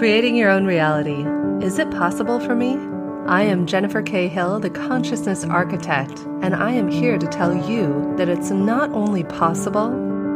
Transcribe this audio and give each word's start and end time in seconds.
Creating 0.00 0.34
your 0.34 0.48
own 0.48 0.64
reality. 0.64 1.26
Is 1.62 1.78
it 1.78 1.90
possible 1.90 2.40
for 2.40 2.54
me? 2.54 2.78
I 3.26 3.42
am 3.42 3.66
Jennifer 3.66 4.00
K. 4.00 4.28
Hill, 4.28 4.58
the 4.58 4.70
consciousness 4.70 5.44
architect, 5.44 6.18
and 6.40 6.56
I 6.56 6.70
am 6.70 6.88
here 6.88 7.18
to 7.18 7.26
tell 7.26 7.54
you 7.68 8.14
that 8.16 8.30
it's 8.30 8.50
not 8.50 8.88
only 8.92 9.24
possible, 9.24 9.92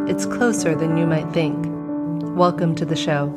it's 0.07 0.27
closer 0.27 0.75
than 0.75 0.99
you 0.99 1.07
might 1.07 1.33
think. 1.33 1.57
Welcome 2.37 2.75
to 2.75 2.85
the 2.85 2.95
show. 2.95 3.33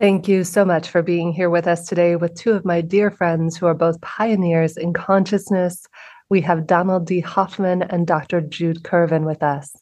Thank 0.00 0.28
you 0.28 0.44
so 0.44 0.64
much 0.64 0.88
for 0.88 1.02
being 1.02 1.34
here 1.34 1.50
with 1.50 1.66
us 1.66 1.86
today 1.86 2.16
with 2.16 2.34
two 2.34 2.52
of 2.52 2.64
my 2.64 2.80
dear 2.80 3.10
friends 3.10 3.58
who 3.58 3.66
are 3.66 3.74
both 3.74 4.00
pioneers 4.00 4.78
in 4.78 4.94
consciousness. 4.94 5.86
We 6.30 6.40
have 6.40 6.66
Donald 6.66 7.06
D. 7.06 7.20
Hoffman 7.20 7.82
and 7.82 8.06
Dr. 8.06 8.40
Jude 8.40 8.82
Currivan 8.82 9.26
with 9.26 9.42
us. 9.42 9.76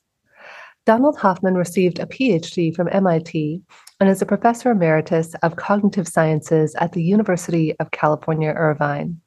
Donald 0.87 1.17
Hoffman 1.19 1.55
received 1.55 2.01
a 2.01 2.07
PhD 2.07 2.75
from 2.75 2.89
MIT 2.91 3.63
and 4.01 4.09
is 4.09 4.23
a 4.23 4.27
professor 4.27 4.71
emeritus 4.71 5.35
of 5.43 5.57
cognitive 5.57 6.09
sciences 6.09 6.75
at 6.77 6.93
the 6.93 7.03
University 7.03 7.79
of 7.79 7.91
California, 7.91 8.51
Irvine. 8.51 9.21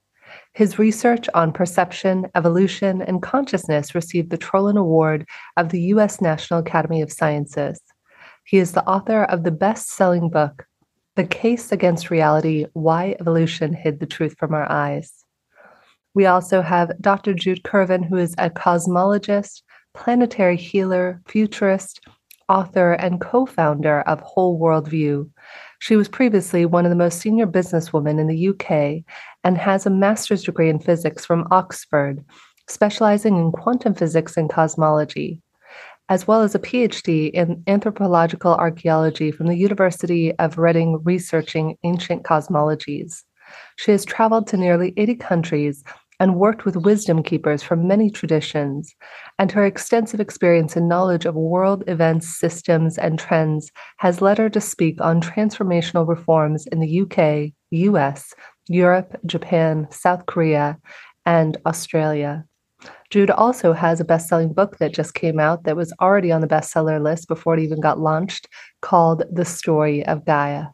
His 0.54 0.80
research 0.80 1.30
on 1.36 1.54
perception, 1.54 2.26
evolution, 2.34 3.04
and 3.04 3.22
consciousness 3.22 3.94
received 3.94 4.32
the 4.32 4.38
Trillium 4.38 4.78
Award 4.78 5.28
of 5.58 5.70
the 5.70 5.82
U.S. 5.82 6.22
National 6.22 6.60
Academy 6.60 7.02
of 7.02 7.12
Sciences. 7.12 7.80
He 8.46 8.58
is 8.58 8.72
the 8.72 8.86
author 8.86 9.26
of 9.26 9.44
the 9.44 9.52
best 9.52 9.90
selling 9.90 10.30
book, 10.30 10.66
The 11.16 11.26
Case 11.26 11.72
Against 11.72 12.10
Reality 12.10 12.66
Why 12.74 13.16
Evolution 13.20 13.74
Hid 13.74 14.00
the 14.00 14.08
Truth 14.08 14.36
from 14.40 14.56
Our 14.56 14.70
Eyes. 14.72 15.24
We 16.16 16.26
also 16.26 16.62
have 16.62 17.00
Dr. 17.00 17.34
Jude 17.34 17.64
Currivan, 17.64 18.08
who 18.08 18.18
is 18.18 18.34
a 18.40 18.50
cosmologist, 18.50 19.62
planetary 19.94 20.58
healer, 20.58 21.22
futurist, 21.28 22.02
author, 22.54 22.94
and 22.94 23.20
co 23.20 23.46
founder 23.46 24.02
of 24.02 24.20
Whole 24.22 24.58
World 24.58 24.88
View. 24.88 25.30
She 25.80 25.96
was 25.96 26.08
previously 26.08 26.66
one 26.66 26.86
of 26.86 26.92
the 26.92 26.96
most 26.96 27.20
senior 27.20 27.48
businesswomen 27.48 28.20
in 28.20 28.28
the 28.28 28.50
UK 28.50 29.04
and 29.44 29.58
has 29.58 29.86
a 29.86 29.90
master's 29.90 30.44
degree 30.44 30.70
in 30.70 30.80
physics 30.80 31.26
from 31.26 31.48
Oxford, 31.52 32.24
specializing 32.70 33.38
in 33.38 33.52
quantum 33.52 33.96
physics 33.96 34.38
and 34.38 34.50
cosmology, 34.50 35.42
as 36.10 36.28
well 36.28 36.42
as 36.42 36.56
a 36.56 36.60
PhD 36.60 37.32
in 37.32 37.64
anthropological 37.68 38.54
archaeology 38.54 39.32
from 39.32 39.48
the 39.48 39.58
University 39.58 40.34
of 40.38 40.58
Reading, 40.58 41.02
researching 41.04 41.76
ancient 41.84 42.24
cosmologies. 42.24 43.24
She 43.78 43.92
has 43.92 44.06
traveled 44.06 44.48
to 44.48 44.58
nearly 44.58 44.94
80 44.96 45.16
countries 45.16 45.84
and 46.24 46.36
worked 46.36 46.64
with 46.64 46.78
wisdom 46.78 47.22
keepers 47.22 47.62
from 47.62 47.86
many 47.86 48.10
traditions, 48.10 48.96
and 49.38 49.52
her 49.52 49.66
extensive 49.66 50.22
experience 50.22 50.78
and 50.78 50.88
knowledge 50.88 51.26
of 51.26 51.36
world 51.36 51.84
events, 51.88 52.40
systems, 52.40 52.98
and 52.98 53.20
trends 53.20 53.70
has 53.98 54.22
led 54.22 54.38
her 54.38 54.50
to 54.50 54.62
speak 54.62 55.02
on 55.02 55.20
transformational 55.20 56.08
reforms 56.08 56.66
in 56.68 56.80
the 56.80 57.02
UK, 57.02 57.52
US, 57.72 58.34
Europe, 58.70 59.20
Japan, 59.26 59.86
South 59.92 60.26
Korea, 60.26 60.78
and 61.26 61.58
Australia. 61.66 62.46
Jude 63.10 63.30
also 63.30 63.74
has 63.74 64.00
a 64.00 64.06
best 64.06 64.30
selling 64.30 64.54
book 64.54 64.78
that 64.78 64.94
just 64.94 65.16
came 65.16 65.42
out 65.42 65.66
that 65.66 65.76
was 65.76 65.92
already 66.00 66.32
on 66.32 66.40
the 66.40 66.48
bestseller 66.48 67.04
list 67.04 67.28
before 67.28 67.56
it 67.56 67.60
even 67.60 67.82
got 67.82 68.00
launched 68.00 68.48
called 68.82 69.24
The 69.30 69.44
Story 69.44 70.06
of 70.06 70.26
Gaia. 70.26 70.68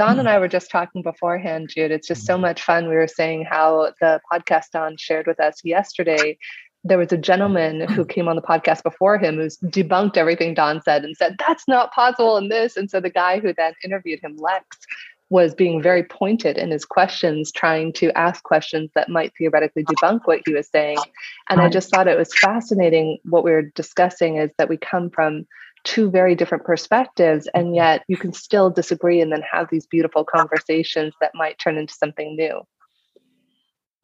Don 0.00 0.18
and 0.18 0.26
mm. 0.26 0.30
I 0.30 0.38
were 0.38 0.48
just 0.48 0.70
talking 0.70 1.02
beforehand, 1.02 1.68
Jude. 1.68 1.90
It's 1.90 2.08
just 2.08 2.24
so 2.24 2.32
mm-hmm. 2.32 2.40
much 2.40 2.62
fun. 2.62 2.88
We 2.88 2.94
were 2.94 3.06
saying 3.06 3.44
how 3.44 3.92
the 4.00 4.18
podcast 4.32 4.70
Don 4.72 4.96
shared 4.96 5.26
with 5.26 5.38
us 5.38 5.62
yesterday. 5.62 6.38
There 6.84 6.96
was 6.96 7.12
a 7.12 7.18
gentleman 7.18 7.80
mm-hmm. 7.80 7.92
who 7.92 8.06
came 8.06 8.26
on 8.26 8.34
the 8.34 8.40
podcast 8.40 8.82
before 8.82 9.18
him 9.18 9.36
who's 9.36 9.58
debunked 9.58 10.16
everything 10.16 10.54
Don 10.54 10.80
said 10.80 11.04
and 11.04 11.14
said, 11.14 11.36
that's 11.38 11.68
not 11.68 11.92
possible 11.92 12.38
in 12.38 12.48
this. 12.48 12.78
And 12.78 12.90
so 12.90 12.98
the 12.98 13.10
guy 13.10 13.40
who 13.40 13.52
then 13.52 13.74
interviewed 13.84 14.20
him, 14.22 14.38
Lex, 14.38 14.78
was 15.28 15.54
being 15.54 15.82
very 15.82 16.02
pointed 16.02 16.56
in 16.56 16.70
his 16.70 16.86
questions, 16.86 17.52
trying 17.52 17.92
to 17.92 18.10
ask 18.16 18.42
questions 18.42 18.90
that 18.94 19.10
might 19.10 19.34
theoretically 19.36 19.84
debunk 19.84 20.20
what 20.24 20.40
he 20.46 20.54
was 20.54 20.66
saying. 20.68 20.96
And 21.50 21.60
I 21.60 21.68
just 21.68 21.90
thought 21.90 22.08
it 22.08 22.16
was 22.16 22.32
fascinating. 22.38 23.18
What 23.24 23.44
we 23.44 23.50
were 23.50 23.70
discussing 23.74 24.38
is 24.38 24.50
that 24.56 24.70
we 24.70 24.78
come 24.78 25.10
from 25.10 25.46
two 25.84 26.10
very 26.10 26.34
different 26.34 26.64
perspectives 26.64 27.48
and 27.54 27.74
yet 27.74 28.02
you 28.08 28.16
can 28.16 28.32
still 28.32 28.70
disagree 28.70 29.20
and 29.20 29.32
then 29.32 29.42
have 29.50 29.68
these 29.70 29.86
beautiful 29.86 30.24
conversations 30.24 31.14
that 31.20 31.32
might 31.34 31.58
turn 31.58 31.76
into 31.76 31.94
something 31.94 32.36
new. 32.36 32.62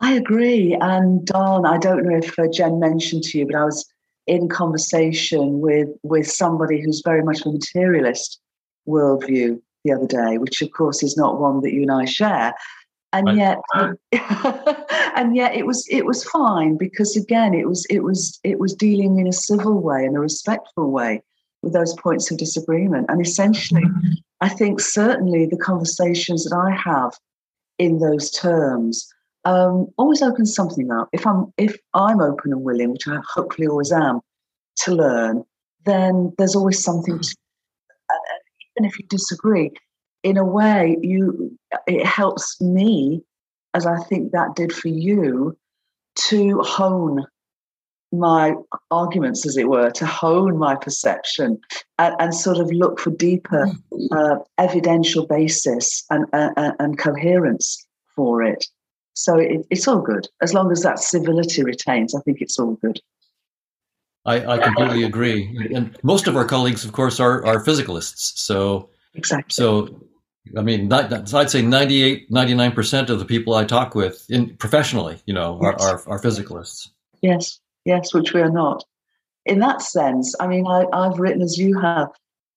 I 0.00 0.12
agree 0.12 0.76
and 0.78 1.24
don 1.24 1.64
i 1.64 1.78
don't 1.78 2.04
know 2.04 2.18
if 2.18 2.38
uh, 2.38 2.48
jen 2.52 2.78
mentioned 2.78 3.22
to 3.24 3.38
you 3.38 3.46
but 3.46 3.54
i 3.54 3.64
was 3.64 3.86
in 4.26 4.48
conversation 4.48 5.60
with 5.60 5.88
with 6.02 6.30
somebody 6.30 6.80
who's 6.80 7.02
very 7.04 7.22
much 7.22 7.46
a 7.46 7.50
materialist 7.50 8.40
worldview 8.86 9.58
the 9.84 9.92
other 9.92 10.06
day 10.06 10.38
which 10.38 10.60
of 10.60 10.70
course 10.72 11.02
is 11.02 11.16
not 11.16 11.40
one 11.40 11.60
that 11.62 11.72
you 11.72 11.82
and 11.82 11.92
i 11.92 12.04
share. 12.04 12.54
And 13.12 13.28
right. 13.28 13.36
yet 13.36 13.58
and 15.16 15.34
yet 15.34 15.54
it 15.54 15.64
was 15.64 15.86
it 15.88 16.04
was 16.04 16.24
fine 16.24 16.76
because 16.76 17.16
again 17.16 17.54
it 17.54 17.66
was 17.66 17.86
it 17.88 18.00
was 18.00 18.38
it 18.44 18.58
was 18.58 18.74
dealing 18.74 19.18
in 19.18 19.26
a 19.26 19.32
civil 19.32 19.80
way 19.80 20.04
in 20.04 20.16
a 20.16 20.20
respectful 20.20 20.90
way 20.90 21.22
with 21.66 21.74
those 21.74 21.94
points 21.94 22.30
of 22.30 22.38
disagreement. 22.38 23.06
And 23.08 23.20
essentially, 23.20 23.82
mm-hmm. 23.82 24.12
I 24.40 24.48
think 24.48 24.80
certainly 24.80 25.46
the 25.46 25.56
conversations 25.56 26.44
that 26.44 26.56
I 26.56 26.70
have 26.88 27.12
in 27.78 27.98
those 27.98 28.30
terms 28.30 29.06
um, 29.44 29.88
always 29.98 30.22
open 30.22 30.46
something 30.46 30.90
up. 30.90 31.08
If 31.12 31.26
I'm 31.26 31.52
if 31.56 31.76
I'm 31.94 32.20
open 32.20 32.52
and 32.52 32.62
willing, 32.62 32.92
which 32.92 33.06
I 33.08 33.18
hopefully 33.34 33.68
always 33.68 33.92
am, 33.92 34.20
to 34.82 34.94
learn, 34.94 35.44
then 35.84 36.32
there's 36.38 36.56
always 36.56 36.82
something. 36.82 37.18
To, 37.18 37.36
even 38.76 38.88
if 38.88 38.98
you 38.98 39.06
disagree, 39.08 39.70
in 40.22 40.36
a 40.36 40.44
way, 40.44 40.98
you 41.00 41.56
it 41.86 42.04
helps 42.04 42.60
me, 42.60 43.22
as 43.74 43.86
I 43.86 43.98
think 44.04 44.32
that 44.32 44.56
did 44.56 44.72
for 44.72 44.88
you, 44.88 45.56
to 46.28 46.60
hone 46.62 47.24
my 48.18 48.54
arguments, 48.90 49.46
as 49.46 49.56
it 49.56 49.68
were, 49.68 49.90
to 49.90 50.06
hone 50.06 50.58
my 50.58 50.74
perception 50.76 51.58
and, 51.98 52.14
and 52.18 52.34
sort 52.34 52.58
of 52.58 52.70
look 52.72 52.98
for 53.00 53.10
deeper 53.10 53.66
mm. 53.92 54.08
uh, 54.12 54.38
evidential 54.58 55.26
basis 55.26 56.04
and, 56.10 56.26
uh, 56.32 56.72
and 56.78 56.98
coherence 56.98 57.86
for 58.14 58.42
it. 58.42 58.66
So 59.14 59.38
it, 59.38 59.66
it's 59.70 59.88
all 59.88 60.00
good. 60.00 60.28
As 60.42 60.52
long 60.52 60.70
as 60.70 60.82
that 60.82 60.98
civility 60.98 61.62
retains, 61.62 62.14
I 62.14 62.20
think 62.20 62.40
it's 62.40 62.58
all 62.58 62.74
good. 62.74 63.00
I, 64.24 64.44
I 64.44 64.58
completely 64.58 65.04
agree. 65.04 65.70
And 65.72 65.96
most 66.02 66.26
of 66.26 66.36
our 66.36 66.44
colleagues, 66.44 66.84
of 66.84 66.92
course, 66.92 67.20
are, 67.20 67.46
are 67.46 67.64
physicalists. 67.64 68.36
So, 68.36 68.90
exactly. 69.14 69.52
So, 69.52 70.00
I 70.56 70.62
mean, 70.62 70.92
I'd 70.92 71.50
say 71.50 71.62
98, 71.62 72.30
99% 72.30 73.08
of 73.08 73.20
the 73.20 73.24
people 73.24 73.54
I 73.54 73.64
talk 73.64 73.94
with 73.94 74.26
in 74.28 74.56
professionally, 74.56 75.22
you 75.26 75.34
know, 75.34 75.60
are, 75.62 75.76
yes. 75.78 75.84
are, 75.84 76.08
are 76.08 76.20
physicalists. 76.20 76.88
Yes 77.22 77.60
yes, 77.86 78.12
which 78.12 78.34
we 78.34 78.42
are 78.42 78.50
not. 78.50 78.84
In 79.46 79.60
that 79.60 79.80
sense, 79.80 80.34
I 80.40 80.46
mean, 80.46 80.66
I, 80.66 80.84
have 80.92 81.18
written 81.18 81.40
as 81.40 81.56
you 81.56 81.78
have. 81.78 82.08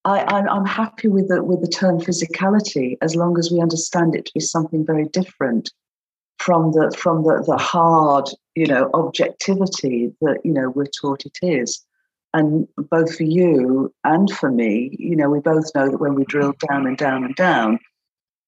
I, 0.05 0.43
am 0.49 0.65
happy 0.65 1.07
with 1.07 1.27
the 1.27 1.43
with 1.43 1.61
the 1.61 1.67
term 1.67 1.99
physicality 1.99 2.97
as 3.01 3.15
long 3.15 3.37
as 3.37 3.51
we 3.51 3.61
understand 3.61 4.15
it 4.15 4.25
to 4.25 4.31
be 4.33 4.39
something 4.39 4.85
very 4.85 5.05
different 5.05 5.71
from 6.39 6.71
the 6.71 6.91
from 6.97 7.23
the 7.23 7.43
the 7.45 7.57
hard, 7.57 8.27
you 8.55 8.65
know, 8.65 8.89
objectivity 8.93 10.11
that 10.21 10.39
you 10.43 10.51
know 10.51 10.69
we're 10.69 10.85
taught 10.85 11.25
it 11.25 11.37
is. 11.43 11.85
And 12.33 12.67
both 12.77 13.15
for 13.15 13.23
you 13.23 13.93
and 14.03 14.29
for 14.31 14.51
me, 14.51 14.95
you 14.99 15.15
know, 15.15 15.29
we 15.29 15.39
both 15.39 15.65
know 15.75 15.89
that 15.89 15.97
when 15.97 16.15
we 16.15 16.25
drill 16.25 16.53
down 16.69 16.85
and 16.85 16.95
down 16.95 17.23
and 17.23 17.35
down, 17.35 17.79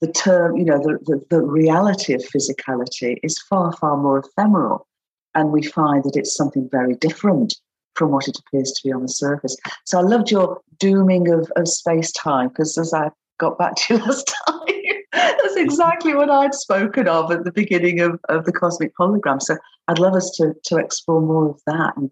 the 0.02 0.12
term, 0.12 0.56
you 0.56 0.66
know, 0.66 0.78
the, 0.78 1.00
the, 1.06 1.26
the 1.32 1.42
reality 1.42 2.14
of 2.14 2.22
physicality 2.22 3.18
is 3.24 3.40
far, 3.40 3.74
far 3.74 3.98
more 3.98 4.20
ephemeral 4.20 4.88
and 5.36 5.52
we 5.52 5.64
find 5.64 6.04
that 6.04 6.16
it's 6.16 6.36
something 6.36 6.68
very 6.72 6.96
different 6.96 7.56
from 7.96 8.12
what 8.12 8.28
it 8.28 8.38
appears 8.40 8.72
to 8.72 8.88
be 8.88 8.94
on 8.94 9.02
the 9.02 9.10
surface. 9.10 9.56
So 9.86 10.00
I 10.00 10.02
loved 10.02 10.32
your 10.32 10.62
dooming 10.80 11.30
of, 11.32 11.52
of 11.56 11.68
space 11.68 12.12
time 12.12 12.50
because 12.50 12.78
as 12.78 12.94
I 12.94 13.10
got 13.40 13.58
back 13.58 13.76
to 13.76 13.96
you 13.96 14.00
last 14.06 14.34
time, 14.48 14.76
that's 15.14 15.56
exactly 15.56 16.16
what 16.16 16.30
I'd 16.30 16.54
spoken 16.54 17.08
of 17.08 17.32
at 17.32 17.44
the 17.44 17.52
beginning 17.52 18.00
of, 18.00 18.20
of 18.30 18.46
the 18.46 18.52
cosmic 18.52 18.96
hologram. 18.98 19.42
So 19.42 19.58
I'd 19.88 20.00
love 20.00 20.16
us 20.16 20.32
to, 20.38 20.54
to 20.66 20.78
explore 20.78 21.22
more 21.22 21.50
of 21.50 21.62
that. 21.68 21.98
And 21.98 22.10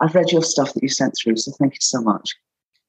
I've 0.00 0.14
read 0.14 0.32
your 0.32 0.42
stuff 0.42 0.74
that 0.74 0.82
you 0.82 0.88
sent 0.88 1.14
through, 1.16 1.36
so 1.36 1.52
thank 1.58 1.74
you 1.74 1.80
so 1.80 2.00
much. 2.00 2.34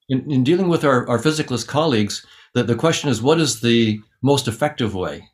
In, 0.10 0.30
in 0.30 0.44
dealing 0.44 0.68
with 0.68 0.84
our, 0.84 1.08
our 1.08 1.20
physicalist 1.20 1.68
colleagues, 1.68 2.26
the, 2.54 2.64
the 2.64 2.76
question 2.76 3.10
is 3.10 3.22
what 3.22 3.40
is 3.40 3.62
the 3.62 4.00
most 4.22 4.48
effective 4.48 4.96
way 4.96 5.30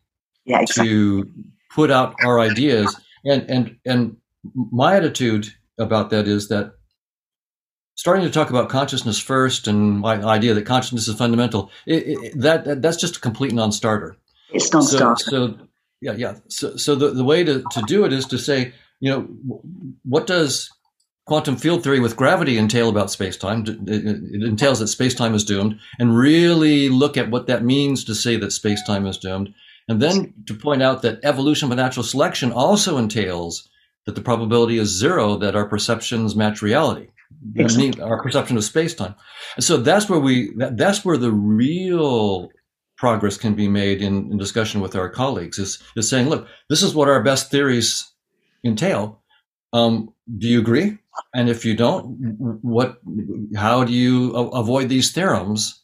yeah, 0.45 0.61
exactly. 0.61 0.89
to 0.89 1.31
put 1.73 1.89
out 1.89 2.15
our 2.23 2.39
ideas? 2.39 2.95
And, 3.25 3.49
and, 3.49 3.77
and 3.85 4.17
my 4.55 4.95
attitude 4.95 5.53
about 5.77 6.09
that 6.09 6.27
is 6.27 6.47
that 6.47 6.73
starting 7.95 8.23
to 8.23 8.31
talk 8.31 8.49
about 8.49 8.69
consciousness 8.69 9.19
first 9.19 9.67
and 9.67 9.99
my 9.99 10.21
idea 10.23 10.53
that 10.53 10.65
consciousness 10.65 11.07
is 11.07 11.15
fundamental 11.15 11.71
it, 11.85 12.03
it, 12.07 12.39
that, 12.39 12.65
that, 12.65 12.81
that's 12.81 12.97
just 12.97 13.17
a 13.17 13.19
complete 13.19 13.53
non-starter 13.53 14.15
it's 14.53 14.71
non-starter 14.71 15.15
so, 15.23 15.29
so 15.29 15.57
yeah 16.01 16.13
yeah 16.13 16.35
so, 16.47 16.75
so 16.77 16.95
the, 16.95 17.11
the 17.11 17.23
way 17.23 17.43
to, 17.43 17.63
to 17.71 17.81
do 17.87 18.05
it 18.05 18.13
is 18.13 18.25
to 18.25 18.37
say 18.37 18.73
you 18.99 19.11
know 19.11 19.21
what 20.03 20.27
does 20.27 20.69
quantum 21.27 21.57
field 21.57 21.83
theory 21.83 21.99
with 21.99 22.15
gravity 22.15 22.57
entail 22.57 22.89
about 22.89 23.07
spacetime? 23.07 23.67
It 23.87 24.43
entails 24.43 24.79
that 24.79 24.85
spacetime 24.85 25.35
is 25.35 25.43
doomed, 25.43 25.77
and 25.99 26.17
really 26.17 26.89
look 26.89 27.17
at 27.17 27.29
what 27.29 27.47
that 27.47 27.63
means 27.63 28.05
to 28.05 28.15
say 28.15 28.37
that 28.37 28.47
spacetime 28.47 29.07
is 29.07 29.17
doomed. 29.17 29.53
And 29.89 30.01
then 30.01 30.33
to 30.47 30.53
point 30.53 30.81
out 30.81 31.01
that 31.03 31.19
evolution 31.23 31.69
by 31.69 31.75
natural 31.75 32.03
selection 32.03 32.51
also 32.51 32.97
entails 32.97 33.69
that 34.07 34.15
the 34.15 34.21
probability 34.21 34.79
is 34.79 34.87
zero 34.87 35.35
that 35.35 35.55
our 35.55 35.65
perceptions 35.65 36.33
match 36.33 36.61
reality, 36.61 37.09
exactly. 37.55 38.01
our 38.01 38.23
perception 38.23 38.55
of 38.55 38.63
space 38.63 38.95
time. 38.95 39.13
And 39.57 39.63
so 39.63 39.75
that's 39.75 40.09
where 40.09 40.19
we, 40.19 40.53
that, 40.55 40.77
that's 40.77 41.03
where 41.03 41.17
the 41.17 41.31
real 41.31 42.49
progress 42.95 43.37
can 43.37 43.53
be 43.53 43.67
made 43.67 44.01
in, 44.01 44.31
in 44.31 44.37
discussion 44.37 44.79
with 44.79 44.95
our 44.95 45.09
colleagues 45.09 45.59
is, 45.59 45.83
is 45.97 46.09
saying, 46.09 46.29
look, 46.29 46.47
this 46.69 46.81
is 46.81 46.95
what 46.95 47.09
our 47.09 47.21
best 47.21 47.51
theories 47.51 48.09
entail. 48.63 49.21
Um, 49.73 50.13
do 50.37 50.47
you 50.47 50.59
agree? 50.59 50.97
And 51.35 51.49
if 51.49 51.65
you 51.65 51.75
don't, 51.75 52.15
what? 52.61 52.99
How 53.57 53.83
do 53.83 53.91
you 53.91 54.33
avoid 54.35 54.87
these 54.87 55.11
theorems? 55.11 55.81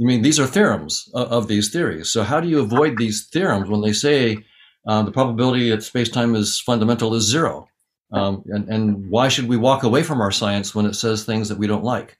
I 0.00 0.04
mean, 0.04 0.22
these 0.22 0.40
are 0.40 0.46
theorems 0.46 1.10
of, 1.12 1.28
of 1.28 1.48
these 1.48 1.70
theories. 1.70 2.08
So 2.08 2.22
how 2.22 2.40
do 2.40 2.48
you 2.48 2.60
avoid 2.60 2.96
these 2.96 3.26
theorems 3.26 3.68
when 3.68 3.82
they 3.82 3.92
say 3.92 4.38
uh, 4.86 5.02
the 5.02 5.12
probability 5.12 5.70
that 5.70 5.82
space-time 5.82 6.34
is 6.34 6.60
fundamental 6.60 7.14
is 7.14 7.24
zero? 7.24 7.68
Um, 8.12 8.42
and, 8.46 8.68
and 8.68 9.10
why 9.10 9.28
should 9.28 9.48
we 9.48 9.56
walk 9.56 9.82
away 9.82 10.02
from 10.02 10.20
our 10.20 10.32
science 10.32 10.74
when 10.74 10.86
it 10.86 10.94
says 10.94 11.24
things 11.24 11.48
that 11.48 11.58
we 11.58 11.66
don't 11.66 11.84
like? 11.84 12.18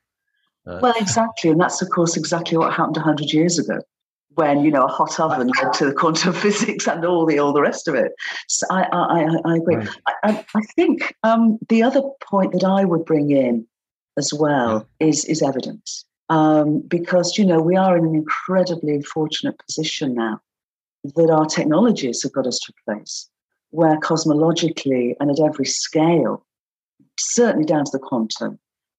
Uh, 0.66 0.78
well, 0.82 0.94
exactly, 0.98 1.50
and 1.50 1.60
that's 1.60 1.82
of 1.82 1.90
course 1.90 2.16
exactly 2.16 2.56
what 2.56 2.72
happened 2.72 2.96
hundred 2.98 3.32
years 3.32 3.58
ago 3.58 3.80
when 4.34 4.62
you 4.62 4.70
know 4.70 4.84
a 4.84 4.88
hot 4.88 5.18
oven 5.18 5.50
led 5.62 5.72
to 5.72 5.86
the 5.86 5.92
quantum 5.92 6.32
physics 6.44 6.86
and 6.86 7.04
all 7.04 7.26
the 7.26 7.38
all 7.38 7.52
the 7.52 7.62
rest 7.62 7.88
of 7.88 7.94
it. 7.94 8.12
So 8.48 8.66
I 8.70 8.82
I, 8.92 9.26
I 9.44 9.56
agree. 9.56 9.76
Right. 9.76 9.88
I, 10.24 10.44
I, 10.54 10.60
think 10.76 11.14
um, 11.22 11.58
the 11.68 11.82
other 11.82 12.02
point 12.22 12.52
that 12.52 12.64
I 12.64 12.84
would 12.84 13.04
bring 13.04 13.30
in 13.30 13.66
as 14.16 14.32
well 14.32 14.86
yeah. 15.00 15.08
is 15.08 15.24
is 15.24 15.42
evidence, 15.42 16.04
um, 16.28 16.80
because 16.82 17.38
you 17.38 17.44
know 17.44 17.60
we 17.60 17.76
are 17.76 17.96
in 17.96 18.04
an 18.04 18.14
incredibly 18.14 19.02
fortunate 19.02 19.58
position 19.58 20.14
now 20.14 20.40
that 21.04 21.30
our 21.30 21.46
technologies 21.46 22.22
have 22.22 22.32
got 22.32 22.46
us 22.46 22.58
to 22.58 22.72
a 22.72 22.92
place 22.92 23.28
where 23.70 23.98
cosmologically 24.00 25.14
and 25.20 25.30
at 25.30 25.40
every 25.40 25.64
scale, 25.64 26.44
certainly 27.18 27.64
down 27.64 27.84
to 27.84 27.90
the 27.92 27.98
quantum, 27.98 28.58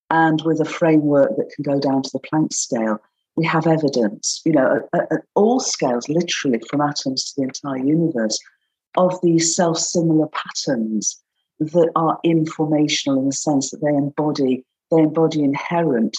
and 0.10 0.42
with 0.44 0.60
a 0.60 0.66
framework 0.66 1.36
that 1.38 1.52
can 1.56 1.64
go 1.64 1.80
down 1.80 2.02
to 2.02 2.10
the 2.14 2.20
Planck 2.20 2.54
scale 2.54 3.00
we 3.36 3.46
have 3.46 3.68
evidence, 3.68 4.42
you 4.46 4.52
know, 4.52 4.88
at, 4.94 5.12
at, 5.12 5.22
all 5.36 5.60
scales, 5.60 6.10
literally 6.10 6.60
from 6.70 6.82
atoms 6.82 7.26
to 7.26 7.34
the 7.38 7.44
entire 7.44 7.78
universe, 7.78 8.40
of 8.98 9.18
these 9.22 9.56
self 9.56 9.78
similar 9.78 10.28
patterns 10.28 11.22
that 11.60 11.92
are 11.96 12.20
informational 12.24 13.20
in 13.20 13.28
the 13.28 13.32
sense 13.32 13.72
that 13.72 13.82
they 13.82 13.96
embody 13.96 14.66
they 14.90 14.98
embody 14.98 15.44
inherent 15.44 16.18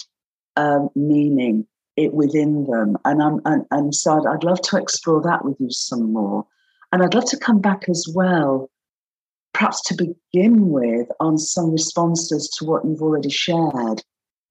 um, 0.55 0.89
meaning 0.95 1.67
it 1.95 2.13
within 2.13 2.65
them. 2.65 2.97
And, 3.05 3.21
I'm, 3.21 3.41
and, 3.45 3.65
and 3.71 3.95
so 3.95 4.19
I'd, 4.19 4.27
I'd 4.27 4.43
love 4.43 4.61
to 4.61 4.77
explore 4.77 5.21
that 5.21 5.45
with 5.45 5.55
you 5.59 5.69
some 5.69 6.11
more. 6.13 6.45
And 6.91 7.01
I'd 7.01 7.13
love 7.13 7.25
to 7.25 7.37
come 7.37 7.59
back 7.59 7.89
as 7.89 8.07
well, 8.13 8.69
perhaps 9.53 9.81
to 9.83 9.95
begin 9.95 10.69
with, 10.69 11.07
on 11.19 11.37
some 11.37 11.71
responses 11.71 12.49
to 12.57 12.65
what 12.65 12.85
you've 12.85 13.01
already 13.01 13.29
shared 13.29 14.03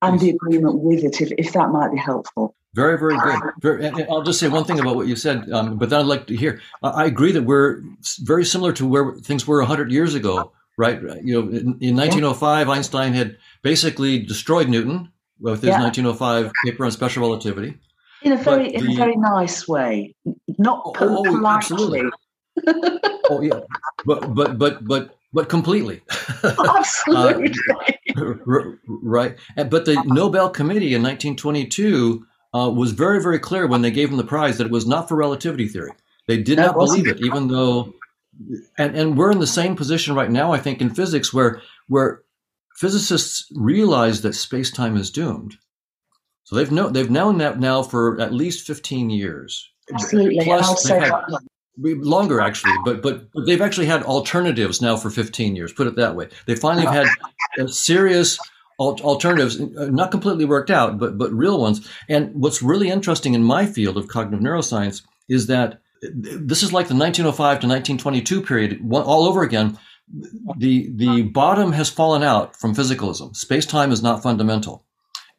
and 0.03 0.19
the 0.19 0.31
agreement 0.31 0.81
with 0.81 1.05
it, 1.05 1.21
if, 1.21 1.31
if 1.39 1.53
that 1.53 1.71
might 1.71 1.93
be 1.93 1.99
helpful. 1.99 2.56
Very, 2.75 2.99
very 2.99 3.17
good. 3.19 3.43
Very, 3.61 4.09
I'll 4.09 4.23
just 4.23 4.41
say 4.41 4.49
one 4.49 4.65
thing 4.65 4.81
about 4.81 4.97
what 4.97 5.06
you 5.06 5.15
said, 5.15 5.50
um, 5.53 5.77
but 5.77 5.91
then 5.91 6.00
I'd 6.00 6.06
like 6.06 6.27
to 6.29 6.37
hear. 6.37 6.61
I 6.83 7.05
agree 7.05 7.31
that 7.33 7.43
we're 7.43 7.83
very 8.23 8.44
similar 8.44 8.73
to 8.73 8.87
where 8.87 9.15
things 9.17 9.47
were 9.47 9.59
100 9.59 9.93
years 9.93 10.15
ago, 10.15 10.53
right? 10.79 11.00
You 11.23 11.35
know, 11.35 11.49
in, 11.49 11.79
in 11.81 11.97
1905, 11.97 12.67
yeah. 12.67 12.73
Einstein 12.73 13.12
had 13.12 13.37
basically 13.62 14.21
destroyed 14.21 14.69
Newton 14.69 15.12
with 15.43 15.61
his 15.61 15.71
yeah. 15.71 15.83
1905 15.83 16.53
paper 16.65 16.85
on 16.85 16.91
special 16.91 17.23
relativity. 17.23 17.77
In 18.23 18.33
a 18.33 18.37
very, 18.37 18.69
the, 18.69 18.77
in 18.77 18.93
a 18.93 18.94
very 18.94 19.17
nice 19.17 19.67
way, 19.67 20.15
not 20.59 20.83
oh, 20.85 20.94
oh, 21.00 21.23
politely. 21.25 21.50
Absolutely. 21.50 22.03
oh 23.31 23.41
yeah, 23.41 23.61
but 24.06 24.33
but 24.35 24.59
but 24.59 24.85
but 24.87 25.17
but 25.33 25.49
completely. 25.49 26.03
Absolutely. 26.44 27.53
uh, 28.17 28.62
right. 28.87 29.37
But 29.56 29.87
the 29.87 30.03
Nobel 30.06 30.50
Committee 30.50 30.94
in 30.94 31.03
1922 31.03 32.27
uh, 32.55 32.71
was 32.71 32.93
very, 32.93 33.21
very 33.21 33.39
clear 33.39 33.67
when 33.67 33.83
they 33.83 33.91
gave 33.91 34.11
him 34.11 34.19
the 34.19 34.25
prize 34.25 34.59
that 34.59 34.67
it 34.67 34.73
was 34.73 34.87
not 34.87 35.09
for 35.09 35.17
relativity 35.17 35.67
theory. 35.69 35.93
They 36.29 36.37
did 36.37 36.59
that 36.59 36.67
not 36.67 36.75
believe 36.75 37.09
it, 37.09 37.21
even 37.21 37.49
though, 37.49 37.94
and, 38.79 38.94
and 38.94 39.17
we're 39.17 39.33
in 39.33 39.41
the 39.41 39.47
same 39.47 39.75
position 39.75 40.15
right 40.15 40.31
now, 40.31 40.53
I 40.53 40.59
think, 40.59 40.81
in 40.81 40.94
physics, 40.94 41.33
where 41.33 41.62
where 41.89 42.23
physicists 42.76 43.46
realize 43.54 44.22
that 44.22 44.34
space 44.34 44.70
time 44.70 44.96
is 44.96 45.10
doomed. 45.10 45.56
So 46.44 46.56
they've 46.56 46.70
known 46.70 46.92
they've 46.92 47.10
known 47.10 47.38
that 47.38 47.60
now 47.60 47.82
for 47.82 48.20
at 48.20 48.34
least 48.34 48.66
15 48.66 49.10
years. 49.10 49.69
Absolutely. 49.92 50.44
Plus, 50.44 50.86
had, 50.86 51.12
longer 51.78 52.40
actually, 52.40 52.74
but, 52.84 53.02
but 53.02 53.32
but 53.32 53.46
they've 53.46 53.62
actually 53.62 53.86
had 53.86 54.02
alternatives 54.02 54.82
now 54.82 54.96
for 54.96 55.10
15 55.10 55.56
years. 55.56 55.72
Put 55.72 55.86
it 55.86 55.96
that 55.96 56.14
way. 56.14 56.28
They 56.46 56.54
finally 56.54 56.86
have 56.86 57.08
had 57.56 57.70
serious 57.70 58.38
alternatives, 58.78 59.60
uh, 59.60 59.86
not 59.90 60.10
completely 60.10 60.44
worked 60.44 60.70
out, 60.70 60.98
but 60.98 61.16
but 61.16 61.32
real 61.32 61.60
ones. 61.60 61.88
And 62.08 62.34
what's 62.34 62.62
really 62.62 62.90
interesting 62.90 63.34
in 63.34 63.42
my 63.42 63.66
field 63.66 63.96
of 63.96 64.08
cognitive 64.08 64.44
neuroscience 64.44 65.02
is 65.28 65.46
that 65.46 65.80
this 66.02 66.62
is 66.62 66.72
like 66.72 66.88
the 66.88 66.94
1905 66.94 67.36
to 67.60 67.66
1922 67.66 68.42
period 68.42 68.80
all 68.90 69.26
over 69.26 69.42
again. 69.42 69.78
The 70.56 70.91
the 70.94 71.23
bottom 71.23 71.73
has 71.73 71.88
fallen 71.88 72.23
out 72.23 72.56
from 72.56 72.75
physicalism. 72.75 73.35
Space 73.35 73.67
time 73.67 73.93
is 73.93 74.03
not 74.03 74.23
fundamental, 74.23 74.85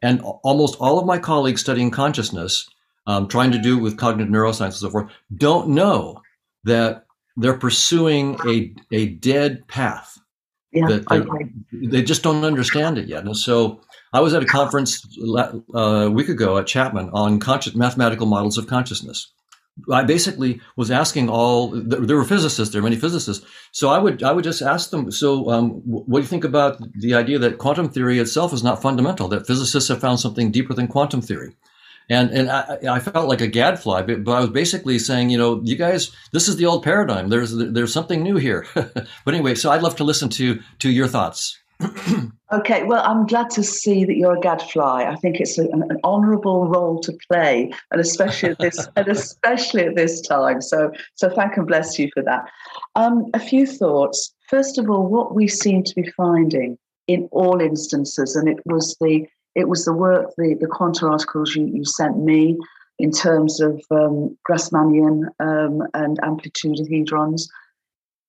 and 0.02 0.20
almost 0.42 0.76
all 0.80 0.98
of 0.98 1.06
my 1.06 1.18
colleagues 1.18 1.60
studying 1.60 1.90
consciousness, 1.90 2.68
um, 3.06 3.28
trying 3.28 3.52
to 3.52 3.58
do 3.58 3.78
with 3.78 3.96
cognitive 3.96 4.32
neuroscience 4.32 4.64
and 4.64 4.74
so 4.74 4.90
forth, 4.90 5.12
don't 5.36 5.68
know 5.68 6.20
that 6.64 7.04
they're 7.36 7.58
pursuing 7.58 8.36
a 8.46 8.74
a 8.90 9.06
dead 9.06 9.66
path 9.68 10.18
yeah, 10.74 10.98
they 11.72 12.02
just 12.02 12.22
don't 12.22 12.44
understand 12.44 12.98
it 12.98 13.06
yet. 13.06 13.24
And 13.24 13.36
so 13.36 13.80
I 14.12 14.20
was 14.20 14.34
at 14.34 14.42
a 14.42 14.46
conference 14.46 15.06
uh, 15.24 15.60
a 15.74 16.10
week 16.10 16.28
ago 16.28 16.58
at 16.58 16.66
Chapman 16.66 17.10
on 17.12 17.38
conscious 17.38 17.74
mathematical 17.76 18.26
models 18.26 18.58
of 18.58 18.66
consciousness. 18.66 19.32
I 19.92 20.04
basically 20.04 20.60
was 20.76 20.90
asking 20.90 21.28
all 21.28 21.68
there 21.68 22.16
were 22.16 22.24
physicists 22.24 22.72
there, 22.72 22.80
are 22.80 22.84
many 22.84 22.96
physicists. 22.96 23.44
So 23.72 23.88
I 23.88 23.98
would 23.98 24.22
I 24.22 24.32
would 24.32 24.44
just 24.44 24.62
ask 24.62 24.90
them. 24.90 25.10
So 25.10 25.50
um, 25.50 25.82
what 25.84 26.18
do 26.18 26.22
you 26.22 26.28
think 26.28 26.44
about 26.44 26.78
the 26.94 27.14
idea 27.14 27.38
that 27.40 27.58
quantum 27.58 27.88
theory 27.88 28.18
itself 28.18 28.52
is 28.52 28.62
not 28.62 28.80
fundamental? 28.80 29.28
That 29.28 29.46
physicists 29.46 29.88
have 29.88 30.00
found 30.00 30.20
something 30.20 30.52
deeper 30.52 30.74
than 30.74 30.86
quantum 30.86 31.20
theory? 31.20 31.56
And 32.08 32.30
and 32.30 32.50
I, 32.50 32.78
I, 32.88 33.00
felt 33.00 33.28
like 33.28 33.40
a 33.40 33.46
gadfly, 33.46 34.02
but, 34.02 34.24
but 34.24 34.32
I 34.32 34.40
was 34.40 34.50
basically 34.50 34.98
saying, 34.98 35.30
you 35.30 35.38
know, 35.38 35.62
you 35.64 35.74
guys, 35.74 36.14
this 36.32 36.48
is 36.48 36.56
the 36.56 36.66
old 36.66 36.84
paradigm. 36.84 37.28
There's 37.28 37.56
there's 37.56 37.92
something 37.92 38.22
new 38.22 38.36
here. 38.36 38.66
but 38.74 39.08
anyway, 39.34 39.54
so 39.54 39.70
I'd 39.70 39.82
love 39.82 39.96
to 39.96 40.04
listen 40.04 40.28
to 40.30 40.60
to 40.80 40.90
your 40.90 41.08
thoughts. 41.08 41.58
Okay, 42.52 42.84
well, 42.84 43.02
I'm 43.04 43.26
glad 43.26 43.50
to 43.50 43.62
see 43.62 44.04
that 44.04 44.16
you're 44.16 44.36
a 44.36 44.40
gadfly. 44.40 45.04
I 45.04 45.16
think 45.16 45.40
it's 45.40 45.58
a, 45.58 45.62
an, 45.62 45.82
an 45.90 45.98
honourable 46.04 46.68
role 46.68 47.00
to 47.00 47.16
play, 47.30 47.72
and 47.90 48.00
especially 48.00 48.50
at 48.50 48.58
this 48.58 48.88
and 48.96 49.08
especially 49.08 49.82
at 49.82 49.96
this 49.96 50.20
time. 50.20 50.60
So 50.60 50.92
so 51.14 51.28
thank 51.30 51.56
and 51.56 51.66
bless 51.66 51.98
you 51.98 52.10
for 52.14 52.22
that. 52.22 52.48
Um, 52.94 53.26
a 53.34 53.40
few 53.40 53.66
thoughts. 53.66 54.34
First 54.48 54.78
of 54.78 54.88
all, 54.90 55.06
what 55.06 55.34
we 55.34 55.48
seem 55.48 55.82
to 55.84 55.94
be 55.94 56.10
finding 56.16 56.78
in 57.06 57.28
all 57.32 57.60
instances, 57.60 58.36
and 58.36 58.48
it 58.48 58.58
was 58.66 58.96
the 59.00 59.26
it 59.54 59.68
was 59.68 59.84
the 59.84 59.92
work, 59.92 60.30
the, 60.36 60.56
the 60.60 60.66
quanta 60.66 61.06
articles 61.06 61.54
you, 61.54 61.66
you 61.66 61.84
sent 61.84 62.18
me 62.18 62.58
in 62.98 63.10
terms 63.10 63.60
of 63.60 63.82
um, 63.90 64.36
Grassmannian 64.48 65.24
um, 65.40 65.82
and 65.94 66.18
amplitude 66.22 66.78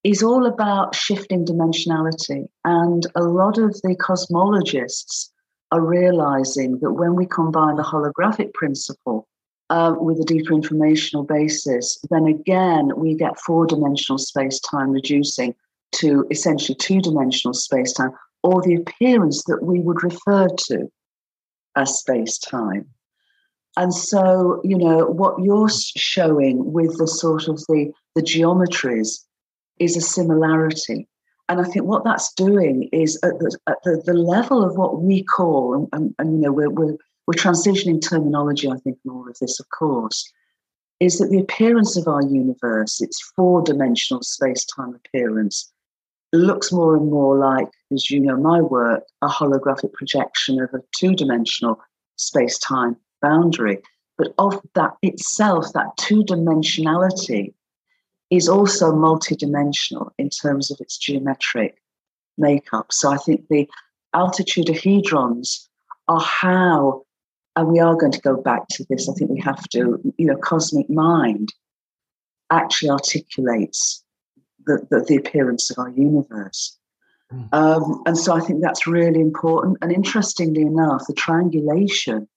is 0.05 0.21
all 0.21 0.45
about 0.45 0.93
shifting 0.93 1.43
dimensionality. 1.43 2.45
And 2.63 3.07
a 3.15 3.23
lot 3.23 3.57
of 3.57 3.73
the 3.81 3.95
cosmologists 3.95 5.31
are 5.71 5.81
realizing 5.81 6.77
that 6.81 6.93
when 6.93 7.15
we 7.15 7.25
combine 7.25 7.75
the 7.75 7.81
holographic 7.81 8.53
principle 8.53 9.27
uh, 9.71 9.95
with 9.97 10.19
a 10.19 10.23
deeper 10.23 10.53
informational 10.53 11.23
basis, 11.23 11.97
then 12.11 12.27
again, 12.27 12.91
we 12.95 13.15
get 13.15 13.39
four 13.39 13.65
dimensional 13.65 14.19
space 14.19 14.59
time 14.59 14.91
reducing 14.91 15.55
to 15.93 16.27
essentially 16.29 16.75
two 16.75 17.01
dimensional 17.01 17.55
space 17.55 17.91
time, 17.91 18.11
or 18.43 18.61
the 18.61 18.75
appearance 18.75 19.43
that 19.45 19.63
we 19.63 19.79
would 19.79 20.03
refer 20.03 20.47
to 20.67 20.87
as 21.75 21.97
space 21.97 22.37
time. 22.37 22.85
And 23.75 23.91
so, 23.91 24.61
you 24.63 24.77
know, 24.77 25.07
what 25.07 25.43
you're 25.43 25.67
showing 25.69 26.71
with 26.71 26.95
the 26.99 27.07
sort 27.07 27.47
of 27.47 27.57
the, 27.67 27.91
the 28.13 28.21
geometries 28.21 29.24
is 29.79 29.97
a 29.97 30.01
similarity. 30.01 31.07
And 31.47 31.61
I 31.61 31.63
think 31.63 31.85
what 31.85 32.03
that's 32.03 32.33
doing 32.33 32.89
is 32.91 33.17
at 33.23 33.37
the, 33.39 33.57
at 33.67 33.77
the, 33.83 34.01
the 34.05 34.13
level 34.13 34.63
of 34.63 34.77
what 34.77 35.01
we 35.01 35.23
call, 35.23 35.75
and, 35.75 35.87
and, 35.93 36.15
and 36.17 36.33
you 36.33 36.41
know, 36.41 36.51
we're, 36.51 36.69
we're, 36.69 36.97
we're 37.27 37.33
transitioning 37.33 38.01
terminology, 38.01 38.67
I 38.69 38.77
think, 38.77 38.97
in 39.05 39.11
all 39.11 39.27
of 39.27 39.37
this, 39.39 39.59
of 39.59 39.67
course, 39.69 40.31
is 40.99 41.19
that 41.19 41.29
the 41.29 41.39
appearance 41.39 41.97
of 41.97 42.07
our 42.07 42.23
universe, 42.23 43.01
its 43.01 43.21
four 43.35 43.61
dimensional 43.61 44.23
space 44.23 44.65
time 44.65 44.95
appearance, 44.95 45.71
looks 46.33 46.71
more 46.71 46.95
and 46.95 47.09
more 47.09 47.37
like, 47.37 47.69
as 47.93 48.09
you 48.09 48.19
know, 48.19 48.37
my 48.37 48.61
work, 48.61 49.03
a 49.21 49.27
holographic 49.27 49.93
projection 49.93 50.59
of 50.59 50.69
a 50.73 50.79
two 50.97 51.13
dimensional 51.13 51.79
space 52.17 52.57
time 52.57 52.95
boundary. 53.21 53.79
But 54.17 54.33
of 54.37 54.61
that 54.75 54.93
itself, 55.01 55.73
that 55.73 55.95
two 55.97 56.23
dimensionality 56.23 57.53
is 58.29 58.49
also 58.49 58.91
multidimensional 58.91 60.09
in 60.17 60.29
terms 60.29 60.71
of 60.71 60.77
its 60.79 60.97
geometric 60.97 61.81
makeup. 62.37 62.91
So 62.91 63.11
I 63.11 63.17
think 63.17 63.47
the 63.49 63.69
amplituhedrons 64.13 65.67
are 66.07 66.21
how, 66.21 67.05
and 67.55 67.67
we 67.67 67.79
are 67.79 67.95
going 67.95 68.11
to 68.11 68.21
go 68.21 68.35
back 68.41 68.67
to 68.71 68.85
this, 68.89 69.07
I 69.09 69.13
think 69.13 69.29
we 69.29 69.41
have 69.41 69.67
to, 69.69 70.13
you 70.17 70.27
know, 70.27 70.37
cosmic 70.37 70.89
mind 70.89 71.53
actually 72.51 72.89
articulates 72.89 74.03
the, 74.65 74.85
the, 74.89 75.05
the 75.07 75.15
appearance 75.15 75.69
of 75.71 75.79
our 75.79 75.89
universe. 75.89 76.77
Hmm. 77.29 77.43
Um, 77.53 78.03
and 78.05 78.17
so 78.17 78.33
I 78.35 78.39
think 78.39 78.61
that's 78.61 78.87
really 78.87 79.19
important. 79.19 79.77
And 79.81 79.91
interestingly 79.91 80.61
enough, 80.61 81.03
the 81.07 81.13
triangulation 81.13 82.27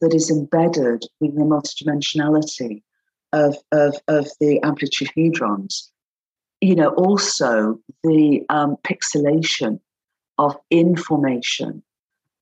that 0.00 0.14
is 0.14 0.30
embedded 0.30 1.04
in 1.20 1.34
the 1.34 1.44
multidimensionality 1.44 2.82
of, 3.32 3.56
of, 3.72 3.96
of 4.08 4.26
the 4.40 4.60
amplituhedrons, 4.62 5.88
you 6.60 6.74
know, 6.74 6.90
also 6.90 7.78
the 8.02 8.44
um, 8.48 8.76
pixelation 8.84 9.80
of 10.38 10.56
information 10.70 11.82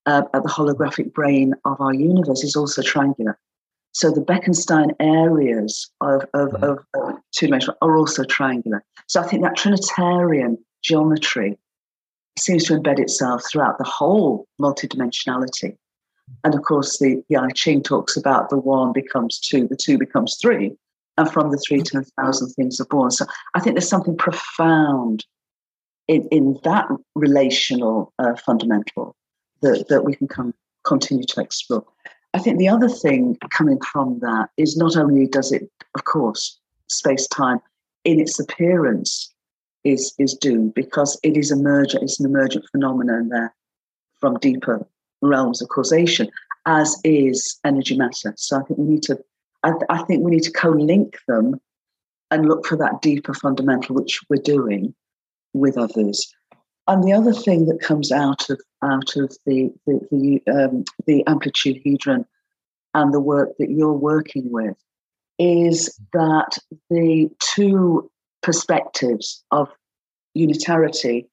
uh, 0.05 0.23
at 0.33 0.43
the 0.43 0.49
holographic 0.49 1.13
brain 1.13 1.53
of 1.65 1.79
our 1.81 1.93
universe 1.93 2.43
is 2.43 2.55
also 2.55 2.81
triangular. 2.81 3.37
So 3.91 4.11
the 4.11 4.21
Bekenstein 4.21 4.91
areas 4.99 5.89
of, 6.01 6.23
of, 6.33 6.49
mm. 6.49 6.63
of, 6.63 6.79
of 6.93 7.15
two 7.31 7.47
dimensional 7.47 7.77
are 7.81 7.97
also 7.97 8.23
triangular. 8.23 8.83
So 9.07 9.21
I 9.21 9.27
think 9.27 9.43
that 9.43 9.55
Trinitarian 9.55 10.57
geometry 10.83 11.57
seems 12.37 12.65
to 12.65 12.73
embed 12.73 12.99
itself 12.99 13.43
throughout 13.49 13.77
the 13.79 13.83
whole 13.83 14.47
multidimensionality. 14.61 15.75
And 16.43 16.53
of 16.53 16.61
course, 16.63 16.99
the, 16.99 17.23
the 17.29 17.37
I 17.37 17.49
Ching 17.49 17.81
talks 17.81 18.15
about 18.15 18.49
the 18.49 18.57
one 18.57 18.93
becomes 18.93 19.39
two, 19.39 19.67
the 19.67 19.75
two 19.75 19.97
becomes 19.97 20.37
three, 20.41 20.77
and 21.17 21.31
from 21.31 21.51
the 21.51 21.57
three 21.57 21.81
to 21.81 21.99
a 21.99 22.03
thousand 22.21 22.49
things 22.49 22.79
are 22.79 22.85
born. 22.85 23.11
So 23.11 23.25
I 23.55 23.59
think 23.59 23.75
there's 23.75 23.89
something 23.89 24.17
profound 24.17 25.25
in, 26.07 26.27
in 26.29 26.59
that 26.63 26.87
relational 27.15 28.13
uh, 28.19 28.35
fundamental 28.35 29.15
that, 29.61 29.87
that 29.89 30.05
we 30.05 30.15
can 30.15 30.27
come, 30.27 30.53
continue 30.85 31.25
to 31.25 31.41
explore. 31.41 31.85
I 32.33 32.39
think 32.39 32.59
the 32.59 32.69
other 32.69 32.89
thing 32.89 33.37
coming 33.49 33.79
from 33.81 34.19
that 34.19 34.49
is 34.57 34.77
not 34.77 34.95
only 34.95 35.27
does 35.27 35.51
it, 35.51 35.69
of 35.95 36.03
course, 36.03 36.59
space 36.87 37.27
time 37.27 37.59
in 38.03 38.19
its 38.19 38.39
appearance 38.39 39.33
is 39.83 40.13
is 40.17 40.33
doomed 40.33 40.73
because 40.73 41.19
it 41.23 41.37
is 41.37 41.51
emergent, 41.51 42.03
it's 42.03 42.19
an 42.19 42.25
emergent 42.25 42.65
phenomenon 42.71 43.29
there 43.29 43.53
from 44.19 44.37
deeper 44.39 44.85
realms 45.27 45.61
of 45.61 45.69
causation, 45.69 46.29
as 46.65 46.99
is 47.03 47.59
energy 47.65 47.97
matter. 47.97 48.33
So 48.37 48.57
I 48.57 48.63
think 48.63 48.79
we 48.79 48.85
need 48.85 49.03
to, 49.03 49.19
I, 49.63 49.73
I 49.89 50.03
think 50.03 50.23
we 50.23 50.31
need 50.31 50.43
to 50.43 50.51
co-link 50.51 51.17
them 51.27 51.59
and 52.31 52.47
look 52.47 52.65
for 52.65 52.75
that 52.77 53.01
deeper 53.01 53.33
fundamental, 53.33 53.95
which 53.95 54.19
we're 54.29 54.41
doing 54.41 54.93
with 55.53 55.77
others. 55.77 56.33
And 56.87 57.03
the 57.03 57.13
other 57.13 57.33
thing 57.33 57.65
that 57.65 57.81
comes 57.81 58.11
out 58.11 58.49
of 58.49 58.59
out 58.83 59.15
of 59.17 59.35
the 59.45 59.71
the 59.85 59.99
the, 60.11 60.51
um, 60.51 60.83
the 61.05 61.23
amplituhedron 61.27 62.25
and 62.93 63.13
the 63.13 63.19
work 63.19 63.49
that 63.59 63.69
you're 63.69 63.91
working 63.93 64.51
with 64.51 64.77
is 65.39 65.99
that 66.13 66.57
the 66.89 67.29
two 67.39 68.09
perspectives 68.41 69.43
of 69.51 69.69
unitarity, 70.33 71.27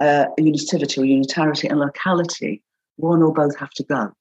uh, 0.00 0.26
unitivity 0.38 0.98
or 0.98 1.04
unitarity 1.04 1.68
and 1.68 1.78
locality, 1.78 2.62
one 2.98 3.22
or 3.22 3.32
both 3.32 3.56
have 3.58 3.70
to 3.70 3.84
go. 3.84 4.12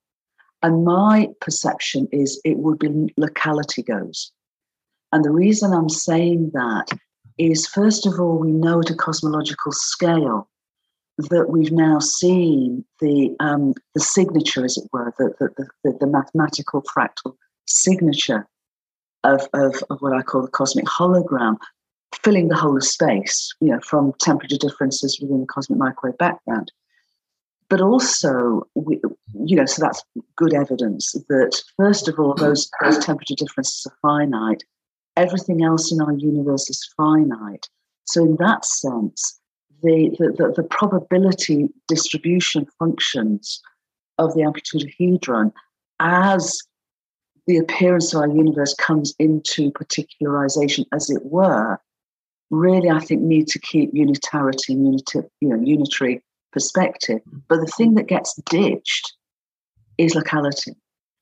And 0.64 0.86
my 0.86 1.30
perception 1.42 2.08
is 2.12 2.42
it 2.44 2.58
would 2.58 2.80
be 2.80 3.14
locality 3.18 3.84
goes. 3.84 4.32
And 5.12 5.24
the 5.24 5.32
reason 5.32 5.74
I'm 5.74 5.90
saying 5.90 6.52
that 6.54 6.88
is, 7.38 7.68
first 7.68 8.06
of 8.06 8.20
all, 8.20 8.38
we 8.40 8.52
know 8.52 8.80
at 8.80 8.90
a 8.90 8.96
cosmological 8.96 9.72
scale 9.72 10.50
that 11.18 11.50
we've 11.50 11.72
now 11.72 12.00
seen 12.00 12.86
the 13.00 13.36
um, 13.40 13.74
the 13.96 14.00
signature, 14.02 14.66
as 14.66 14.78
it 14.78 14.88
were, 14.92 15.14
the, 15.18 15.34
the, 15.40 15.68
the, 15.84 15.98
the 16.00 16.08
mathematical 16.08 16.84
fractal 16.84 17.36
signature 17.66 18.48
of, 19.24 19.48
of, 19.54 19.84
of 19.90 20.00
what 20.00 20.14
I 20.14 20.22
call 20.22 20.42
the 20.42 20.48
cosmic 20.48 20.86
hologram, 20.86 21.58
filling 22.24 22.48
the 22.48 22.56
whole 22.56 22.78
of 22.78 22.84
space, 22.84 23.54
you 23.62 23.70
know, 23.70 23.80
from 23.82 24.14
temperature 24.20 24.58
differences 24.58 25.20
within 25.22 25.42
the 25.42 25.48
cosmic 25.48 25.80
microwave 25.80 26.18
background. 26.18 26.72
But 27.70 27.82
also, 27.82 28.66
we, 28.76 29.02
you 29.46 29.56
know, 29.56 29.66
so 29.66 29.82
that's 29.82 30.04
good 30.38 30.54
evidence 30.54 31.12
that, 31.28 31.62
first 31.76 32.08
of 32.08 32.18
all, 32.18 32.34
those, 32.34 32.70
those 32.82 32.98
temperature 33.00 33.36
differences 33.36 33.86
are 33.86 33.98
finite. 34.02 34.64
Everything 35.18 35.64
else 35.64 35.92
in 35.92 36.00
our 36.02 36.14
universe 36.14 36.70
is 36.70 36.88
finite. 36.96 37.68
So, 38.06 38.24
in 38.24 38.38
that 38.40 38.64
sense, 38.64 39.40
the, 39.84 40.16
the, 40.18 40.54
the, 40.56 40.64
probability 40.64 41.70
distribution 41.88 42.66
functions 42.80 43.62
of 44.18 44.34
the 44.34 44.42
amplituhedron 44.42 45.52
as 46.00 46.62
the 47.48 47.58
appearance 47.58 48.14
of 48.14 48.22
our 48.22 48.30
universe 48.30 48.74
comes 48.76 49.14
into 49.20 49.72
particularization, 49.72 50.86
as 50.94 51.10
it 51.10 51.26
were, 51.26 51.80
really, 52.50 52.90
I 52.90 53.00
think, 53.00 53.22
need 53.22 53.48
to 53.48 53.60
keep 53.60 53.92
unitarity 53.94 54.74
and 54.74 54.86
unity, 54.86 55.20
you 55.42 55.50
know, 55.50 55.62
unitary 55.62 56.24
perspective. 56.52 57.20
Mm. 57.30 57.42
But 57.48 57.62
the 57.62 57.74
thing 57.78 57.96
that 57.96 58.08
gets 58.08 58.36
ditched 58.50 59.14
is 59.98 60.16
locality. 60.16 60.76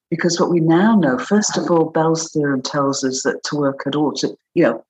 Because 0.10 0.40
what 0.40 0.52
we 0.52 0.60
now 0.60 0.96
know, 0.96 1.18
first 1.18 1.58
of 1.58 1.70
all, 1.70 1.90
Bell's 1.90 2.32
theorem 2.32 2.62
tells 2.62 3.04
us 3.04 3.24
that 3.24 3.44
to 3.46 3.56
work 3.56 3.82
at 3.88 3.96
all, 3.96 4.14
to, 4.14 4.36
you 4.54 4.64
know, 4.64 4.86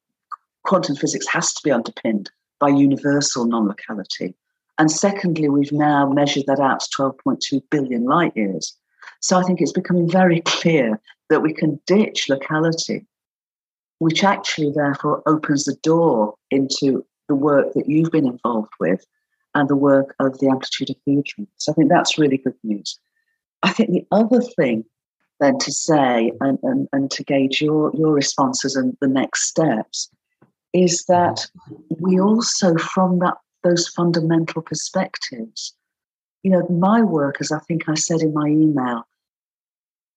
quantum 0.65 0.95
physics 0.95 1.27
has 1.27 1.53
to 1.53 1.61
be 1.63 1.71
underpinned 1.71 2.29
by 2.59 2.69
universal 2.69 3.45
non 3.45 3.67
locality. 3.67 4.33
And 4.77 4.91
secondly, 4.91 5.47
we've 5.47 5.71
now 5.71 6.09
measured 6.09 6.45
that 6.47 6.59
out 6.59 6.81
to 6.81 6.89
12.2 6.97 7.61
billion 7.71 8.03
light 8.03 8.35
years. 8.35 8.75
So 9.21 9.37
I 9.37 9.43
think 9.43 9.61
it's 9.61 9.71
becoming 9.71 10.09
very 10.09 10.41
clear 10.45 10.99
that 11.29 11.41
we 11.41 11.53
can 11.53 11.79
ditch 11.87 12.27
locality, 12.29 13.05
which 13.99 14.23
actually 14.23 14.71
therefore 14.71 15.23
opens 15.25 15.63
the 15.63 15.75
door 15.81 16.35
into 16.51 17.05
the 17.29 17.35
work 17.35 17.73
that 17.73 17.89
you've 17.89 18.11
been 18.11 18.27
involved 18.27 18.71
with 18.79 19.05
and 19.55 19.67
the 19.69 19.75
work 19.75 20.15
of 20.19 20.37
the 20.39 20.47
amplitude 20.47 20.91
of 20.91 20.95
amplituhedron. 21.07 21.47
So 21.57 21.71
I 21.71 21.75
think 21.75 21.89
that's 21.89 22.19
really 22.19 22.37
good 22.37 22.55
news. 22.63 22.99
I 23.63 23.71
think 23.71 23.89
the 23.89 24.05
other 24.11 24.41
thing 24.41 24.85
then 25.39 25.57
to 25.59 25.71
say 25.71 26.31
and, 26.39 26.59
and, 26.63 26.87
and 26.93 27.11
to 27.11 27.23
gauge 27.23 27.61
your, 27.61 27.91
your 27.95 28.13
responses 28.13 28.75
and 28.75 28.95
the 29.01 29.07
next 29.07 29.47
steps 29.47 30.09
is 30.73 31.05
that 31.05 31.47
we 31.99 32.19
also, 32.19 32.77
from 32.77 33.19
that 33.19 33.35
those 33.63 33.87
fundamental 33.87 34.61
perspectives, 34.61 35.73
you 36.43 36.51
know, 36.51 36.67
my 36.69 37.01
work, 37.01 37.37
as 37.39 37.51
I 37.51 37.59
think 37.59 37.89
I 37.89 37.95
said 37.95 38.21
in 38.21 38.33
my 38.33 38.47
email, 38.47 39.03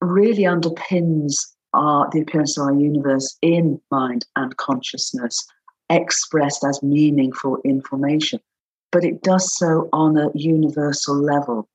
really 0.00 0.42
underpins 0.42 1.35
our, 1.73 2.09
the 2.12 2.21
appearance 2.21 2.59
of 2.59 2.66
our 2.66 2.75
universe 2.75 3.37
in 3.40 3.80
mind 3.90 4.26
and 4.37 4.57
consciousness, 4.59 5.47
expressed 5.88 6.64
as 6.64 6.83
meaningful 6.83 7.59
information. 7.64 8.40
But 8.90 9.04
it 9.04 9.23
does 9.23 9.57
so 9.57 9.88
on 9.92 10.16
a 10.16 10.30
universal 10.35 11.14
level, 11.14 11.68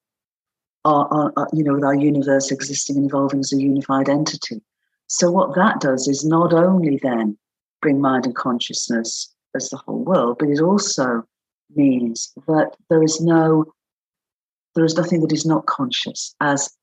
our, 0.84 1.08
our, 1.13 1.34
our, 1.38 1.48
you 1.53 1.63
know, 1.63 1.74
with 1.74 1.84
our 1.84 1.96
universe 1.96 2.51
existing 2.51 2.98
and 2.98 3.05
evolving 3.05 3.41
as 3.41 3.53
a 3.53 3.62
unified 3.62 4.10
entity. 4.10 4.62
So, 5.08 5.29
what 5.29 5.55
that 5.55 5.79
does 5.79 6.08
is 6.08 6.25
not 6.25 6.53
only 6.53 7.00
then 7.01 7.38
bring 7.82 8.01
mind 8.01 8.25
and 8.25 8.36
consciousness 8.36 9.32
as 9.55 9.70
the 9.70 9.77
whole 9.77 10.03
world, 10.03 10.38
but 10.39 10.50
it 10.50 10.60
also 10.60 11.24
means 11.75 12.34
that 12.48 12.75
there 12.89 13.03
is 13.03 13.22
no 13.22 13.65
there 14.75 14.86
is 14.86 14.96
nothing 14.96 15.22
that 15.22 15.32
is 15.32 15.46
not 15.46 15.67
conscious 15.67 16.36
as 16.41 16.75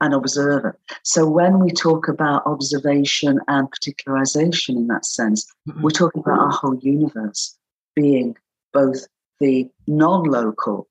an 0.00 0.12
observer. 0.12 0.78
So 1.02 1.28
when 1.28 1.58
we 1.60 1.70
talk 1.70 2.08
about 2.08 2.46
observation 2.46 3.40
and 3.48 3.68
particularization 3.70 4.76
in 4.76 4.86
that 4.88 5.04
sense, 5.04 5.46
mm-hmm. 5.68 5.82
we're 5.82 5.90
talking 5.90 6.20
about 6.20 6.40
our 6.40 6.50
whole 6.50 6.78
universe 6.78 7.56
being 7.94 8.36
both 8.72 9.06
the 9.40 9.68
non-local 9.86 10.88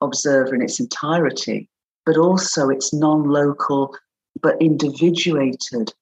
observer 0.00 0.54
in 0.54 0.62
its 0.62 0.80
entirety, 0.80 1.68
but 2.06 2.16
also 2.16 2.68
its 2.68 2.92
non-local 2.92 3.94
but 4.42 4.60
individuated 4.60 5.92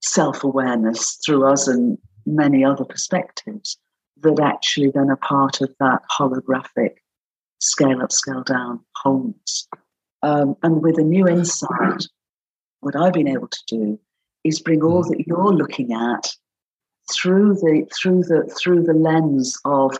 self 0.00 0.44
awareness 0.44 1.18
through 1.24 1.46
us 1.46 1.66
and 1.68 1.98
many 2.24 2.64
other 2.64 2.84
perspectives 2.84 3.78
that 4.22 4.40
actually 4.40 4.90
then 4.90 5.10
are 5.10 5.16
part 5.16 5.60
of 5.60 5.74
that 5.80 6.00
holographic 6.10 6.96
scale 7.60 8.02
up, 8.02 8.12
scale 8.12 8.42
down 8.42 8.80
wholeness. 8.96 9.68
Um, 10.22 10.56
and 10.62 10.82
with 10.82 10.98
a 10.98 11.02
new 11.02 11.28
insight, 11.28 12.06
what 12.80 12.96
I've 12.96 13.12
been 13.12 13.28
able 13.28 13.48
to 13.48 13.62
do 13.66 14.00
is 14.44 14.60
bring 14.60 14.82
all 14.82 15.02
that 15.02 15.24
you're 15.26 15.52
looking 15.52 15.92
at 15.92 16.32
through 17.12 17.54
the 17.54 17.86
through 17.96 18.22
the 18.22 18.52
through 18.60 18.82
the 18.82 18.94
lens 18.94 19.56
of 19.64 19.98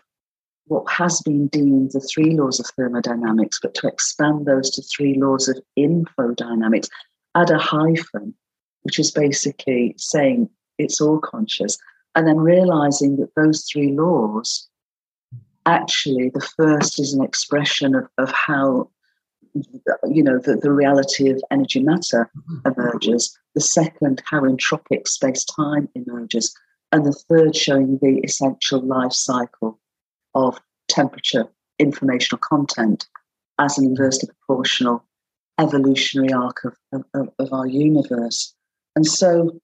what 0.67 0.91
has 0.91 1.21
been 1.23 1.47
deemed 1.49 1.93
the 1.93 2.01
three 2.01 2.37
laws 2.37 2.59
of 2.61 2.67
thermodynamics, 2.77 3.59
but 3.63 3.75
to 3.75 3.87
expand 3.87 4.47
those 4.47 4.71
to 4.71 4.83
three 4.83 5.15
laws 5.15 5.49
of 5.49 5.59
infodynamics, 5.79 6.89
add 7.35 7.51
a 7.51 7.59
hyphen, 7.59 8.35
which 8.83 8.99
is 8.99 9.11
basically 9.11 9.95
saying 9.97 10.49
it's 10.79 11.01
all 11.01 11.19
conscious, 11.19 11.79
and 12.15 12.27
then 12.27 12.39
realizing 12.39 13.17
that 13.17 13.35
those 13.37 13.65
three 13.71 13.93
laws 13.93 14.69
actually 15.67 16.31
the 16.31 16.49
first 16.57 17.01
is 17.01 17.13
an 17.13 17.23
expression 17.23 17.95
of, 17.95 18.09
of 18.19 18.31
how 18.31 18.89
you 20.09 20.23
know 20.23 20.39
the, 20.39 20.57
the 20.57 20.71
reality 20.71 21.29
of 21.29 21.43
energy 21.51 21.83
matter 21.83 22.31
emerges 22.65 23.37
the 23.55 23.61
second 23.61 24.23
how 24.31 24.43
entropic 24.43 25.09
space-time 25.09 25.89
emerges 25.95 26.55
and 26.93 27.05
the 27.05 27.13
third 27.29 27.57
showing 27.57 27.99
the 28.01 28.21
essential 28.23 28.81
life 28.81 29.13
cycle 29.13 29.81
of 30.37 30.59
temperature 30.89 31.47
informational 31.79 32.39
content 32.39 33.07
as 33.59 33.77
an 33.77 33.85
inversely 33.85 34.29
proportional 34.29 35.05
evolutionary 35.59 36.33
arc 36.33 36.65
of, 36.65 37.05
of, 37.15 37.29
of 37.39 37.53
our 37.53 37.67
universe 37.67 38.55
and 38.95 39.07
so 39.07 39.59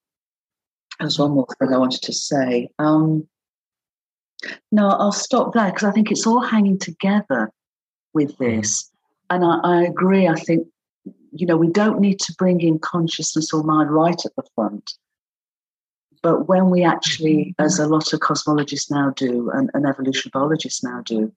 there's 0.98 1.18
one 1.18 1.30
more 1.30 1.46
thing 1.58 1.72
i 1.72 1.78
wanted 1.78 2.02
to 2.02 2.12
say 2.12 2.68
um, 2.78 3.26
no, 4.70 4.88
I'll 4.88 5.12
stop 5.12 5.52
there 5.52 5.70
because 5.70 5.84
I 5.84 5.92
think 5.92 6.10
it's 6.10 6.26
all 6.26 6.40
hanging 6.40 6.78
together 6.78 7.50
with 8.14 8.36
mm. 8.36 8.38
this. 8.38 8.90
And 9.30 9.44
I, 9.44 9.58
I, 9.62 9.82
agree. 9.82 10.28
I 10.28 10.34
think, 10.34 10.66
you 11.32 11.46
know, 11.46 11.56
we 11.56 11.70
don't 11.70 12.00
need 12.00 12.20
to 12.20 12.34
bring 12.38 12.60
in 12.60 12.78
consciousness 12.78 13.52
or 13.52 13.62
mind 13.62 13.90
right 13.90 14.24
at 14.24 14.36
the 14.36 14.42
front. 14.54 14.92
But 16.22 16.48
when 16.48 16.70
we 16.70 16.84
actually, 16.84 17.36
mm-hmm. 17.36 17.64
as 17.64 17.78
a 17.78 17.86
lot 17.86 18.12
of 18.12 18.20
cosmologists 18.20 18.90
now 18.90 19.10
do 19.16 19.50
and, 19.50 19.70
and 19.74 19.86
evolutionary 19.86 20.30
biologists 20.32 20.82
now 20.84 21.02
do, 21.04 21.32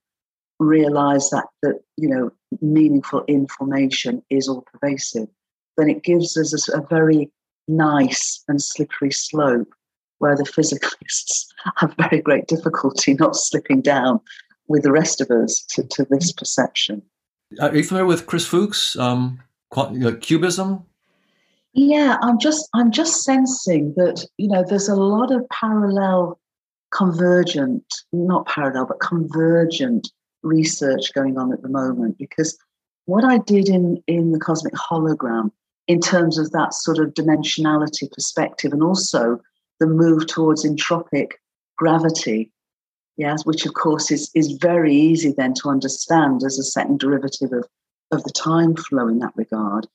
realize 0.60 1.30
that, 1.32 1.48
that, 1.64 1.82
you 1.98 2.08
know, 2.08 2.32
meaningful 2.62 3.26
information 3.28 4.24
is 4.30 4.48
all 4.48 4.66
pervasive, 4.72 5.28
then 5.78 5.90
it 5.90 6.04
gives 6.04 6.38
us 6.38 6.70
a, 6.70 6.80
a 6.80 6.86
very 6.88 7.32
nice 7.68 8.44
and 8.48 8.62
slippery 8.62 9.12
slope 9.12 9.74
where 10.20 10.38
the 10.38 10.44
physicalists 10.44 11.48
have 11.78 11.94
very 11.98 12.22
great 12.22 12.48
difficulty 12.48 13.16
not 13.16 13.36
slipping 13.36 13.82
down 13.82 14.20
with 14.68 14.84
the 14.84 14.92
rest 14.92 15.20
of 15.20 15.30
us 15.30 15.66
to, 15.70 15.84
to 15.84 16.06
this 16.10 16.32
perception. 16.32 17.02
Are 17.60 17.76
you 17.76 17.84
familiar 17.84 18.06
with 18.06 18.26
Chris 18.26 18.46
Fuchs, 18.46 18.96
um, 18.98 19.42
QBism? 19.74 20.84
Yeah, 21.78 22.18
I'm 22.22 22.40
just 22.40 22.70
I'm 22.74 22.90
just 22.90 23.24
sensing 23.24 23.94
that 23.98 24.26
you 24.38 24.48
know 24.48 24.64
there's 24.66 24.88
a 24.88 24.96
lot 24.96 25.32
of 25.34 25.48
parallel, 25.50 26.40
convergent, 26.94 27.84
not 28.14 28.48
parallel 28.48 28.86
but 28.86 29.02
convergent 29.02 30.10
research 30.42 31.14
going 31.14 31.38
on 31.38 31.52
at 31.52 31.62
the 31.62 31.68
moment 31.68 32.18
because 32.18 32.58
what 33.06 33.26
I 33.26 33.40
did 33.40 33.68
in 33.68 34.02
in 34.08 34.32
the 34.32 34.40
cosmic 34.40 34.74
hologram 34.74 35.52
in 35.88 36.00
terms 36.00 36.38
of 36.38 36.50
that 36.52 36.74
sort 36.74 36.98
of 36.98 37.14
dimensionality 37.14 38.10
perspective 38.10 38.72
and 38.72 38.82
also 38.82 39.42
the 39.82 39.88
move 39.88 40.28
towards 40.28 40.66
entropic 40.66 41.32
gravity, 41.78 42.52
yes, 43.18 43.46
which 43.46 43.66
of 43.66 43.74
course 43.74 44.12
is, 44.12 44.32
is 44.34 44.54
very 44.54 44.96
easy 44.96 45.34
then 45.36 45.54
to 45.56 45.70
understand 45.70 46.42
as 46.44 46.58
a 46.58 46.64
second 46.64 47.00
derivative 47.00 47.52
of, 47.52 47.68
of 48.12 48.24
the 48.24 48.32
time 48.32 48.76
flow 48.78 49.10
in 49.10 49.20
that 49.20 49.34
regard, 49.36 49.88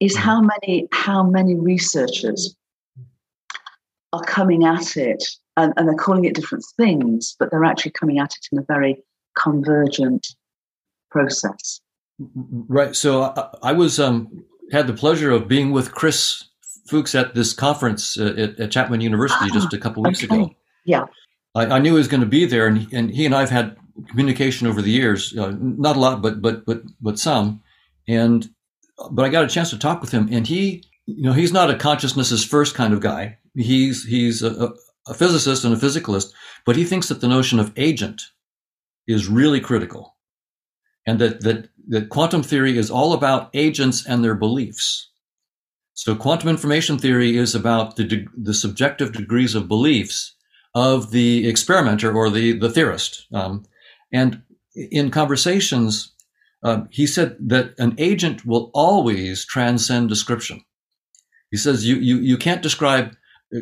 is 0.00 0.16
mm-hmm. 0.16 0.22
how 0.22 0.40
many 0.40 0.88
how 0.92 1.22
many 1.22 1.54
researchers 1.54 2.54
are 4.12 4.24
coming 4.24 4.64
at 4.64 4.96
it 4.96 5.22
and, 5.56 5.72
and 5.76 5.88
they're 5.88 5.94
calling 5.94 6.24
it 6.24 6.34
different 6.34 6.64
things, 6.76 7.36
but 7.38 7.50
they're 7.50 7.64
actually 7.64 7.92
coming 7.92 8.18
at 8.18 8.32
it 8.32 8.48
in 8.50 8.58
a 8.58 8.62
very 8.62 9.02
convergent 9.38 10.34
process. 11.10 11.80
Right. 12.18 12.94
So 12.96 13.22
I, 13.22 13.48
I 13.62 13.72
was 13.72 14.00
um, 14.00 14.44
had 14.72 14.86
the 14.86 14.92
pleasure 14.92 15.30
of 15.30 15.48
being 15.48 15.70
with 15.70 15.92
Chris 15.92 16.44
Fuchs 16.88 17.14
at 17.14 17.34
this 17.34 17.52
conference 17.52 18.18
uh, 18.18 18.34
at, 18.36 18.60
at, 18.60 18.70
Chapman 18.70 19.00
University 19.00 19.46
ah, 19.48 19.54
just 19.54 19.72
a 19.72 19.78
couple 19.78 20.02
weeks 20.02 20.24
okay. 20.24 20.34
ago. 20.34 20.54
Yeah. 20.84 21.06
I, 21.54 21.66
I, 21.66 21.78
knew 21.78 21.92
he 21.92 21.98
was 21.98 22.08
going 22.08 22.20
to 22.20 22.26
be 22.26 22.46
there, 22.46 22.66
and, 22.66 22.92
and 22.92 23.10
he 23.10 23.26
and 23.26 23.34
I 23.34 23.40
have 23.40 23.50
had 23.50 23.76
communication 24.08 24.66
over 24.66 24.82
the 24.82 24.90
years, 24.90 25.36
uh, 25.36 25.54
not 25.60 25.96
a 25.96 26.00
lot, 26.00 26.22
but 26.22 26.40
but 26.40 26.64
but 26.64 26.82
but 27.00 27.18
some. 27.18 27.62
And 28.06 28.48
but 29.10 29.24
I 29.24 29.28
got 29.28 29.44
a 29.44 29.48
chance 29.48 29.70
to 29.70 29.78
talk 29.78 30.00
with 30.00 30.10
him, 30.10 30.28
and 30.30 30.46
he, 30.46 30.84
you 31.06 31.22
know, 31.22 31.32
he's 31.32 31.52
not 31.52 31.70
a 31.70 31.76
consciousness 31.76 32.44
first 32.44 32.74
kind 32.74 32.92
of 32.92 33.00
guy. 33.00 33.38
He's 33.54 34.04
he's 34.04 34.42
a, 34.42 34.72
a 35.06 35.14
physicist 35.14 35.64
and 35.64 35.74
a 35.74 35.76
physicalist, 35.76 36.32
but 36.66 36.76
he 36.76 36.84
thinks 36.84 37.08
that 37.08 37.20
the 37.20 37.28
notion 37.28 37.58
of 37.58 37.72
agent 37.76 38.22
is 39.06 39.28
really 39.28 39.60
critical, 39.60 40.16
and 41.06 41.18
that 41.18 41.42
that 41.42 41.68
that 41.88 42.08
quantum 42.08 42.42
theory 42.42 42.78
is 42.78 42.90
all 42.90 43.12
about 43.12 43.50
agents 43.54 44.06
and 44.06 44.22
their 44.22 44.34
beliefs 44.34 45.10
so 46.00 46.16
quantum 46.16 46.48
information 46.48 46.96
theory 46.96 47.36
is 47.36 47.54
about 47.54 47.96
the, 47.96 48.04
de- 48.04 48.26
the 48.34 48.54
subjective 48.54 49.12
degrees 49.12 49.54
of 49.54 49.68
beliefs 49.68 50.34
of 50.74 51.10
the 51.10 51.46
experimenter 51.46 52.16
or 52.16 52.30
the, 52.30 52.58
the 52.58 52.70
theorist. 52.70 53.26
Um, 53.34 53.64
and 54.10 54.40
in 54.74 55.10
conversations, 55.10 56.12
uh, 56.62 56.82
he 56.90 57.06
said 57.06 57.36
that 57.40 57.74
an 57.78 57.94
agent 57.98 58.44
will 58.44 58.70
always 58.74 59.44
transcend 59.46 60.08
description. 60.08 60.62
He 61.50 61.56
says 61.56 61.86
you, 61.86 61.96
you, 61.96 62.18
you 62.18 62.36
can't 62.36 62.62
describe 62.62 63.16
uh, 63.54 63.58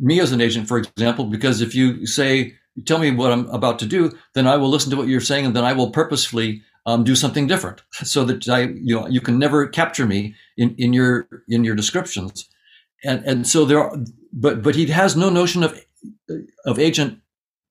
me 0.00 0.20
as 0.20 0.32
an 0.32 0.40
agent, 0.40 0.68
for 0.68 0.78
example, 0.78 1.24
because 1.26 1.60
if 1.60 1.74
you 1.74 2.06
say, 2.06 2.54
tell 2.86 2.98
me 2.98 3.10
what 3.10 3.32
I'm 3.32 3.48
about 3.48 3.78
to 3.80 3.86
do, 3.86 4.12
then 4.34 4.46
I 4.46 4.56
will 4.56 4.68
listen 4.68 4.90
to 4.90 4.96
what 4.96 5.08
you're 5.08 5.20
saying 5.20 5.46
and 5.46 5.56
then 5.56 5.64
I 5.64 5.72
will 5.72 5.90
purposefully 5.90 6.62
um, 6.84 7.04
do 7.04 7.14
something 7.14 7.46
different 7.46 7.82
so 7.92 8.24
that 8.24 8.48
I, 8.48 8.62
you 8.62 8.96
know, 8.96 9.08
you 9.08 9.20
can 9.20 9.38
never 9.38 9.66
capture 9.66 10.06
me 10.06 10.34
in, 10.56 10.74
in 10.76 10.92
your, 10.92 11.28
in 11.48 11.64
your 11.64 11.74
descriptions. 11.74 12.48
And, 13.04 13.24
and 13.24 13.46
so 13.46 13.64
there 13.64 13.80
are, 13.80 13.96
but, 14.32 14.62
but 14.62 14.74
he 14.74 14.86
has 14.86 15.16
no 15.16 15.30
notion 15.30 15.62
of, 15.62 15.80
of 16.66 16.78
agent 16.78 17.20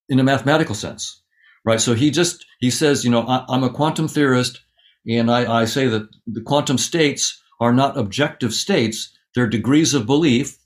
in 0.10 0.20
a 0.20 0.24
mathematical 0.24 0.76
sense, 0.76 1.22
right? 1.64 1.80
So 1.80 1.94
he 1.94 2.12
just, 2.12 2.46
he 2.60 2.70
says, 2.70 3.06
you 3.06 3.12
know, 3.12 3.22
I, 3.22 3.46
am 3.50 3.64
a 3.64 3.70
quantum 3.70 4.08
theorist 4.08 4.62
and 5.08 5.32
I, 5.32 5.62
I 5.62 5.66
say 5.66 5.88
that 5.88 6.08
the 6.28 6.42
quantum 6.42 6.78
states 6.78 7.42
are 7.60 7.74
not 7.74 7.98
objective 7.98 8.54
states. 8.54 9.16
They're 9.34 9.48
degrees 9.48 9.94
of 9.94 10.06
belief 10.06 10.58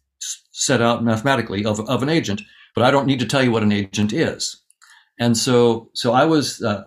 set 0.52 0.82
out 0.82 1.04
mathematically 1.04 1.66
of, 1.66 1.80
of 1.90 2.02
an 2.02 2.10
agent, 2.10 2.42
but 2.74 2.84
I 2.84 2.92
don't 2.92 3.06
need 3.06 3.20
to 3.20 3.26
tell 3.26 3.44
you 3.44 3.52
what 3.52 3.64
an 3.64 3.72
agent 3.72 4.14
is. 4.14 4.62
And 5.20 5.38
so, 5.38 5.90
so 5.94 6.14
I 6.14 6.26
was, 6.26 6.62
uh, 6.62 6.84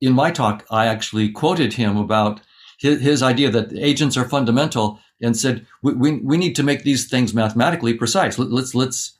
in 0.00 0.12
my 0.12 0.30
talk, 0.30 0.64
I 0.70 0.86
actually 0.86 1.30
quoted 1.30 1.74
him 1.74 1.96
about 1.96 2.40
his, 2.78 3.00
his 3.00 3.22
idea 3.22 3.50
that 3.50 3.72
agents 3.74 4.16
are 4.16 4.28
fundamental 4.28 4.98
and 5.22 5.36
said 5.36 5.66
we, 5.82 5.92
we, 5.94 6.18
we, 6.18 6.36
need 6.36 6.56
to 6.56 6.62
make 6.62 6.82
these 6.82 7.08
things 7.08 7.32
mathematically 7.32 7.94
precise. 7.94 8.38
Let, 8.38 8.52
us 8.62 8.74
let's 8.74 9.18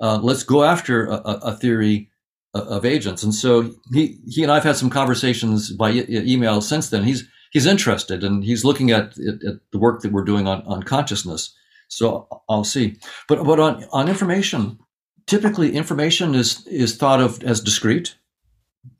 uh, 0.00 0.18
let's 0.18 0.42
go 0.42 0.64
after 0.64 1.06
a, 1.06 1.16
a, 1.16 1.56
theory 1.56 2.10
of 2.54 2.84
agents. 2.84 3.22
And 3.22 3.34
so 3.34 3.72
he 3.92 4.18
he 4.28 4.42
and 4.42 4.52
I've 4.52 4.64
had 4.64 4.76
some 4.76 4.90
conversations 4.90 5.72
by 5.72 5.90
email 5.90 6.60
since 6.60 6.90
then. 6.90 7.04
He's 7.04 7.24
he's 7.50 7.66
interested 7.66 8.24
and 8.24 8.44
he's 8.44 8.64
looking 8.64 8.90
at, 8.90 9.18
at, 9.18 9.44
at 9.44 9.54
the 9.72 9.78
work 9.78 10.02
that 10.02 10.12
we're 10.12 10.24
doing 10.24 10.46
on, 10.46 10.62
on 10.62 10.82
consciousness. 10.82 11.54
So 11.88 12.28
I'll 12.48 12.64
see. 12.64 12.96
But 13.28 13.44
but 13.44 13.60
on 13.60 13.84
on 13.92 14.08
information, 14.08 14.78
typically 15.26 15.74
information 15.74 16.34
is 16.34 16.66
is 16.66 16.96
thought 16.96 17.20
of 17.20 17.42
as 17.42 17.60
discrete 17.60 18.16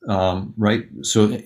um, 0.09 0.55
right? 0.57 0.87
So 1.03 1.39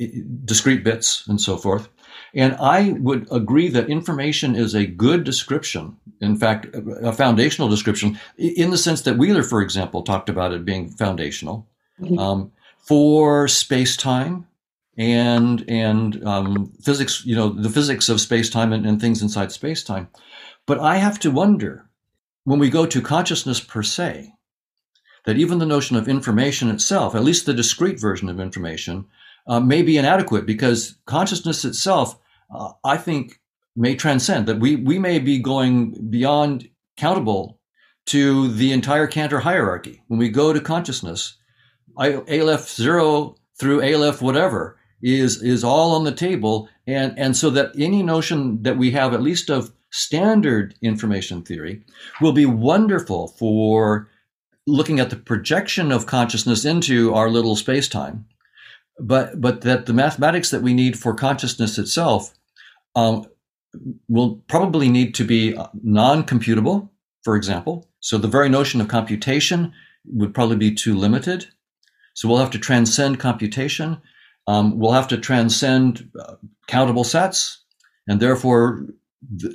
discrete 0.45 0.85
bits 0.85 1.27
and 1.29 1.41
so 1.41 1.57
forth. 1.57 1.89
And 2.35 2.55
I 2.57 2.93
would 2.99 3.29
agree 3.31 3.69
that 3.69 3.89
information 3.89 4.57
is 4.57 4.75
a 4.75 4.87
good 4.87 5.25
description. 5.25 5.97
In 6.21 6.37
fact, 6.37 6.67
a 6.75 7.13
foundational 7.13 7.69
description 7.69 8.19
in 8.37 8.71
the 8.71 8.79
sense 8.79 9.03
that 9.03 9.19
Wheeler, 9.19 9.43
for 9.43 9.63
example, 9.63 10.03
talked 10.03 10.29
about 10.29 10.53
it 10.53 10.65
being 10.65 10.91
foundational 10.91 11.69
mm-hmm. 12.01 12.19
um, 12.19 12.53
for 12.79 13.49
space 13.49 13.97
time 13.97 14.47
and 14.97 15.65
and 15.69 16.25
um, 16.25 16.73
physics. 16.83 17.25
You 17.25 17.37
know, 17.37 17.49
the 17.49 17.71
physics 17.71 18.09
of 18.09 18.21
space 18.21 18.51
time 18.51 18.73
and, 18.73 18.87
and 18.87 19.01
things 19.01 19.23
inside 19.23 19.53
space 19.53 19.83
time. 19.83 20.09
But 20.67 20.81
I 20.81 20.97
have 20.97 21.19
to 21.21 21.31
wonder 21.31 21.89
when 22.45 22.59
we 22.59 22.71
go 22.71 22.87
to 22.87 23.01
consciousness 23.01 23.61
per 23.61 23.83
se 23.83 24.33
that 25.25 25.37
even 25.37 25.59
the 25.59 25.67
notion 25.67 25.97
of 25.97 26.09
information 26.09 26.71
itself, 26.71 27.15
at 27.15 27.25
least 27.25 27.47
the 27.47 27.55
discrete 27.55 28.01
version 28.01 28.29
of 28.29 28.39
information, 28.39 29.07
uh, 29.47 29.61
may 29.61 29.83
be 29.83 29.99
inadequate 29.99 30.47
because 30.47 30.97
consciousness 31.07 31.65
itself, 31.65 32.19
uh, 32.55 32.73
I 32.85 32.97
think, 32.97 33.41
may 33.75 33.95
transcend 33.95 34.47
that 34.47 34.59
we 34.59 34.77
we 34.77 34.99
may 34.99 35.19
be 35.19 35.39
going 35.39 36.11
beyond 36.11 36.69
countable 36.97 37.61
to 38.07 38.49
the 38.49 38.73
entire 38.73 39.07
Cantor 39.07 39.41
hierarchy. 39.41 40.03
When 40.07 40.19
we 40.19 40.29
go 40.29 40.53
to 40.53 40.61
consciousness, 40.61 41.37
Aleph 41.99 42.69
zero 42.69 43.37
through 43.59 43.83
Aleph 43.83 44.21
whatever 44.23 44.79
is 45.03 45.43
is 45.43 45.65
all 45.65 45.95
on 45.95 46.05
the 46.05 46.13
table, 46.13 46.69
and 46.87 47.19
and 47.19 47.37
so 47.37 47.51
that 47.51 47.73
any 47.79 48.03
notion 48.03 48.63
that 48.63 48.77
we 48.77 48.91
have, 48.93 49.15
at 49.15 49.23
least 49.23 49.51
of 49.51 49.73
standard 49.91 50.75
information 50.83 51.43
theory, 51.43 51.83
will 52.21 52.33
be 52.33 52.47
wonderful 52.47 53.29
for 53.29 54.09
looking 54.67 55.01
at 55.01 55.11
the 55.11 55.17
projection 55.17 55.93
of 55.93 56.07
consciousness 56.07 56.65
into 56.65 57.15
our 57.15 57.31
little 57.31 57.57
space 57.57 57.89
time. 57.89 58.27
but 58.99 59.41
but 59.41 59.61
that 59.63 59.87
the 59.87 59.93
mathematics 59.93 60.51
that 60.51 60.63
we 60.63 60.75
need 60.75 60.99
for 60.99 61.15
consciousness 61.15 61.79
itself 61.79 62.35
um, 62.95 63.27
will 64.09 64.37
probably 64.49 64.89
need 64.89 65.15
to 65.15 65.25
be 65.25 65.57
non-computable, 65.83 66.89
for 67.23 67.37
example. 67.37 67.89
So 68.01 68.19
the 68.19 68.29
very 68.29 68.49
notion 68.49 68.81
of 68.81 68.89
computation 68.89 69.73
would 70.07 70.33
probably 70.35 70.57
be 70.57 70.75
too 70.75 70.95
limited. 70.97 71.49
So 72.17 72.29
we'll 72.29 72.39
have 72.39 72.51
to 72.53 72.59
transcend 72.59 73.21
computation. 73.21 74.01
Um, 74.47 74.79
we'll 74.79 74.93
have 74.93 75.09
to 75.09 75.19
transcend 75.19 76.11
uh, 76.19 76.37
countable 76.67 77.05
sets, 77.05 77.63
and 78.09 78.21
therefore 78.21 78.87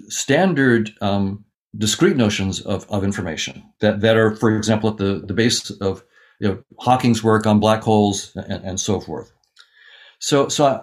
standard 0.09 0.91
um, 1.01 1.43
discrete 1.75 2.17
notions 2.17 2.61
of, 2.61 2.87
of 2.89 3.03
information 3.03 3.63
that, 3.79 4.01
that 4.01 4.15
are, 4.15 4.35
for 4.35 4.55
example, 4.55 4.91
at 4.91 4.97
the, 4.97 5.23
the 5.25 5.33
base 5.33 5.71
of 5.81 6.03
you 6.39 6.49
know, 6.49 6.63
Hawking's 6.77 7.23
work 7.23 7.47
on 7.47 7.59
black 7.59 7.81
holes 7.81 8.31
and, 8.35 8.63
and 8.63 8.79
so 8.79 8.99
forth. 8.99 9.31
So, 10.19 10.47
so, 10.47 10.65
I, 10.65 10.81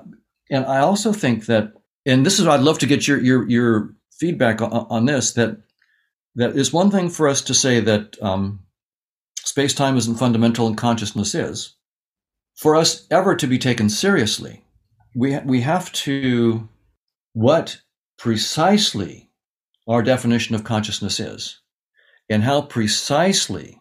and 0.51 0.67
I 0.67 0.81
also 0.81 1.13
think 1.13 1.47
that, 1.47 1.75
and 2.05 2.27
this 2.27 2.41
is, 2.41 2.47
I'd 2.49 2.61
love 2.61 2.79
to 2.79 2.87
get 2.87 3.07
your, 3.07 3.21
your, 3.21 3.49
your 3.49 3.95
feedback 4.19 4.61
on, 4.61 4.73
on 4.73 5.05
this, 5.05 5.35
that, 5.35 5.59
that 6.35 6.57
is 6.57 6.73
one 6.73 6.91
thing 6.91 7.09
for 7.09 7.29
us 7.29 7.43
to 7.43 7.55
say 7.55 7.79
that 7.81 8.21
um, 8.21 8.65
space 9.49 9.73
time 9.73 9.97
isn't 9.97 10.17
fundamental 10.17 10.67
and 10.67 10.77
consciousness 10.77 11.35
is. 11.35 11.75
For 12.55 12.77
us 12.77 13.07
ever 13.11 13.35
to 13.37 13.47
be 13.47 13.59
taken 13.59 13.89
seriously, 13.89 14.63
we, 15.15 15.39
we 15.39 15.63
have 15.63 15.91
to, 15.93 16.69
what 17.33 17.81
precisely 18.19 19.31
our 19.89 20.03
definition 20.03 20.55
of 20.55 20.65
consciousness 20.65 21.19
is 21.19 21.61
and 22.29 22.43
how 22.43 22.61
precisely 22.61 23.81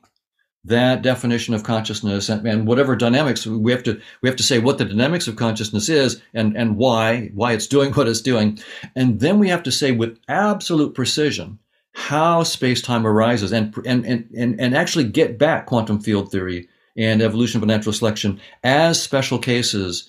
that 0.63 1.01
definition 1.01 1.53
of 1.53 1.63
consciousness 1.63 2.29
and, 2.29 2.47
and, 2.47 2.65
whatever 2.65 2.95
dynamics 2.95 3.45
we 3.45 3.71
have 3.71 3.83
to 3.83 3.99
we 4.21 4.29
have 4.29 4.35
to 4.35 4.43
say 4.43 4.59
what 4.59 4.77
the 4.77 4.85
dynamics 4.85 5.27
of 5.27 5.35
consciousness 5.35 5.89
is 5.89 6.21
and 6.33 6.57
and 6.57 6.77
why 6.77 7.29
why 7.33 7.53
it's 7.53 7.67
doing 7.67 7.91
what 7.93 8.07
it's 8.07 8.21
doing 8.21 8.59
and 8.95 9.19
then 9.19 9.39
we 9.39 9.49
have 9.49 9.63
to 9.63 9.71
say 9.71 9.91
with 9.91 10.19
absolute 10.27 10.93
precision 10.93 11.57
how 11.97 12.43
space-time 12.43 13.07
arises 13.07 13.51
and 13.51 13.75
and 13.83 14.05
and 14.05 14.59
and, 14.61 14.77
actually 14.77 15.03
get 15.03 15.39
back 15.39 15.65
quantum 15.65 15.99
field 15.99 16.31
theory 16.31 16.69
and 16.95 17.23
evolution 17.23 17.59
of 17.59 17.67
natural 17.67 17.91
selection 17.91 18.39
as 18.63 19.01
special 19.01 19.39
cases 19.39 20.07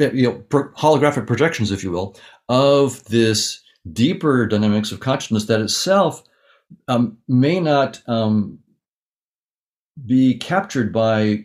you 0.00 0.24
know 0.24 0.32
holographic 0.76 1.28
projections 1.28 1.70
if 1.70 1.84
you 1.84 1.92
will 1.92 2.16
of 2.48 3.04
this 3.04 3.60
deeper 3.92 4.48
dynamics 4.48 4.90
of 4.90 4.98
consciousness 4.98 5.44
that 5.44 5.60
itself 5.60 6.24
um, 6.88 7.16
may 7.28 7.60
not 7.60 8.02
um, 8.08 8.58
be 10.04 10.36
captured 10.38 10.92
by 10.92 11.44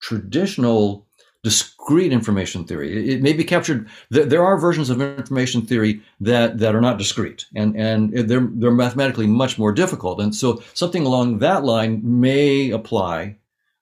traditional 0.00 1.07
discrete 1.44 2.12
information 2.12 2.64
theory. 2.64 3.12
It 3.12 3.22
may 3.22 3.32
be 3.32 3.44
captured. 3.44 3.88
There 4.10 4.44
are 4.44 4.58
versions 4.58 4.90
of 4.90 5.00
information 5.00 5.62
theory 5.62 6.02
that, 6.20 6.58
that 6.58 6.74
are 6.74 6.80
not 6.80 6.98
discrete, 6.98 7.46
and 7.54 7.76
and 7.76 8.12
they're 8.12 8.48
they're 8.52 8.70
mathematically 8.70 9.26
much 9.26 9.58
more 9.58 9.72
difficult. 9.72 10.20
And 10.20 10.34
so 10.34 10.62
something 10.74 11.06
along 11.06 11.38
that 11.38 11.64
line 11.64 12.00
may 12.02 12.70
apply. 12.70 13.36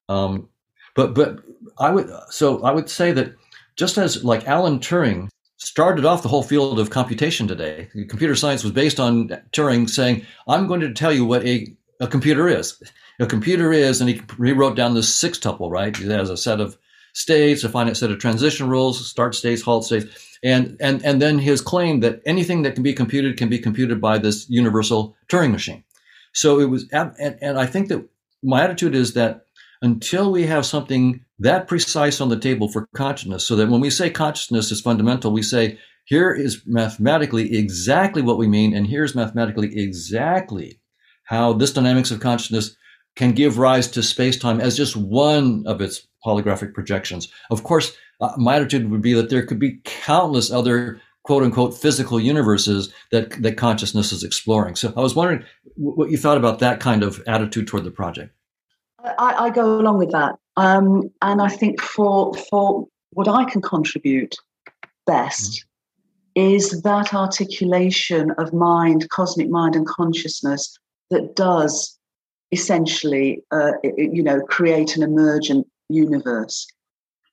Um, 0.08 0.48
but 0.94 1.14
but 1.14 1.40
I 1.78 1.90
would 1.90 2.10
so 2.30 2.62
I 2.62 2.72
would 2.72 2.90
say 2.90 3.12
that 3.12 3.34
just 3.76 3.98
as 3.98 4.22
like 4.22 4.46
Alan 4.46 4.78
Turing 4.78 5.28
started 5.58 6.04
off 6.04 6.22
the 6.22 6.28
whole 6.28 6.42
field 6.42 6.78
of 6.78 6.90
computation 6.90 7.48
today. 7.48 7.88
Computer 8.08 8.36
science 8.36 8.62
was 8.62 8.72
based 8.72 9.00
on 9.00 9.28
Turing 9.52 9.88
saying, 9.88 10.24
I'm 10.46 10.66
going 10.66 10.80
to 10.80 10.92
tell 10.92 11.12
you 11.12 11.24
what 11.24 11.44
a, 11.46 11.74
a 11.98 12.06
computer 12.06 12.46
is. 12.46 12.80
A 13.18 13.26
computer 13.26 13.72
is, 13.72 14.00
and 14.00 14.10
he, 14.10 14.20
he 14.44 14.52
wrote 14.52 14.76
down 14.76 14.94
this 14.94 15.12
six 15.12 15.38
tuple, 15.38 15.70
right? 15.70 15.98
It 15.98 16.10
has 16.10 16.28
a 16.28 16.36
set 16.36 16.60
of 16.60 16.76
states, 17.16 17.64
a 17.64 17.68
finite 17.70 17.96
set 17.96 18.10
of 18.10 18.18
transition 18.18 18.68
rules, 18.68 19.08
start 19.08 19.34
states, 19.34 19.62
halt 19.62 19.86
states, 19.86 20.36
and, 20.44 20.76
and, 20.80 21.02
and 21.02 21.22
then 21.22 21.38
his 21.38 21.62
claim 21.62 22.00
that 22.00 22.20
anything 22.26 22.60
that 22.60 22.74
can 22.74 22.82
be 22.82 22.92
computed 22.92 23.38
can 23.38 23.48
be 23.48 23.58
computed 23.58 24.02
by 24.02 24.18
this 24.18 24.46
universal 24.50 25.16
Turing 25.28 25.50
machine. 25.50 25.82
So 26.34 26.60
it 26.60 26.66
was, 26.66 26.86
and, 26.92 27.38
and 27.40 27.58
I 27.58 27.64
think 27.64 27.88
that 27.88 28.06
my 28.42 28.62
attitude 28.62 28.94
is 28.94 29.14
that 29.14 29.46
until 29.80 30.30
we 30.30 30.42
have 30.46 30.66
something 30.66 31.24
that 31.38 31.68
precise 31.68 32.20
on 32.20 32.28
the 32.28 32.38
table 32.38 32.68
for 32.68 32.86
consciousness 32.94 33.46
so 33.46 33.56
that 33.56 33.70
when 33.70 33.80
we 33.80 33.88
say 33.88 34.10
consciousness 34.10 34.70
is 34.70 34.82
fundamental, 34.82 35.32
we 35.32 35.42
say, 35.42 35.78
here 36.04 36.34
is 36.34 36.62
mathematically 36.66 37.56
exactly 37.56 38.20
what 38.20 38.36
we 38.36 38.46
mean, 38.46 38.74
and 38.74 38.86
here's 38.86 39.14
mathematically 39.14 39.72
exactly 39.78 40.80
how 41.24 41.54
this 41.54 41.72
dynamics 41.72 42.10
of 42.10 42.20
consciousness 42.20 42.76
can 43.16 43.32
give 43.32 43.56
rise 43.56 43.88
to 43.88 44.02
space-time 44.02 44.60
as 44.60 44.76
just 44.76 44.94
one 44.94 45.64
of 45.66 45.80
its 45.80 46.06
holographic 46.26 46.74
projections. 46.74 47.28
Of 47.50 47.62
course, 47.62 47.96
uh, 48.20 48.32
my 48.36 48.56
attitude 48.56 48.90
would 48.90 49.02
be 49.02 49.14
that 49.14 49.30
there 49.30 49.46
could 49.46 49.58
be 49.58 49.80
countless 49.84 50.50
other 50.50 51.00
quote 51.22 51.42
unquote 51.42 51.76
physical 51.76 52.20
universes 52.20 52.92
that, 53.10 53.30
that 53.42 53.56
consciousness 53.56 54.12
is 54.12 54.22
exploring. 54.22 54.76
So 54.76 54.92
I 54.96 55.00
was 55.00 55.14
wondering 55.14 55.44
what 55.76 56.10
you 56.10 56.16
thought 56.16 56.38
about 56.38 56.60
that 56.60 56.80
kind 56.80 57.02
of 57.02 57.22
attitude 57.26 57.66
toward 57.66 57.84
the 57.84 57.90
project. 57.90 58.32
I, 59.18 59.46
I 59.46 59.50
go 59.50 59.80
along 59.80 59.98
with 59.98 60.10
that. 60.12 60.36
Um, 60.56 61.10
and 61.22 61.42
I 61.42 61.48
think 61.48 61.80
for 61.80 62.34
for 62.50 62.86
what 63.10 63.28
I 63.28 63.44
can 63.44 63.62
contribute 63.62 64.34
best 65.06 65.64
mm-hmm. 66.36 66.54
is 66.54 66.82
that 66.82 67.14
articulation 67.14 68.30
of 68.38 68.52
mind, 68.52 69.08
cosmic 69.10 69.48
mind, 69.48 69.76
and 69.76 69.86
consciousness 69.86 70.78
that 71.10 71.36
does 71.36 71.98
essentially, 72.52 73.42
uh, 73.50 73.72
you 73.96 74.22
know, 74.22 74.40
create 74.40 74.96
an 74.96 75.02
emergent 75.02 75.66
universe. 75.88 76.66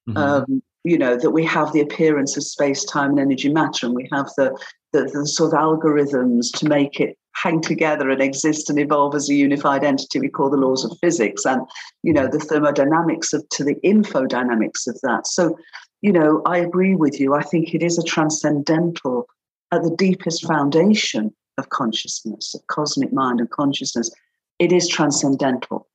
Mm-hmm. 0.08 0.18
Um, 0.18 0.64
you 0.84 0.98
know 0.98 1.18
that 1.18 1.32
we 1.32 1.46
have 1.46 1.72
the 1.72 1.80
appearance 1.80 2.36
of 2.36 2.44
space, 2.44 2.84
time, 2.84 3.12
and 3.12 3.20
energy 3.20 3.50
matter, 3.50 3.86
and 3.86 3.96
we 3.96 4.10
have 4.12 4.30
the, 4.38 4.58
the 4.92 5.10
the 5.14 5.26
sort 5.26 5.54
of 5.54 5.60
algorithms 5.60 6.52
to 6.58 6.68
make 6.68 7.00
it 7.00 7.18
hang 7.36 7.62
together 7.62 8.10
and 8.10 8.22
exist 8.22 8.70
and 8.70 8.80
evolve 8.80 9.16
as 9.16 9.30
a 9.30 9.34
unified 9.34 9.84
entity 9.84 10.20
we 10.20 10.30
call 10.30 10.50
the 10.50 10.58
laws 10.58 10.86
of 10.86 10.98
physics 11.02 11.46
and 11.46 11.62
you 12.04 12.14
know 12.14 12.28
the 12.28 12.40
thermodynamics 12.40 13.34
of 13.34 13.48
to 13.50 13.64
the 13.64 13.76
infodynamics 13.84 14.88
of 14.88 15.00
that 15.02 15.26
so 15.26 15.58
you 16.02 16.12
know 16.12 16.42
i 16.46 16.58
agree 16.58 16.96
with 16.96 17.20
you 17.20 17.34
i 17.34 17.42
think 17.42 17.74
it 17.74 17.82
is 17.82 17.98
a 17.98 18.04
transcendental 18.04 19.28
at 19.72 19.82
the 19.84 19.96
deepest 19.98 20.46
foundation 20.46 21.34
of 21.58 21.70
consciousness 21.70 22.54
of 22.54 22.66
cosmic 22.68 23.12
mind 23.12 23.40
and 23.40 23.50
consciousness 23.50 24.12
it 24.60 24.72
is 24.72 24.88
transcendental 24.88 25.88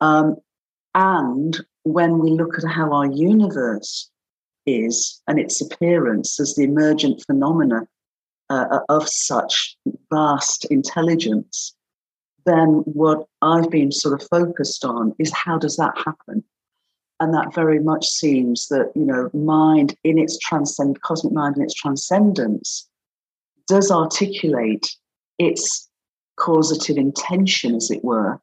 um, 0.00 0.36
and 0.94 1.64
when 1.84 2.18
we 2.18 2.30
look 2.30 2.58
at 2.58 2.68
how 2.68 2.92
our 2.92 3.06
universe 3.06 4.10
is 4.66 5.22
and 5.28 5.38
its 5.38 5.60
appearance 5.60 6.40
as 6.40 6.54
the 6.54 6.64
emergent 6.64 7.22
phenomena 7.26 7.86
uh, 8.50 8.80
of 8.88 9.08
such 9.08 9.76
vast 10.10 10.64
intelligence, 10.66 11.74
then 12.46 12.82
what 12.86 13.26
I've 13.42 13.70
been 13.70 13.92
sort 13.92 14.20
of 14.20 14.28
focused 14.28 14.84
on 14.84 15.14
is 15.18 15.32
how 15.32 15.58
does 15.58 15.76
that 15.76 15.96
happen? 15.96 16.44
And 17.20 17.32
that 17.32 17.54
very 17.54 17.78
much 17.78 18.06
seems 18.06 18.66
that, 18.68 18.92
you 18.94 19.04
know, 19.04 19.30
mind 19.32 19.96
in 20.04 20.18
its 20.18 20.38
transcend, 20.38 21.00
cosmic 21.02 21.32
mind 21.32 21.56
in 21.56 21.62
its 21.62 21.74
transcendence 21.74 22.88
does 23.68 23.90
articulate 23.90 24.86
its 25.38 25.88
causative 26.36 26.96
intention, 26.96 27.74
as 27.74 27.90
it 27.90 28.04
were, 28.04 28.40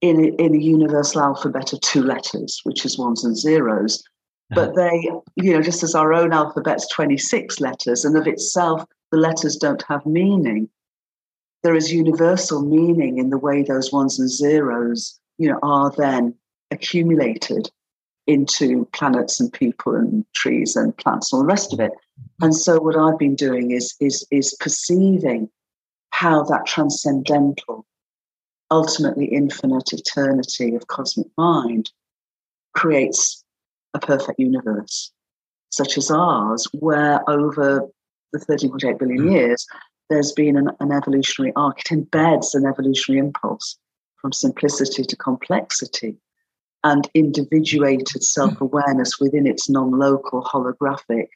in 0.00 0.20
a, 0.20 0.28
in 0.42 0.54
a 0.54 0.58
universal 0.58 1.22
alphabet 1.22 1.72
of 1.72 1.80
two 1.80 2.02
letters, 2.02 2.60
which 2.64 2.84
is 2.84 2.98
ones 2.98 3.24
and 3.24 3.36
zeros, 3.36 4.02
but 4.50 4.70
uh-huh. 4.70 4.72
they, 4.76 5.10
you 5.36 5.52
know, 5.52 5.62
just 5.62 5.82
as 5.82 5.94
our 5.94 6.12
own 6.12 6.32
alphabet's 6.32 6.88
26 6.88 7.60
letters, 7.60 8.04
and 8.04 8.16
of 8.16 8.26
itself, 8.26 8.84
the 9.10 9.18
letters 9.18 9.56
don't 9.56 9.82
have 9.88 10.06
meaning. 10.06 10.68
There 11.62 11.74
is 11.74 11.92
universal 11.92 12.62
meaning 12.62 13.18
in 13.18 13.30
the 13.30 13.38
way 13.38 13.62
those 13.62 13.92
ones 13.92 14.20
and 14.20 14.30
zeros, 14.30 15.18
you 15.38 15.48
know, 15.48 15.58
are 15.62 15.92
then 15.96 16.34
accumulated 16.70 17.70
into 18.26 18.88
planets 18.92 19.40
and 19.40 19.52
people 19.52 19.94
and 19.94 20.24
trees 20.34 20.76
and 20.76 20.96
plants 20.96 21.32
and 21.32 21.38
all 21.38 21.42
the 21.42 21.48
rest 21.48 21.72
of 21.72 21.80
it. 21.80 21.92
Mm-hmm. 21.92 22.44
And 22.44 22.54
so 22.54 22.80
what 22.80 22.96
I've 22.96 23.18
been 23.18 23.36
doing 23.36 23.70
is 23.70 23.94
is 24.00 24.26
is 24.30 24.56
perceiving 24.60 25.48
how 26.10 26.44
that 26.44 26.66
transcendental, 26.66 27.84
ultimately 28.70 29.26
infinite 29.26 29.92
eternity 29.92 30.74
of 30.74 30.86
cosmic 30.86 31.28
mind 31.36 31.90
creates 32.74 33.44
a 33.94 33.98
perfect 33.98 34.38
universe, 34.38 35.12
such 35.70 35.96
as 35.96 36.10
ours, 36.10 36.66
where 36.72 37.28
over 37.28 37.88
the 38.32 38.38
13.8 38.38 38.98
billion 38.98 39.24
mm. 39.24 39.32
years, 39.32 39.66
there's 40.10 40.32
been 40.32 40.56
an, 40.56 40.70
an 40.80 40.92
evolutionary 40.92 41.52
arc. 41.56 41.80
It 41.80 41.94
embeds 41.94 42.54
an 42.54 42.66
evolutionary 42.66 43.18
impulse 43.18 43.78
from 44.20 44.32
simplicity 44.32 45.04
to 45.04 45.16
complexity 45.16 46.16
and 46.84 47.08
individuated 47.14 48.22
self-awareness 48.22 49.18
within 49.18 49.46
its 49.46 49.68
non-local 49.68 50.42
holographic 50.42 51.28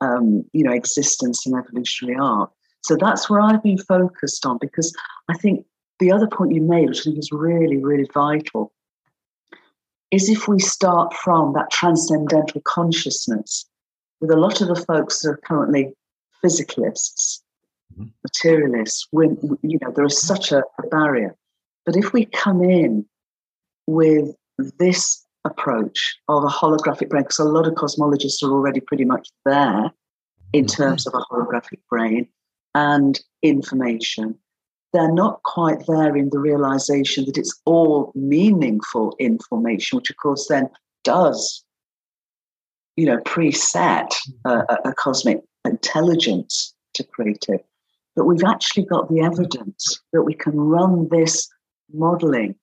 um, 0.00 0.44
you 0.52 0.62
know 0.62 0.72
existence 0.72 1.46
and 1.46 1.56
evolutionary 1.56 2.18
arc 2.18 2.50
so 2.84 2.96
that's 2.96 3.28
where 3.28 3.40
i've 3.40 3.62
been 3.62 3.78
focused 3.78 4.46
on 4.46 4.58
because 4.60 4.94
i 5.28 5.34
think 5.34 5.64
the 6.00 6.12
other 6.12 6.26
point 6.26 6.54
you 6.54 6.60
made 6.60 6.88
which 6.88 7.00
i 7.00 7.04
think 7.04 7.18
is 7.18 7.30
really 7.32 7.76
really 7.76 8.08
vital 8.12 8.72
is 10.10 10.28
if 10.28 10.48
we 10.48 10.58
start 10.58 11.12
from 11.14 11.52
that 11.52 11.70
transcendental 11.70 12.60
consciousness 12.62 13.66
with 14.20 14.30
a 14.30 14.36
lot 14.36 14.60
of 14.60 14.68
the 14.68 14.84
folks 14.86 15.20
that 15.20 15.30
are 15.30 15.40
currently 15.44 15.92
physicalists, 16.44 17.40
mm-hmm. 17.94 18.06
materialists, 18.22 19.06
when 19.10 19.36
you 19.62 19.78
know 19.82 19.92
there 19.94 20.04
is 20.04 20.20
such 20.20 20.52
a, 20.52 20.62
barrier. 20.90 21.34
But 21.84 21.96
if 21.96 22.12
we 22.12 22.26
come 22.26 22.62
in 22.62 23.04
with 23.86 24.34
this 24.78 25.24
approach 25.44 26.18
of 26.28 26.44
a 26.44 26.48
holographic 26.48 27.08
brain, 27.08 27.22
because 27.22 27.38
a 27.38 27.44
lot 27.44 27.66
of 27.66 27.74
cosmologists 27.74 28.42
are 28.42 28.50
already 28.50 28.80
pretty 28.80 29.04
much 29.04 29.28
there 29.44 29.90
in 30.52 30.64
mm-hmm. 30.64 30.82
terms 30.82 31.06
of 31.06 31.14
a 31.14 31.24
holographic 31.30 31.80
brain 31.88 32.28
and 32.74 33.20
information, 33.42 34.38
they're 34.92 35.12
not 35.12 35.42
quite 35.42 35.86
there 35.86 36.16
in 36.16 36.30
the 36.30 36.38
realization 36.38 37.24
that 37.26 37.38
it's 37.38 37.60
all 37.64 38.12
meaningful 38.14 39.14
information, 39.18 39.96
which 39.96 40.10
of 40.10 40.16
course 40.16 40.46
then 40.48 40.68
does, 41.04 41.64
you 42.96 43.06
know, 43.06 43.18
preset 43.18 44.08
a, 44.44 44.92
cosmic 44.96 45.42
intelligence 45.64 46.74
to 46.94 47.04
create 47.04 47.46
it. 47.48 47.64
But 48.16 48.24
we've 48.24 48.44
actually 48.44 48.86
got 48.86 49.08
the 49.08 49.20
evidence 49.20 50.00
that 50.12 50.22
we 50.22 50.34
can 50.34 50.58
run 50.58 51.08
this 51.10 51.48
modeling 51.92 52.54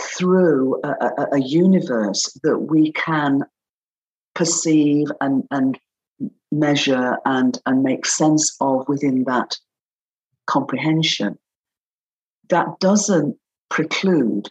through 0.00 0.80
a, 0.82 0.88
a, 0.88 1.26
a 1.34 1.40
universe 1.40 2.36
that 2.42 2.58
we 2.58 2.92
can 2.92 3.42
perceive 4.34 5.08
and, 5.20 5.44
and 5.50 5.78
measure 6.50 7.18
and, 7.24 7.60
and 7.66 7.82
make 7.82 8.06
sense 8.06 8.56
of 8.60 8.88
within 8.88 9.24
that 9.24 9.56
comprehension 10.46 11.38
that 12.48 12.78
doesn't 12.80 13.36
preclude 13.70 14.48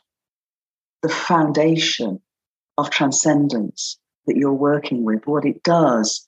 the 1.02 1.10
foundation 1.10 2.20
of 2.78 2.90
transcendence 2.90 3.98
that 4.26 4.38
you're 4.38 4.54
working 4.54 5.04
with. 5.04 5.26
What 5.26 5.46
it 5.46 5.64
does 5.64 6.28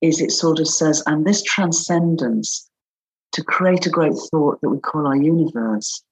is 0.00 0.20
it 0.20 0.32
sort 0.32 0.58
of 0.58 0.68
says, 0.68 1.02
and 1.06 1.26
this 1.26 1.42
transcendence 1.42 2.68
to 3.32 3.44
create 3.44 3.86
a 3.86 3.90
great 3.90 4.14
thought 4.30 4.60
that 4.60 4.68
we 4.68 4.78
call 4.80 5.06
our 5.06 5.16
universe, 5.16 6.02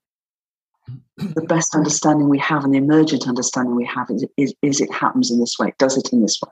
the 1.18 1.42
best 1.42 1.74
understanding 1.74 2.28
we 2.28 2.38
have 2.38 2.64
and 2.64 2.72
the 2.72 2.78
emergent 2.78 3.26
understanding 3.26 3.74
we 3.74 3.84
have 3.84 4.08
is, 4.10 4.24
is, 4.36 4.54
is 4.62 4.80
it 4.80 4.92
happens 4.92 5.30
in 5.30 5.38
this 5.40 5.58
way, 5.58 5.74
does 5.78 5.96
it 5.96 6.08
in 6.12 6.22
this 6.22 6.38
way. 6.40 6.50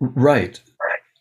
Right. 0.00 0.60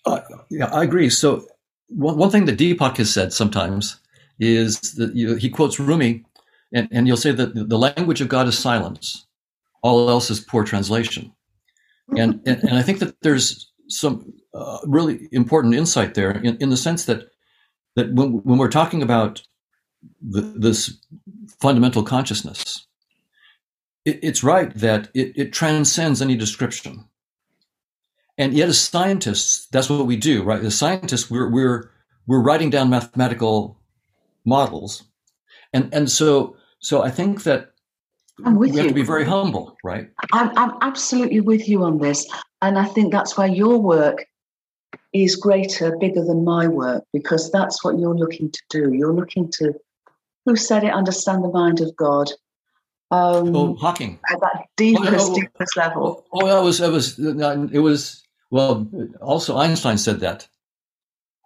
Uh, 0.06 0.22
yeah, 0.50 0.66
I 0.68 0.84
agree. 0.84 1.10
So, 1.10 1.48
one, 1.88 2.18
one 2.18 2.32
thing 2.32 2.46
that 2.46 2.58
Deepak 2.58 2.98
has 2.98 3.14
said 3.14 3.32
sometimes 3.32 4.00
is 4.40 4.80
that 4.96 5.16
you, 5.16 5.36
he 5.36 5.50
quotes 5.50 5.80
Rumi, 5.80 6.24
and, 6.74 6.88
and 6.92 7.08
you'll 7.08 7.18
say 7.18 7.32
that 7.32 7.54
the 7.56 7.78
language 7.78 8.22
of 8.22 8.28
God 8.28 8.48
is 8.48 8.58
silence, 8.58 9.26
all 9.82 10.10
else 10.10 10.30
is 10.30 10.40
poor 10.40 10.64
translation. 10.64 11.32
And, 12.18 12.42
and, 12.46 12.64
and 12.64 12.78
I 12.78 12.82
think 12.82 13.00
that 13.00 13.22
there's 13.22 13.72
some 13.88 14.34
uh, 14.54 14.80
really 14.86 15.28
important 15.32 15.76
insight 15.76 16.16
there 16.16 16.32
in, 16.32 16.58
in 16.58 16.70
the 16.70 16.78
sense 16.78 17.06
that 17.06 17.30
that 17.96 18.14
when, 18.14 18.44
when 18.44 18.58
we're 18.58 18.68
talking 18.68 19.02
about 19.02 19.42
the, 20.22 20.42
this 20.42 20.98
fundamental 21.60 22.04
consciousness, 22.04 22.86
it, 24.04 24.20
it's 24.22 24.44
right 24.44 24.74
that 24.76 25.10
it, 25.14 25.32
it 25.36 25.54
transcends 25.54 26.22
any 26.22 26.36
description. 26.36 27.06
And 28.38 28.54
yet, 28.54 28.68
as 28.68 28.80
scientists, 28.80 29.68
that's 29.72 29.90
what 29.90 30.06
we 30.06 30.18
do, 30.18 30.44
right? 30.44 30.62
As 30.62 30.78
scientists, 30.78 31.32
we're 31.32 31.50
we're 31.50 31.90
we're 32.28 32.42
writing 32.42 32.70
down 32.70 32.90
mathematical 32.90 33.80
models. 34.46 35.04
And 35.74 35.94
and 35.94 36.10
so 36.10 36.56
so 36.80 37.02
I 37.02 37.10
think 37.10 37.44
that 37.44 37.72
I'm 38.44 38.56
with 38.56 38.72
we 38.72 38.78
you. 38.78 38.82
have 38.84 38.90
to 38.90 38.96
be 38.96 39.04
very 39.04 39.24
humble, 39.24 39.78
right? 39.84 40.10
I'm, 40.34 40.58
I'm 40.58 40.74
absolutely 40.82 41.40
with 41.40 41.70
you 41.70 41.84
on 41.84 42.00
this. 42.00 42.28
And 42.62 42.78
I 42.78 42.86
think 42.86 43.12
that's 43.12 43.38
why 43.38 43.46
your 43.46 43.78
work 43.78 44.26
is 45.14 45.36
greater, 45.36 45.96
bigger 45.98 46.24
than 46.24 46.44
my 46.44 46.68
work, 46.68 47.04
because 47.14 47.52
that's 47.52 47.84
what 47.84 47.98
you're 47.98 48.16
looking 48.16 48.52
to 48.52 48.62
do. 48.70 48.94
You're 48.94 49.14
looking 49.14 49.50
to, 49.52 49.74
who 50.46 50.56
said 50.56 50.84
it, 50.84 50.94
understand 50.94 51.44
the 51.44 51.50
mind 51.50 51.80
of 51.80 51.96
God. 51.96 52.30
Um, 53.12 53.56
oh, 53.56 53.76
Hawking. 53.76 54.20
At 54.30 54.42
that 54.42 54.66
deepest, 54.76 55.32
oh, 55.32 55.36
deepest 55.36 55.78
level. 55.78 56.26
Oh, 56.34 56.48
that 56.48 56.62
was, 56.62 56.82
it 56.82 56.92
was, 56.92 57.18
it 57.18 57.80
was, 57.80 58.24
well, 58.52 58.88
also 59.22 59.58
Einstein 59.58 59.98
said 59.98 60.20
that. 60.20 60.48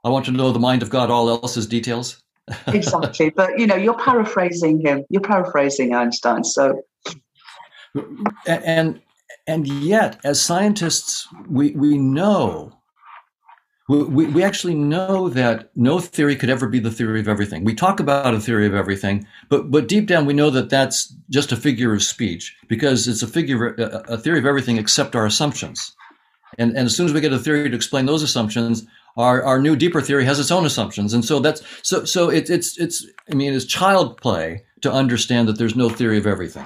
I 0.04 0.10
want 0.10 0.26
to 0.26 0.32
know 0.32 0.52
the 0.52 0.60
mind 0.60 0.82
of 0.82 0.90
God, 0.90 1.12
all 1.12 1.30
else 1.30 1.58
is 1.58 1.68
details 1.68 2.24
exactly. 2.68 3.30
But 3.30 3.58
you 3.60 3.68
know, 3.68 3.76
you're 3.76 3.98
paraphrasing 3.98 4.82
him. 4.82 5.06
You're 5.10 5.22
paraphrasing 5.22 5.94
Einstein. 5.94 6.44
So, 6.44 6.82
and 8.46 9.02
and 9.48 9.68
yet, 9.68 10.20
as 10.24 10.42
scientists, 10.42 11.28
we 11.50 11.72
we 11.72 11.98
know. 11.98 12.76
We, 13.88 14.28
we 14.28 14.44
actually 14.44 14.76
know 14.76 15.30
that 15.30 15.72
no 15.76 15.98
theory 16.00 16.36
could 16.36 16.52
ever 16.52 16.68
be 16.68 16.78
the 16.78 16.92
theory 16.92 17.20
of 17.20 17.28
everything. 17.28 17.64
We 17.64 17.74
talk 17.74 18.00
about 18.00 18.36
a 18.36 18.40
theory 18.40 18.68
of 18.68 18.76
everything, 18.76 19.26
but 19.50 19.72
but 19.72 19.88
deep 19.88 20.06
down 20.06 20.28
we 20.28 20.34
know 20.34 20.52
that 20.52 20.70
that's 20.70 21.12
just 21.32 21.52
a 21.52 21.56
figure 21.56 21.92
of 21.92 22.04
speech 22.04 22.56
because 22.68 23.08
it's 23.08 23.24
a 23.24 23.28
figure 23.28 23.74
a 24.08 24.16
theory 24.20 24.38
of 24.38 24.46
everything 24.46 24.78
except 24.78 25.16
our 25.16 25.26
assumptions. 25.26 25.96
And 26.60 26.78
and 26.78 26.86
as 26.86 26.96
soon 26.96 27.08
as 27.08 27.14
we 27.14 27.22
get 27.22 27.34
a 27.34 27.40
theory 27.40 27.68
to 27.68 27.76
explain 27.76 28.06
those 28.06 28.22
assumptions, 28.22 28.86
our, 29.18 29.44
our 29.44 29.60
new 29.60 29.76
deeper 29.76 30.02
theory 30.02 30.26
has 30.26 30.40
its 30.40 30.52
own 30.52 30.66
assumptions. 30.66 31.14
And 31.14 31.24
so 31.24 31.40
that's 31.40 31.62
so 31.82 32.06
so 32.06 32.30
it, 32.30 32.50
it's 32.50 32.78
it's 32.78 33.06
i 33.32 33.36
mean 33.36 33.54
it's 33.54 33.66
child 33.66 34.20
play 34.22 34.64
to 34.82 34.92
understand 34.92 35.48
that 35.48 35.58
there's 35.58 35.76
no 35.76 35.90
theory 35.90 36.18
of 36.18 36.28
everything. 36.28 36.66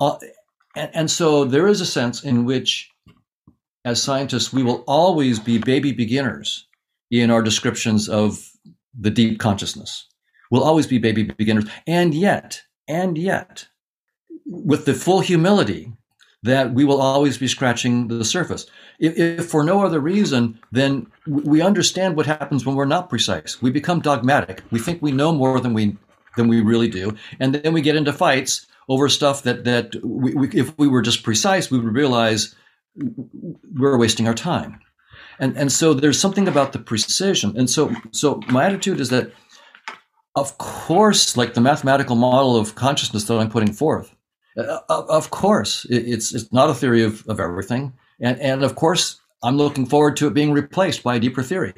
Uh, 0.00 0.16
and, 0.76 0.90
and 0.94 1.10
so 1.10 1.44
there 1.44 1.66
is 1.66 1.80
a 1.80 1.86
sense 1.86 2.22
in 2.22 2.44
which 2.44 2.90
as 3.84 4.02
scientists 4.02 4.52
we 4.52 4.62
will 4.62 4.84
always 4.86 5.38
be 5.38 5.58
baby 5.58 5.92
beginners 5.92 6.66
in 7.10 7.30
our 7.30 7.42
descriptions 7.42 8.08
of 8.08 8.38
the 8.98 9.10
deep 9.10 9.40
consciousness. 9.40 10.06
We'll 10.50 10.64
always 10.64 10.86
be 10.86 10.98
baby 10.98 11.24
beginners. 11.24 11.64
And 11.86 12.14
yet 12.14 12.62
and 12.86 13.18
yet 13.18 13.66
with 14.46 14.84
the 14.86 14.94
full 14.94 15.20
humility 15.20 15.92
that 16.42 16.72
we 16.72 16.84
will 16.84 17.00
always 17.00 17.36
be 17.38 17.48
scratching 17.48 18.08
the 18.08 18.24
surface. 18.24 18.66
If, 18.98 19.18
if, 19.18 19.46
for 19.46 19.64
no 19.64 19.84
other 19.84 20.00
reason, 20.00 20.60
then 20.70 21.06
we 21.26 21.60
understand 21.60 22.16
what 22.16 22.26
happens 22.26 22.64
when 22.64 22.76
we're 22.76 22.84
not 22.84 23.08
precise. 23.08 23.60
We 23.60 23.70
become 23.70 24.00
dogmatic. 24.00 24.62
We 24.70 24.78
think 24.78 25.02
we 25.02 25.12
know 25.12 25.32
more 25.32 25.60
than 25.60 25.74
we 25.74 25.96
than 26.36 26.46
we 26.46 26.60
really 26.60 26.88
do, 26.88 27.16
and 27.40 27.54
then 27.54 27.72
we 27.72 27.80
get 27.80 27.96
into 27.96 28.12
fights 28.12 28.66
over 28.88 29.08
stuff 29.08 29.42
that 29.42 29.64
that 29.64 29.96
we, 30.04 30.34
we, 30.34 30.48
if 30.50 30.76
we 30.78 30.86
were 30.86 31.02
just 31.02 31.24
precise, 31.24 31.70
we 31.70 31.78
would 31.78 31.94
realize 31.94 32.54
we're 33.74 33.98
wasting 33.98 34.28
our 34.28 34.34
time. 34.34 34.78
And 35.40 35.56
and 35.56 35.72
so 35.72 35.94
there's 35.94 36.20
something 36.20 36.46
about 36.46 36.72
the 36.72 36.78
precision. 36.78 37.56
And 37.56 37.68
so 37.68 37.92
so 38.12 38.40
my 38.48 38.66
attitude 38.66 39.00
is 39.00 39.10
that, 39.10 39.32
of 40.36 40.56
course, 40.58 41.36
like 41.36 41.54
the 41.54 41.60
mathematical 41.60 42.16
model 42.16 42.56
of 42.56 42.76
consciousness 42.76 43.24
that 43.24 43.38
I'm 43.38 43.50
putting 43.50 43.72
forth 43.72 44.14
uh, 44.56 44.80
of 44.88 45.30
course, 45.30 45.86
it's 45.90 46.34
it's 46.34 46.52
not 46.52 46.70
a 46.70 46.74
theory 46.74 47.02
of, 47.02 47.26
of 47.28 47.40
everything, 47.40 47.92
and 48.20 48.40
and 48.40 48.64
of 48.64 48.74
course, 48.74 49.20
I'm 49.42 49.56
looking 49.56 49.86
forward 49.86 50.16
to 50.16 50.26
it 50.26 50.34
being 50.34 50.52
replaced 50.52 51.02
by 51.02 51.16
a 51.16 51.20
deeper 51.20 51.42
theory. 51.42 51.74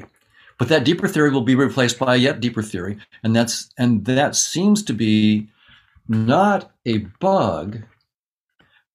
But 0.59 0.69
that 0.69 0.85
deeper 0.85 1.09
theory 1.09 1.31
will 1.31 1.41
be 1.41 1.55
replaced 1.55 1.99
by 1.99 2.15
a 2.15 2.19
yet 2.19 2.41
deeper 2.41 2.63
theory, 2.63 2.99
and 3.23 3.35
that's 3.35 3.71
and 3.79 4.05
that 4.05 4.37
seems 4.37 4.83
to 4.85 4.93
be 4.93 5.49
not 6.09 6.71
a 6.85 6.99
bug, 7.21 7.83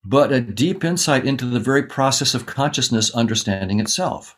but 0.03 0.31
a 0.31 0.41
deep 0.41 0.83
insight 0.83 1.25
into 1.25 1.45
the 1.45 1.59
very 1.59 1.83
process 1.83 2.35
of 2.35 2.45
consciousness 2.45 3.09
understanding 3.15 3.79
itself. 3.79 4.35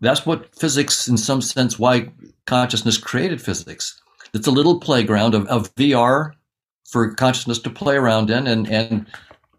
That's 0.00 0.26
what 0.26 0.54
physics, 0.54 1.08
in 1.08 1.16
some 1.16 1.40
sense, 1.40 1.78
why 1.78 2.10
consciousness 2.46 2.98
created 2.98 3.40
physics. 3.40 4.00
It's 4.34 4.46
a 4.46 4.52
little 4.52 4.78
playground 4.78 5.34
of, 5.34 5.46
of 5.46 5.74
VR 5.76 6.32
for 6.88 7.14
consciousness 7.14 7.58
to 7.60 7.70
play 7.70 7.96
around 7.96 8.30
in 8.30 8.46
and, 8.46 8.68
and 8.68 9.06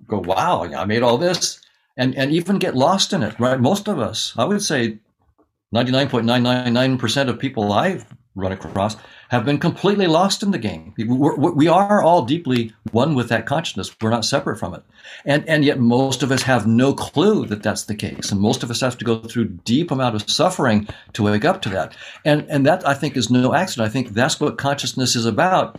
go, 0.08 0.20
wow, 0.20 0.63
I 0.63 0.86
made 0.86 1.04
all 1.04 1.18
this 1.18 1.60
and, 1.98 2.16
and 2.16 2.32
even 2.32 2.60
get 2.60 2.76
lost 2.76 3.13
in 3.13 3.24
it, 3.24 3.40
right? 3.40 3.60
Most 3.60 3.88
of 3.88 4.00
us, 4.00 4.34
I 4.38 4.46
would 4.46 4.62
say 4.62 5.00
99.999% 5.74 7.30
of 7.30 7.40
people 7.40 7.74
I've 7.74 8.06
run 8.36 8.52
across 8.52 8.96
have 9.30 9.44
been 9.44 9.58
completely 9.58 10.08
lost 10.08 10.44
in 10.44 10.52
the 10.52 10.58
game. 10.58 10.94
We're, 10.98 11.36
we 11.36 11.68
are 11.68 12.02
all 12.02 12.24
deeply 12.24 12.72
one 12.92 13.16
with 13.16 13.28
that 13.30 13.46
consciousness. 13.46 13.94
We're 14.00 14.12
not 14.12 14.24
separate 14.24 14.58
from 14.58 14.74
it. 14.76 14.84
And, 15.26 15.46
and 15.50 15.66
yet 15.66 15.80
most 15.80 16.24
of 16.24 16.32
us 16.32 16.44
have 16.44 16.68
no 16.68 16.94
clue 16.94 17.46
that 17.48 17.63
that's 17.63 17.84
the 17.84 17.96
case. 17.96 18.32
And 18.32 18.40
most 18.40 18.63
of 18.63 18.72
us 18.72 18.80
have 18.82 18.98
to 19.00 19.06
go 19.06 19.20
through 19.20 19.50
deep 19.66 19.92
amount 19.92 20.16
of 20.16 20.30
suffering 20.30 20.88
to 21.13 21.24
wake 21.24 21.44
up 21.44 21.62
to 21.63 21.70
that. 21.70 21.96
And, 22.24 22.46
and 22.48 22.66
that 22.66 22.88
I 22.88 22.94
think 22.94 23.18
is 23.18 23.30
no 23.30 23.54
accident. 23.54 23.90
I 23.90 23.92
think 23.92 24.10
that's 24.10 24.40
what 24.40 24.58
consciousness 24.58 25.16
is 25.16 25.26
about 25.26 25.78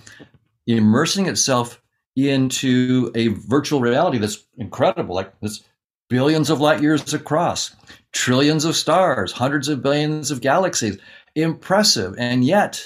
immersing 0.69 1.27
itself 1.27 1.81
into 2.17 3.11
a 3.15 3.29
virtual 3.29 3.81
reality 3.81 4.19
that's 4.19 4.45
incredible, 4.59 5.15
like 5.15 5.33
this 5.41 5.65
billions 6.09 6.51
of 6.51 6.61
light 6.61 6.83
years 6.83 7.15
across, 7.15 7.75
trillions 8.13 8.65
of 8.65 8.77
stars, 8.77 9.33
hundreds 9.33 9.69
of 9.69 9.83
billions 9.83 10.31
of 10.31 10.41
galaxies. 10.41 10.99
Impressive. 11.35 12.15
And 12.19 12.45
yet, 12.45 12.83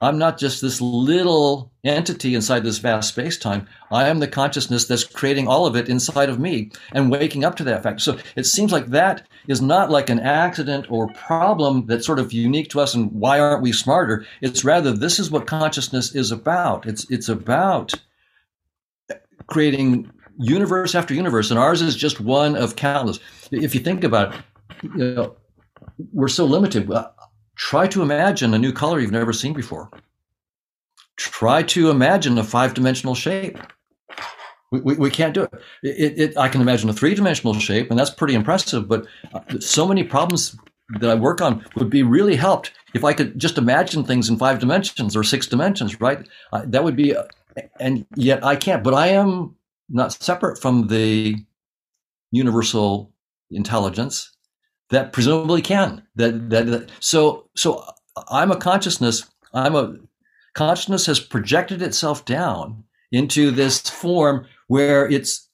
I'm 0.00 0.16
not 0.18 0.38
just 0.38 0.62
this 0.62 0.80
little 0.80 1.72
entity 1.82 2.34
inside 2.36 2.62
this 2.62 2.78
vast 2.78 3.08
space 3.08 3.36
time. 3.36 3.66
I 3.90 4.08
am 4.08 4.20
the 4.20 4.28
consciousness 4.28 4.84
that's 4.86 5.02
creating 5.02 5.48
all 5.48 5.66
of 5.66 5.74
it 5.74 5.88
inside 5.88 6.28
of 6.28 6.38
me 6.38 6.70
and 6.92 7.10
waking 7.10 7.44
up 7.44 7.56
to 7.56 7.64
that 7.64 7.82
fact. 7.82 8.00
So 8.00 8.18
it 8.36 8.44
seems 8.44 8.70
like 8.70 8.86
that 8.88 9.26
is 9.48 9.60
not 9.60 9.90
like 9.90 10.08
an 10.08 10.20
accident 10.20 10.86
or 10.88 11.08
problem 11.14 11.86
that's 11.86 12.06
sort 12.06 12.20
of 12.20 12.32
unique 12.32 12.70
to 12.70 12.80
us 12.80 12.94
and 12.94 13.10
why 13.10 13.40
aren't 13.40 13.62
we 13.62 13.72
smarter? 13.72 14.24
It's 14.40 14.64
rather 14.64 14.92
this 14.92 15.18
is 15.18 15.32
what 15.32 15.46
consciousness 15.48 16.14
is 16.14 16.30
about. 16.30 16.86
It's 16.86 17.10
it's 17.10 17.28
about 17.28 17.92
creating 19.48 20.10
universe 20.38 20.94
after 20.94 21.14
universe, 21.14 21.50
and 21.50 21.58
ours 21.58 21.82
is 21.82 21.96
just 21.96 22.20
one 22.20 22.54
of 22.54 22.76
countless. 22.76 23.18
If 23.50 23.74
you 23.74 23.80
think 23.80 24.04
about 24.04 24.34
it, 24.34 24.40
you 24.82 25.14
know, 25.14 25.36
we're 26.12 26.28
so 26.28 26.44
limited. 26.44 26.88
Try 27.58 27.88
to 27.88 28.02
imagine 28.02 28.54
a 28.54 28.58
new 28.58 28.72
color 28.72 29.00
you've 29.00 29.10
never 29.10 29.32
seen 29.32 29.52
before. 29.52 29.90
Try 31.16 31.64
to 31.64 31.90
imagine 31.90 32.38
a 32.38 32.44
five 32.44 32.72
dimensional 32.72 33.16
shape. 33.16 33.58
We, 34.70 34.80
we, 34.80 34.94
we, 34.94 35.10
can't 35.10 35.34
do 35.34 35.42
it. 35.42 35.52
It, 35.82 36.18
it. 36.18 36.38
I 36.38 36.48
can 36.48 36.60
imagine 36.60 36.88
a 36.88 36.92
three 36.92 37.14
dimensional 37.14 37.54
shape, 37.54 37.90
and 37.90 37.98
that's 37.98 38.10
pretty 38.10 38.34
impressive. 38.34 38.86
But 38.86 39.06
uh, 39.34 39.40
so 39.58 39.88
many 39.88 40.04
problems 40.04 40.56
that 41.00 41.10
I 41.10 41.16
work 41.16 41.40
on 41.40 41.64
would 41.74 41.90
be 41.90 42.04
really 42.04 42.36
helped 42.36 42.72
if 42.94 43.02
I 43.02 43.12
could 43.12 43.36
just 43.38 43.58
imagine 43.58 44.04
things 44.04 44.28
in 44.28 44.38
five 44.38 44.60
dimensions 44.60 45.16
or 45.16 45.24
six 45.24 45.48
dimensions, 45.48 46.00
right? 46.00 46.28
Uh, 46.52 46.62
that 46.66 46.84
would 46.84 46.96
be, 46.96 47.16
uh, 47.16 47.24
and 47.80 48.06
yet 48.14 48.44
I 48.44 48.54
can't. 48.54 48.84
But 48.84 48.94
I 48.94 49.08
am 49.08 49.56
not 49.88 50.12
separate 50.12 50.60
from 50.60 50.86
the 50.86 51.34
universal 52.30 53.12
intelligence 53.50 54.30
that 54.90 55.12
presumably 55.12 55.62
can. 55.62 56.02
That, 56.16 56.50
that, 56.50 56.66
that 56.66 56.90
so 57.00 57.48
so 57.54 57.84
I'm 58.30 58.50
a 58.50 58.56
consciousness. 58.56 59.26
I'm 59.52 59.74
a 59.74 59.96
consciousness 60.54 61.06
has 61.06 61.20
projected 61.20 61.82
itself 61.82 62.24
down 62.24 62.84
into 63.12 63.50
this 63.50 63.80
form 63.88 64.46
where 64.66 65.08
it's 65.08 65.48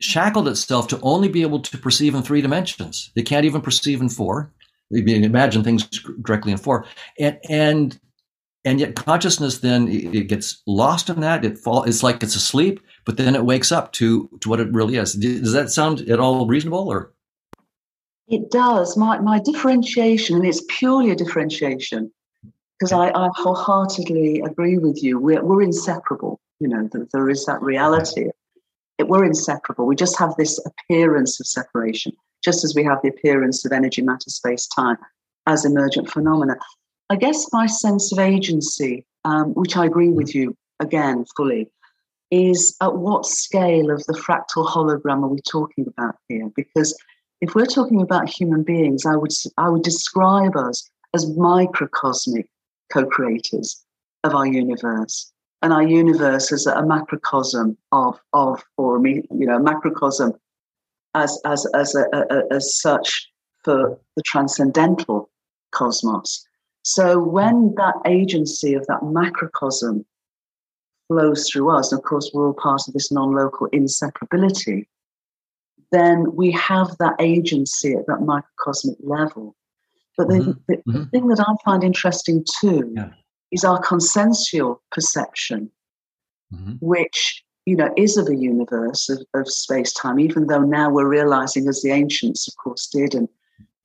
shackled 0.00 0.46
itself 0.48 0.86
to 0.88 1.00
only 1.02 1.28
be 1.28 1.42
able 1.42 1.60
to 1.60 1.78
perceive 1.78 2.14
in 2.14 2.22
three 2.22 2.40
dimensions. 2.40 3.10
It 3.16 3.22
can't 3.22 3.46
even 3.46 3.60
perceive 3.60 4.00
in 4.00 4.08
four. 4.08 4.52
You 4.90 5.04
can 5.04 5.24
imagine 5.24 5.62
things 5.64 5.86
directly 6.22 6.52
in 6.52 6.58
four, 6.58 6.86
and 7.18 7.38
and 7.48 8.00
and 8.64 8.80
yet 8.80 8.96
consciousness 8.96 9.58
then 9.58 9.88
it 9.88 10.28
gets 10.28 10.62
lost 10.66 11.10
in 11.10 11.20
that. 11.20 11.44
It 11.44 11.58
fall. 11.58 11.84
It's 11.84 12.02
like 12.02 12.22
it's 12.22 12.36
asleep, 12.36 12.80
but 13.04 13.16
then 13.16 13.34
it 13.34 13.44
wakes 13.44 13.70
up 13.70 13.92
to 13.94 14.28
to 14.40 14.48
what 14.48 14.60
it 14.60 14.72
really 14.72 14.96
is. 14.96 15.14
Does 15.14 15.52
that 15.52 15.70
sound 15.70 16.00
at 16.08 16.20
all 16.20 16.46
reasonable, 16.46 16.88
or? 16.88 17.12
It 18.28 18.50
does. 18.50 18.96
My, 18.96 19.18
my 19.20 19.38
differentiation, 19.38 20.36
and 20.36 20.46
it's 20.46 20.62
purely 20.68 21.10
a 21.10 21.16
differentiation, 21.16 22.12
because 22.78 22.92
I, 22.92 23.08
I 23.10 23.28
wholeheartedly 23.34 24.40
agree 24.40 24.78
with 24.78 25.02
you. 25.02 25.18
We're, 25.18 25.42
we're 25.42 25.62
inseparable. 25.62 26.38
You 26.60 26.68
know, 26.68 26.88
there 27.12 27.30
is 27.30 27.46
that 27.46 27.62
reality. 27.62 28.28
It, 28.98 29.08
we're 29.08 29.24
inseparable. 29.24 29.86
We 29.86 29.96
just 29.96 30.18
have 30.18 30.34
this 30.36 30.60
appearance 30.66 31.40
of 31.40 31.46
separation, 31.46 32.12
just 32.44 32.64
as 32.64 32.74
we 32.74 32.84
have 32.84 32.98
the 33.02 33.08
appearance 33.08 33.64
of 33.64 33.72
energy, 33.72 34.02
matter, 34.02 34.28
space, 34.28 34.66
time 34.66 34.98
as 35.46 35.64
emergent 35.64 36.10
phenomena. 36.10 36.56
I 37.08 37.16
guess 37.16 37.46
my 37.52 37.66
sense 37.66 38.12
of 38.12 38.18
agency, 38.18 39.06
um, 39.24 39.54
which 39.54 39.76
I 39.76 39.86
agree 39.86 40.10
with 40.10 40.34
you 40.34 40.54
again 40.80 41.24
fully, 41.36 41.70
is 42.30 42.76
at 42.82 42.94
what 42.94 43.24
scale 43.24 43.90
of 43.90 44.04
the 44.04 44.12
fractal 44.12 44.68
hologram 44.68 45.22
are 45.22 45.28
we 45.28 45.40
talking 45.40 45.86
about 45.86 46.16
here? 46.28 46.50
Because 46.54 46.94
if 47.40 47.54
we're 47.54 47.66
talking 47.66 48.02
about 48.02 48.28
human 48.28 48.62
beings, 48.62 49.06
I 49.06 49.16
would 49.16 49.32
I 49.56 49.68
would 49.68 49.82
describe 49.82 50.56
us 50.56 50.88
as 51.14 51.26
microcosmic 51.36 52.48
co-creators 52.92 53.84
of 54.24 54.34
our 54.34 54.46
universe, 54.46 55.32
and 55.62 55.72
our 55.72 55.82
universe 55.82 56.50
is 56.52 56.66
a 56.66 56.82
macrocosm 56.82 57.76
of 57.92 58.18
of 58.32 58.64
or 58.76 59.04
you 59.06 59.24
know 59.30 59.58
macrocosm 59.58 60.32
as 61.14 61.40
as 61.44 61.66
as 61.74 61.94
a, 61.94 62.04
a, 62.12 62.54
as 62.54 62.78
such 62.80 63.30
for 63.64 63.98
the 64.16 64.22
transcendental 64.22 65.30
cosmos. 65.72 66.44
So 66.82 67.18
when 67.18 67.74
that 67.76 67.94
agency 68.06 68.74
of 68.74 68.86
that 68.86 69.02
macrocosm 69.02 70.04
flows 71.06 71.48
through 71.48 71.70
us, 71.70 71.92
and 71.92 71.98
of 71.98 72.04
course 72.04 72.30
we're 72.32 72.46
all 72.46 72.54
part 72.54 72.82
of 72.88 72.94
this 72.94 73.12
non-local 73.12 73.68
inseparability, 73.70 74.86
then 75.90 76.34
we 76.34 76.50
have 76.52 76.96
that 76.98 77.16
agency 77.18 77.94
at 77.94 78.06
that 78.06 78.20
microcosmic 78.20 78.96
level. 79.00 79.56
But 80.16 80.28
the, 80.28 80.34
mm-hmm. 80.34 80.50
the, 80.66 80.76
mm-hmm. 80.76 81.04
thing 81.04 81.28
that 81.28 81.40
I 81.40 81.54
find 81.64 81.84
interesting 81.84 82.44
too 82.60 82.92
yeah. 82.94 83.10
is 83.52 83.64
our 83.64 83.80
consensual 83.80 84.82
perception, 84.90 85.70
mm-hmm. 86.52 86.72
which 86.80 87.44
you 87.66 87.76
know 87.76 87.92
is 87.96 88.16
of 88.16 88.28
a 88.28 88.34
universe 88.34 89.08
of, 89.08 89.24
of 89.34 89.48
space 89.48 89.92
time. 89.92 90.18
Even 90.18 90.48
though 90.48 90.62
now 90.62 90.90
we're 90.90 91.08
realizing, 91.08 91.68
as 91.68 91.82
the 91.82 91.90
ancients, 91.90 92.48
of 92.48 92.56
course, 92.56 92.88
did, 92.88 93.14
and 93.14 93.28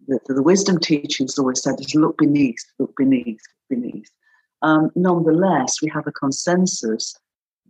the, 0.07 0.19
the 0.25 0.41
wisdom 0.41 0.79
teachings 0.79 1.37
always 1.37 1.61
said, 1.61 1.79
"Is 1.79 1.93
look 1.93 2.17
beneath, 2.17 2.65
look 2.79 2.95
beneath, 2.97 3.41
beneath." 3.69 4.09
Um, 4.63 4.89
nonetheless, 4.95 5.81
we 5.83 5.89
have 5.89 6.07
a 6.07 6.11
consensus 6.11 7.13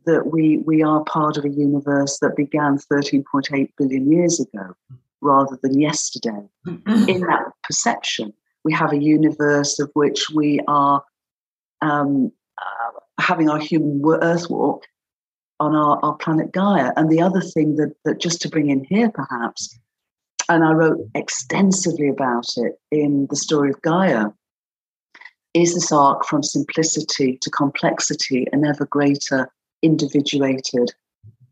that 0.06 0.32
we, 0.32 0.60
we 0.60 0.84
are 0.84 1.04
part 1.04 1.38
of 1.38 1.46
a 1.46 1.50
universe 1.50 2.20
that 2.20 2.36
began 2.36 2.78
13.8 2.78 3.70
billion 3.78 4.12
years 4.12 4.40
ago 4.40 4.76
rather 5.22 5.58
than 5.62 5.80
yesterday. 5.80 6.48
In 6.66 7.22
that 7.22 7.52
perception, 7.64 8.34
we 8.64 8.74
have 8.74 8.92
a 8.92 9.02
universe 9.02 9.80
of 9.80 9.90
which 9.94 10.30
we 10.30 10.60
are 10.68 11.04
um, 11.82 12.32
uh, 12.58 13.00
having 13.20 13.50
our 13.50 13.60
human 13.60 14.02
earth 14.22 14.50
walk 14.50 14.84
on 15.60 15.76
our, 15.76 16.00
our 16.04 16.16
planet 16.16 16.52
Gaia. 16.52 16.92
And 16.96 17.10
the 17.10 17.22
other 17.22 17.42
thing 17.42 17.76
that, 17.78 17.94
that, 18.06 18.20
just 18.20 18.42
to 18.42 18.50
bring 18.50 18.70
in 18.70 18.84
here, 18.84 19.10
perhaps, 19.10 19.78
and 20.50 20.64
I 20.64 20.74
wrote 20.74 21.00
extensively 21.16 22.10
about 22.10 22.48
it 22.58 22.74
in 22.92 23.28
the 23.30 23.36
story 23.36 23.70
of 23.70 23.82
Gaia, 23.82 24.28
is 25.54 25.74
this 25.74 25.92
arc 25.92 26.26
from 26.26 26.44
simplicity 26.44 27.38
to 27.42 27.50
complexity 27.50 28.48
and 28.52 28.66
ever 28.66 28.86
greater 28.86 29.50
individuated, 29.84 30.94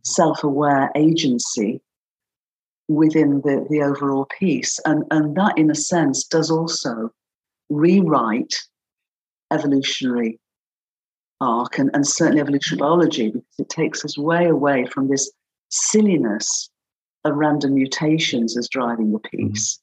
self 0.03 0.43
aware 0.43 0.91
agency 0.95 1.81
within 2.87 3.41
the, 3.41 3.65
the 3.69 3.81
overall 3.81 4.27
piece. 4.39 4.79
And, 4.85 5.03
and 5.11 5.35
that, 5.35 5.57
in 5.57 5.69
a 5.69 5.75
sense, 5.75 6.23
does 6.25 6.49
also 6.49 7.11
rewrite 7.69 8.55
evolutionary 9.51 10.39
arc 11.39 11.79
and, 11.79 11.89
and 11.93 12.05
certainly 12.07 12.41
evolutionary 12.41 12.79
biology 12.79 13.27
because 13.27 13.59
it 13.59 13.69
takes 13.69 14.05
us 14.05 14.17
way 14.17 14.45
away 14.45 14.85
from 14.85 15.09
this 15.09 15.31
silliness 15.69 16.69
of 17.23 17.35
random 17.35 17.75
mutations 17.75 18.57
as 18.57 18.67
driving 18.67 19.11
the 19.11 19.19
mm-hmm. 19.19 19.47
piece 19.47 19.79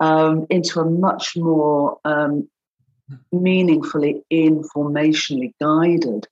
um, 0.00 0.46
into 0.50 0.80
a 0.80 0.84
much 0.84 1.36
more 1.36 1.98
um, 2.04 2.48
meaningfully 3.32 4.22
informationally 4.32 5.52
guided 5.60 6.26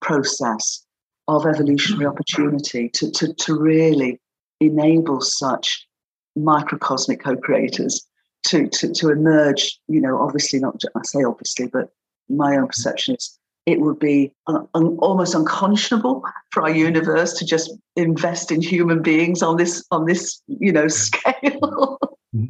process 0.00 0.84
of 1.28 1.46
evolutionary 1.46 2.06
opportunity 2.06 2.88
to, 2.88 3.10
to, 3.10 3.32
to 3.34 3.58
really 3.58 4.20
enable 4.60 5.20
such 5.20 5.86
microcosmic 6.34 7.22
co-creators 7.22 8.06
to, 8.46 8.66
to, 8.68 8.92
to 8.92 9.10
emerge, 9.10 9.78
you 9.88 10.00
know, 10.00 10.20
obviously 10.20 10.58
not, 10.58 10.80
I 10.96 11.00
say 11.04 11.22
obviously, 11.24 11.66
but 11.66 11.90
my 12.28 12.56
own 12.56 12.66
perception 12.66 13.14
is 13.14 13.38
it 13.66 13.80
would 13.80 13.98
be 13.98 14.32
un, 14.46 14.66
un, 14.74 14.96
almost 15.00 15.34
unconscionable 15.34 16.24
for 16.50 16.62
our 16.62 16.70
universe 16.70 17.34
to 17.34 17.44
just 17.44 17.70
invest 17.96 18.50
in 18.50 18.62
human 18.62 19.02
beings 19.02 19.42
on 19.42 19.58
this, 19.58 19.84
on 19.90 20.06
this, 20.06 20.40
you 20.46 20.72
know, 20.72 20.88
scale. 20.88 21.98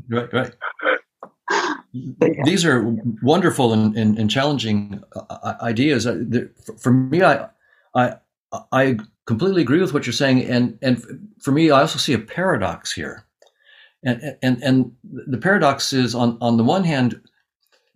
right, 0.08 0.32
right. 0.32 0.52
Yeah. 1.92 2.44
These 2.44 2.64
are 2.64 2.94
wonderful 3.22 3.72
and, 3.72 3.96
and, 3.96 4.18
and 4.18 4.30
challenging 4.30 5.02
uh, 5.16 5.54
ideas. 5.62 6.06
Uh, 6.06 6.24
for 6.78 6.92
me, 6.92 7.22
I, 7.22 7.48
I, 7.94 8.16
I 8.72 8.98
completely 9.26 9.62
agree 9.62 9.80
with 9.80 9.92
what 9.92 10.06
you're 10.06 10.12
saying, 10.12 10.44
and 10.44 10.78
and 10.80 11.28
for 11.40 11.52
me, 11.52 11.70
I 11.70 11.80
also 11.80 11.98
see 11.98 12.14
a 12.14 12.18
paradox 12.18 12.92
here, 12.92 13.26
and 14.02 14.36
and 14.42 14.62
and 14.62 14.92
the 15.02 15.38
paradox 15.38 15.92
is 15.92 16.14
on 16.14 16.38
on 16.40 16.56
the 16.56 16.64
one 16.64 16.84
hand, 16.84 17.20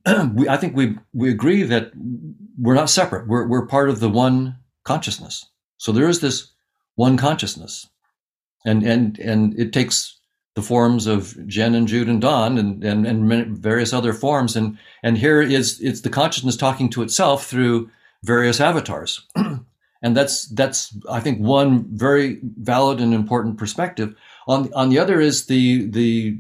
we, 0.35 0.49
I 0.49 0.57
think 0.57 0.77
we 0.77 0.99
we 1.13 1.31
agree 1.31 1.63
that 1.63 1.93
we're 2.59 2.75
not 2.75 2.91
separate. 2.91 3.29
We're 3.29 3.47
we're 3.47 3.67
part 3.67 3.89
of 3.89 4.01
the 4.01 4.11
one 4.11 4.59
consciousness. 4.85 5.47
So 5.79 5.93
there 5.93 6.09
is 6.09 6.21
this 6.21 6.53
one 6.97 7.17
consciousness, 7.17 7.89
and 8.67 8.83
and 8.83 9.19
and 9.19 9.59
it 9.59 9.73
takes 9.73 10.19
the 10.55 10.63
forms 10.63 11.07
of 11.07 11.35
Jen 11.47 11.75
and 11.75 11.89
Jude 11.89 12.09
and 12.09 12.21
Don 12.21 12.59
and 12.59 12.85
and, 12.85 13.07
and 13.07 13.57
various 13.57 13.93
other 13.93 14.13
forms, 14.13 14.55
and 14.55 14.77
and 15.03 15.17
here 15.17 15.41
is 15.41 15.81
it's 15.81 16.03
the 16.03 16.11
consciousness 16.11 16.57
talking 16.57 16.91
to 16.91 17.03
itself 17.03 17.47
through 17.47 17.91
various 18.23 18.61
avatars. 18.61 19.27
and 20.03 20.17
that's 20.17 20.47
that's 20.47 20.97
I 21.09 21.21
think 21.21 21.41
one 21.41 21.85
very 21.97 22.41
valid 22.43 23.01
and 23.01 23.15
important 23.15 23.59
perspective. 23.59 24.15
On 24.47 24.73
on 24.75 24.89
the 24.89 24.99
other 24.99 25.21
is 25.21 25.47
the 25.47 25.87
the 25.87 26.39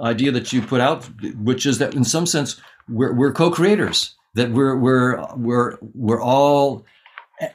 idea 0.00 0.32
that 0.32 0.52
you 0.52 0.62
put 0.62 0.80
out, 0.80 1.08
which 1.36 1.66
is 1.66 1.78
that 1.78 1.94
in 1.94 2.04
some 2.04 2.26
sense 2.26 2.60
we're, 2.88 3.12
we're 3.12 3.32
co-creators. 3.32 4.14
that 4.34 4.50
we're 4.50 4.76
we're 4.76 5.24
we're 5.36 5.78
we're 5.94 6.22
all 6.22 6.84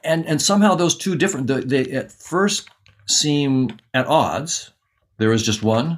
and 0.03 0.25
and 0.27 0.41
somehow 0.41 0.75
those 0.75 0.95
two 0.95 1.15
different 1.15 1.47
they 1.47 1.85
at 1.91 2.11
first 2.11 2.69
seem 3.07 3.69
at 3.93 4.05
odds 4.07 4.71
there 5.17 5.31
is 5.31 5.43
just 5.43 5.63
one 5.63 5.97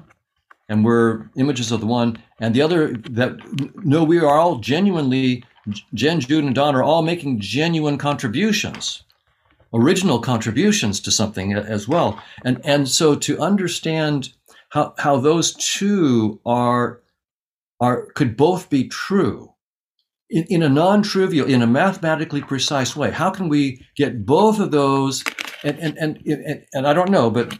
and 0.70 0.86
we're 0.86 1.30
images 1.36 1.72
of 1.72 1.80
the 1.82 1.88
one 1.88 2.18
and 2.40 2.54
the 2.54 2.62
other 2.62 2.94
that 3.10 3.36
no 3.84 4.04
we 4.04 4.20
are 4.20 4.38
all 4.38 4.60
genuinely 4.60 5.44
jen 5.94 6.20
jude 6.20 6.44
and 6.44 6.56
don 6.56 6.76
are 6.76 6.84
all 6.84 7.02
making 7.02 7.40
genuine 7.40 7.98
contributions 7.98 9.04
original 9.74 10.20
contributions 10.20 11.00
to 11.00 11.12
something 11.12 11.54
as 11.54 11.88
well 11.88 12.22
and 12.44 12.60
and 12.66 12.90
so 12.90 13.16
to 13.16 13.40
understand 13.40 14.34
how 14.70 14.94
how 14.98 15.18
those 15.18 15.54
two 15.54 16.40
are 16.46 17.02
are 17.80 18.12
could 18.14 18.36
both 18.36 18.70
be 18.70 18.88
true 18.88 19.54
in, 20.30 20.46
in 20.50 20.64
a 20.64 20.70
non-trivial, 20.70 21.48
in 21.48 21.62
a 21.62 21.68
mathematically 21.68 22.42
precise 22.42 22.96
way. 22.96 23.12
How 23.12 23.30
can 23.30 23.50
we 23.50 23.86
get 23.96 24.26
both 24.26 24.60
of 24.60 24.72
those? 24.72 25.24
And 25.64 25.78
and 25.80 25.98
and 25.98 26.18
and, 26.26 26.66
and 26.74 26.88
I 26.88 26.94
don't 26.94 27.10
know, 27.10 27.30
but 27.30 27.60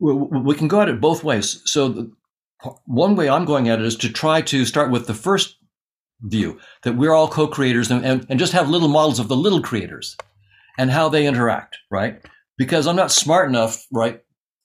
we, 0.00 0.12
we, 0.14 0.54
can 0.54 0.68
go 0.68 0.80
at 0.80 0.88
it 0.88 1.00
both 1.00 1.22
ways. 1.22 1.62
So 1.66 1.88
the, 1.88 2.12
one 2.86 3.14
way 3.14 3.28
I'm 3.28 3.44
going 3.44 3.68
at 3.68 3.78
it 3.78 3.84
is 3.84 3.96
to 3.96 4.12
try 4.12 4.40
to 4.42 4.64
start 4.64 4.90
with 4.90 5.06
the 5.06 5.14
first 5.14 5.56
view 6.22 6.58
that 6.82 6.96
we're 6.96 7.12
all 7.12 7.28
co-creators 7.28 7.90
and, 7.90 8.04
and, 8.04 8.26
and 8.28 8.38
just 8.38 8.52
have 8.52 8.68
little 8.68 8.88
models 8.88 9.18
of 9.18 9.28
the 9.28 9.36
little 9.36 9.60
creators 9.60 10.16
and 10.78 10.90
how 10.90 11.08
they 11.08 11.26
interact, 11.26 11.76
right? 11.90 12.24
Because 12.58 12.86
I'm 12.86 12.96
not 12.96 13.10
smart 13.12 13.48
enough, 13.48 13.86
right, 13.92 14.20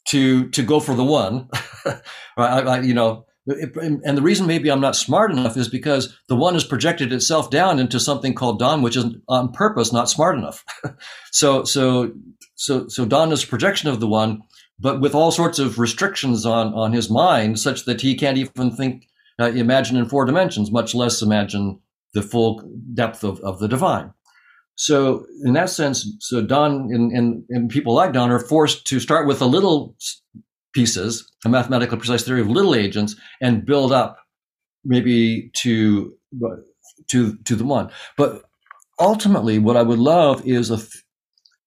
to 0.09 0.49
to 0.49 0.63
go 0.63 0.79
for 0.79 0.95
the 0.95 1.03
one. 1.03 1.49
I, 2.37 2.61
I, 2.61 2.81
you 2.81 2.93
know, 2.93 3.25
and 3.47 4.17
the 4.17 4.21
reason 4.21 4.45
maybe 4.45 4.69
I'm 4.69 4.81
not 4.81 4.95
smart 4.95 5.31
enough 5.31 5.55
is 5.55 5.69
because 5.69 6.17
the 6.27 6.35
one 6.35 6.53
has 6.53 6.65
projected 6.65 7.13
itself 7.13 7.49
down 7.49 7.79
into 7.79 7.99
something 7.99 8.33
called 8.33 8.59
Don, 8.59 8.81
which 8.81 8.97
is 8.97 9.05
on 9.29 9.51
purpose 9.53 9.93
not 9.93 10.09
smart 10.09 10.37
enough. 10.37 10.65
so, 11.31 11.63
so, 11.63 12.11
so, 12.55 12.87
so 12.89 13.05
Don 13.05 13.31
is 13.31 13.43
a 13.43 13.47
projection 13.47 13.89
of 13.89 14.01
the 14.01 14.07
one, 14.07 14.41
but 14.79 14.99
with 14.99 15.15
all 15.15 15.31
sorts 15.31 15.59
of 15.59 15.79
restrictions 15.79 16.45
on 16.45 16.73
on 16.73 16.91
his 16.91 17.09
mind, 17.09 17.59
such 17.59 17.85
that 17.85 18.01
he 18.01 18.15
can't 18.15 18.37
even 18.37 18.75
think, 18.75 19.07
uh, 19.39 19.45
imagine 19.45 19.95
in 19.95 20.09
four 20.09 20.25
dimensions, 20.25 20.71
much 20.71 20.93
less 20.93 21.21
imagine 21.21 21.79
the 22.13 22.21
full 22.21 22.61
depth 22.93 23.23
of, 23.23 23.39
of 23.41 23.59
the 23.59 23.67
divine. 23.67 24.11
So, 24.77 25.25
in 25.43 25.53
that 25.53 25.71
sense, 25.71 26.07
so 26.19 26.41
Don 26.41 26.89
and, 26.93 27.11
and, 27.11 27.43
and 27.49 27.69
people 27.69 27.93
like 27.93 28.13
Don 28.13 28.31
are 28.31 28.39
forced 28.39 28.85
to 28.87 28.99
start 28.99 29.27
with 29.27 29.41
a 29.41 29.45
little 29.45 29.95
pieces, 30.73 31.31
a 31.43 31.49
mathematically 31.49 31.97
precise 31.97 32.23
theory 32.23 32.41
of 32.41 32.49
little 32.49 32.75
agents, 32.75 33.15
and 33.41 33.65
build 33.65 33.91
up 33.91 34.17
maybe 34.85 35.49
to 35.57 36.13
to 37.09 37.37
to 37.37 37.55
the 37.55 37.65
one. 37.65 37.89
But 38.17 38.43
ultimately, 38.99 39.57
what 39.57 39.77
I 39.77 39.83
would 39.83 39.99
love 39.99 40.45
is 40.45 40.69
a 40.69 40.79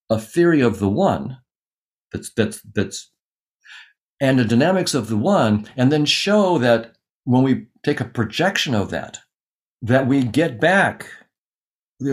a 0.09 0.21
theory 0.21 0.61
of 0.61 0.79
the 0.79 0.89
one 0.89 1.39
that's 2.13 2.33
that's 2.33 2.61
that's 2.75 3.11
and 4.21 4.39
the 4.39 4.45
dynamics 4.45 4.95
of 4.95 5.09
the 5.09 5.17
one, 5.17 5.67
and 5.77 5.91
then 5.91 6.05
show 6.05 6.59
that 6.59 6.93
when 7.25 7.43
we 7.43 7.67
take 7.83 8.01
a 8.01 8.05
projection 8.05 8.75
of 8.75 8.91
that, 8.91 9.19
that 9.83 10.07
we 10.07 10.23
get 10.23 10.61
back. 10.61 11.07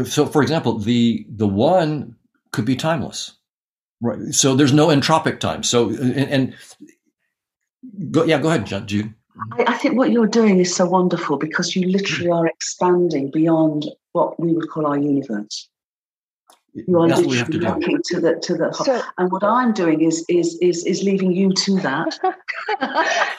So, 0.06 0.26
for 0.26 0.42
example, 0.42 0.80
the 0.80 1.26
the 1.30 1.48
one 1.48 2.16
could 2.52 2.66
be 2.66 2.76
timeless. 2.76 3.34
Right. 4.02 4.34
So 4.34 4.56
there's 4.56 4.74
no 4.74 4.88
entropic 4.88 5.40
time. 5.40 5.64
So 5.64 5.90
and, 5.90 6.16
and 6.16 6.56
go, 8.12 8.24
yeah, 8.24 8.40
go 8.40 8.50
ahead, 8.50 8.88
Jude. 8.88 9.14
I, 9.54 9.66
I, 9.68 9.74
think 9.78 9.98
what 9.98 10.12
you're 10.12 10.28
doing 10.28 10.60
is 10.60 10.76
so 10.76 10.88
wonderful 10.88 11.38
because 11.38 11.76
you 11.76 11.88
literally 11.88 12.30
are 12.32 12.48
expanding 12.48 13.32
beyond 13.32 13.86
what 14.12 14.40
we 14.40 14.54
would 14.54 14.70
call 14.70 14.86
our 14.86 14.98
universe. 14.98 15.70
You 16.86 17.00
are 17.00 17.08
literally 17.08 17.60
looking 17.60 18.00
to 18.06 18.20
the 18.20 18.36
to 18.36 18.54
the 18.54 18.72
so, 18.72 19.02
and 19.18 19.32
what 19.32 19.44
I'm 19.44 19.74
doing 19.74 20.02
is 20.02 20.24
is 20.30 20.58
is 20.62 20.86
is 20.86 21.02
leaving 21.02 21.32
you 21.32 21.52
to 21.52 21.80
that. 21.80 22.20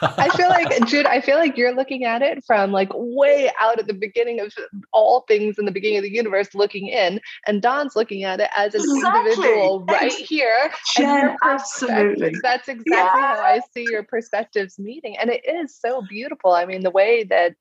I 0.02 0.28
feel 0.36 0.48
like 0.48 0.86
Jude, 0.86 1.06
I 1.06 1.20
feel 1.20 1.36
like 1.36 1.56
you're 1.56 1.74
looking 1.74 2.04
at 2.04 2.20
it 2.20 2.44
from 2.44 2.72
like 2.72 2.88
way 2.94 3.50
out 3.60 3.78
at 3.78 3.86
the 3.86 3.94
beginning 3.94 4.40
of 4.40 4.52
all 4.92 5.20
things 5.28 5.58
in 5.58 5.66
the 5.66 5.70
beginning 5.70 5.98
of 5.98 6.02
the 6.02 6.12
universe, 6.12 6.52
looking 6.54 6.88
in, 6.88 7.20
and 7.46 7.62
Don's 7.62 7.94
looking 7.94 8.24
at 8.24 8.40
it 8.40 8.50
as 8.56 8.74
an 8.74 8.80
exactly. 8.80 9.32
individual 9.32 9.84
right 9.84 10.12
here. 10.12 10.72
Jen, 10.96 11.36
absolutely. 11.44 12.34
That's 12.42 12.68
exactly 12.68 12.92
yeah. 12.96 13.36
how 13.36 13.40
I 13.40 13.60
see 13.72 13.86
your 13.88 14.02
perspectives 14.02 14.80
meeting, 14.80 15.16
and 15.16 15.30
it 15.30 15.46
is 15.46 15.76
so 15.76 16.02
beautiful. 16.08 16.52
I 16.52 16.64
mean, 16.64 16.82
the 16.82 16.90
way 16.90 17.22
that 17.24 17.54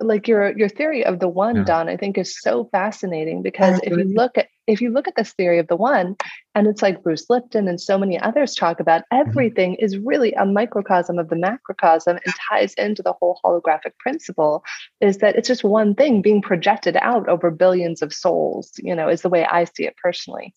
like 0.00 0.28
your 0.28 0.56
your 0.56 0.68
theory 0.68 1.04
of 1.04 1.20
the 1.20 1.28
one 1.28 1.54
yeah. 1.54 1.64
don 1.64 1.88
i 1.88 1.96
think 1.96 2.18
is 2.18 2.40
so 2.40 2.68
fascinating 2.72 3.42
because 3.42 3.78
if 3.84 3.96
you 3.96 4.02
look 4.02 4.36
at 4.36 4.48
if 4.66 4.80
you 4.80 4.90
look 4.90 5.06
at 5.06 5.16
this 5.16 5.32
theory 5.32 5.58
of 5.58 5.68
the 5.68 5.76
one 5.76 6.16
and 6.54 6.66
it's 6.66 6.82
like 6.82 7.02
bruce 7.02 7.28
lipton 7.28 7.68
and 7.68 7.80
so 7.80 7.98
many 7.98 8.18
others 8.20 8.54
talk 8.54 8.80
about 8.80 9.02
mm-hmm. 9.02 9.28
everything 9.28 9.74
is 9.76 9.98
really 9.98 10.32
a 10.32 10.46
microcosm 10.46 11.18
of 11.18 11.28
the 11.28 11.36
macrocosm 11.36 12.18
and 12.24 12.34
ties 12.50 12.74
into 12.74 13.02
the 13.02 13.12
whole 13.12 13.40
holographic 13.44 13.96
principle 13.98 14.64
is 15.00 15.18
that 15.18 15.36
it's 15.36 15.48
just 15.48 15.64
one 15.64 15.94
thing 15.94 16.22
being 16.22 16.42
projected 16.42 16.96
out 16.96 17.28
over 17.28 17.50
billions 17.50 18.02
of 18.02 18.12
souls 18.12 18.72
you 18.78 18.94
know 18.94 19.08
is 19.08 19.22
the 19.22 19.28
way 19.28 19.44
i 19.46 19.64
see 19.64 19.84
it 19.84 19.96
personally 20.02 20.54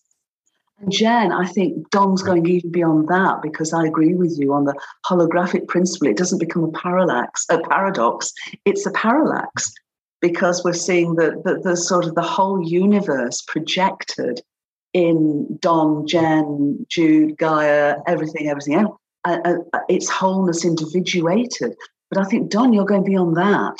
and 0.80 0.92
Jen, 0.92 1.32
I 1.32 1.44
think 1.44 1.90
Don's 1.90 2.22
going 2.22 2.46
even 2.46 2.70
beyond 2.70 3.08
that 3.08 3.42
because 3.42 3.72
I 3.72 3.84
agree 3.84 4.14
with 4.14 4.38
you 4.38 4.52
on 4.52 4.64
the 4.64 4.78
holographic 5.04 5.66
principle. 5.66 6.06
It 6.06 6.16
doesn't 6.16 6.38
become 6.38 6.62
a 6.62 6.70
parallax, 6.70 7.46
a 7.50 7.58
paradox. 7.58 8.32
It's 8.64 8.86
a 8.86 8.92
parallax 8.92 9.72
because 10.20 10.64
we're 10.64 10.72
seeing 10.72 11.14
the, 11.14 11.40
the, 11.44 11.60
the 11.62 11.76
sort 11.76 12.06
of 12.06 12.14
the 12.14 12.22
whole 12.22 12.62
universe 12.62 13.42
projected 13.46 14.40
in 14.92 15.58
Don, 15.60 16.06
Jen, 16.06 16.84
Jude, 16.88 17.36
Gaia, 17.36 17.96
everything, 18.06 18.48
everything 18.48 18.74
else. 18.74 18.96
Uh, 19.24 19.38
uh, 19.44 19.78
its 19.88 20.08
wholeness 20.08 20.64
individuated. 20.64 21.76
But 22.10 22.20
I 22.20 22.24
think, 22.24 22.50
Don, 22.50 22.72
you're 22.72 22.86
going 22.86 23.04
beyond 23.04 23.36
that. 23.36 23.76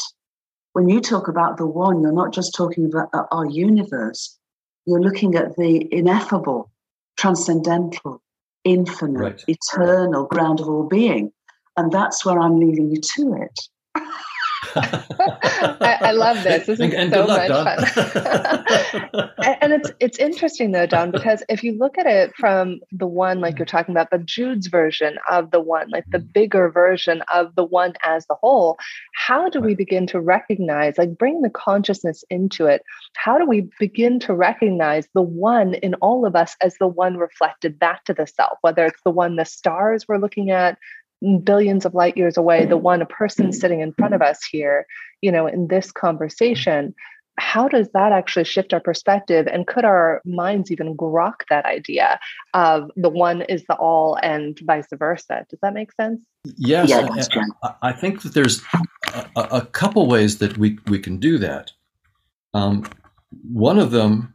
When 0.73 0.89
you 0.89 1.01
talk 1.01 1.29
about 1.29 1.57
the 1.57 1.67
one, 1.67 2.03
you're 2.03 2.13
not 2.13 2.33
just 2.33 2.55
talking 2.55 2.85
about 2.85 3.09
our 3.33 3.47
universe, 3.47 4.37
you're 4.85 5.01
looking 5.01 5.37
at 5.37 5.57
the 5.57 5.89
ineffable, 5.93 6.71
transcendental, 7.17 8.21
infinite, 8.65 9.19
right. 9.19 9.45
eternal 9.47 10.27
ground 10.27 10.61
of 10.61 10.69
all 10.69 10.87
being. 10.87 11.33
And 11.77 11.93
that's 11.93 12.25
where 12.27 12.39
I'm 12.39 12.59
leading 12.59 12.91
you 12.91 13.01
to 13.01 13.35
it. 13.43 14.05
I, 14.75 15.99
I, 16.01 16.11
love 16.13 16.43
this. 16.43 16.67
This 16.67 16.81
is 16.81 16.93
and, 16.93 17.13
so 17.13 17.27
much 17.27 17.49
fun. 17.49 19.31
and 19.61 19.73
it's 19.73 19.91
it's 20.01 20.19
interesting 20.19 20.73
though, 20.73 20.87
Don, 20.87 21.11
because 21.11 21.43
if 21.49 21.63
you 21.63 21.77
look 21.79 21.99
at 21.99 22.07
it 22.07 22.35
from 22.37 22.81
the 22.93 23.07
one, 23.07 23.41
like 23.41 23.59
you're 23.59 23.67
talking 23.67 23.95
about, 23.95 24.11
the 24.11 24.19
Jude's 24.19 24.67
version 24.67 25.19
of 25.31 25.51
the 25.51 25.61
one, 25.61 25.91
like 25.91 26.05
the 26.11 26.19
mm. 26.19 26.33
bigger 26.33 26.71
version 26.71 27.23
of 27.33 27.55
the 27.55 27.65
one 27.65 27.95
as 28.05 28.27
the 28.27 28.35
whole, 28.35 28.79
how 29.15 29.49
do 29.49 29.61
we 29.61 29.75
begin 29.75 30.07
to 30.09 30.21
recognize, 30.21 30.99
like 30.99 31.17
bring 31.17 31.43
the 31.43 31.51
consciousness 31.51 32.25
into 32.31 32.67
it? 32.67 32.83
How 33.15 33.39
do 33.39 33.47
we 33.47 33.69
begin 33.79 34.19
to 34.21 34.35
recognize 34.35 35.09
the 35.15 35.23
one 35.23 35.75
in 35.75 35.95
all 35.95 36.27
of 36.27 36.35
us 36.35 36.57
as 36.61 36.77
the 36.79 36.89
one 36.89 37.17
reflected 37.17 37.79
back 37.79 38.05
to 38.05 38.15
the 38.15 38.27
self, 38.27 38.59
whether 38.63 38.85
it's 38.87 39.03
the 39.03 39.11
one 39.11 39.37
the 39.37 39.45
stars 39.45 40.07
we're 40.09 40.19
looking 40.19 40.51
at, 40.51 40.79
billions 41.43 41.85
of 41.85 41.95
light 41.95 42.17
years 42.17 42.37
away 42.37 42.65
the 42.65 42.77
one 42.77 43.03
a 43.03 43.07
person 43.07 43.53
sitting 43.53 43.81
in 43.81 43.93
front 43.93 44.15
of 44.15 44.23
us 44.23 44.39
here 44.51 44.87
you 45.21 45.33
know 45.33 45.47
in 45.47 45.67
this 45.69 45.91
conversation 45.91 46.95
how 47.39 47.69
does 47.69 47.89
that 47.95 48.13
actually 48.13 48.45
shift 48.45 48.75
our 48.75 48.81
perspective? 48.81 49.47
And 49.47 49.67
could 49.67 49.85
our 49.85 50.21
minds 50.25 50.71
even 50.71 50.97
grok 50.97 51.43
that 51.49 51.65
idea 51.65 52.19
of 52.53 52.91
the 52.97 53.09
one 53.09 53.43
is 53.43 53.65
the 53.69 53.77
all 53.77 54.19
and 54.23 54.59
vice 54.65 54.89
versa? 54.93 55.47
Does 55.49 55.59
that 55.63 55.73
make 55.73 55.93
sense? 55.93 56.21
Yes 56.57 56.89
yeah, 56.89 57.07
i 57.83 57.93
think 57.93 58.23
that 58.23 58.33
there's 58.33 58.63
a, 59.15 59.43
a, 59.43 59.67
couple 59.67 60.07
ways 60.07 60.39
that 60.39 60.57
we, 60.57 60.79
we 60.87 60.99
can 60.99 61.19
do 61.19 61.37
that. 61.39 61.73
Um, 62.55 62.89
one 63.43 63.79
of 63.79 63.91
them 63.91 64.35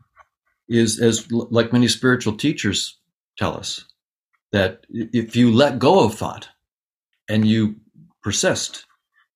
is 0.67 0.99
as 0.99 1.31
like 1.31 1.73
many 1.73 1.87
spiritual 1.87 2.35
teachers 2.35 2.97
tell 3.37 3.57
us 3.57 3.85
that 4.51 4.85
if 4.89 5.35
you 5.35 5.51
let 5.51 5.79
go 5.79 6.03
of 6.03 6.15
thought 6.15 6.49
and 7.33 7.47
you 7.47 7.75
persist 8.21 8.85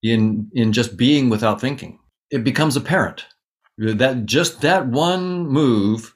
in 0.04 0.50
in 0.54 0.72
just 0.72 0.98
being 0.98 1.30
without 1.30 1.60
thinking, 1.60 2.00
it 2.30 2.44
becomes 2.44 2.76
apparent 2.76 3.26
that 3.78 4.26
just 4.26 4.62
that 4.62 4.88
one 4.88 5.48
move 5.48 6.16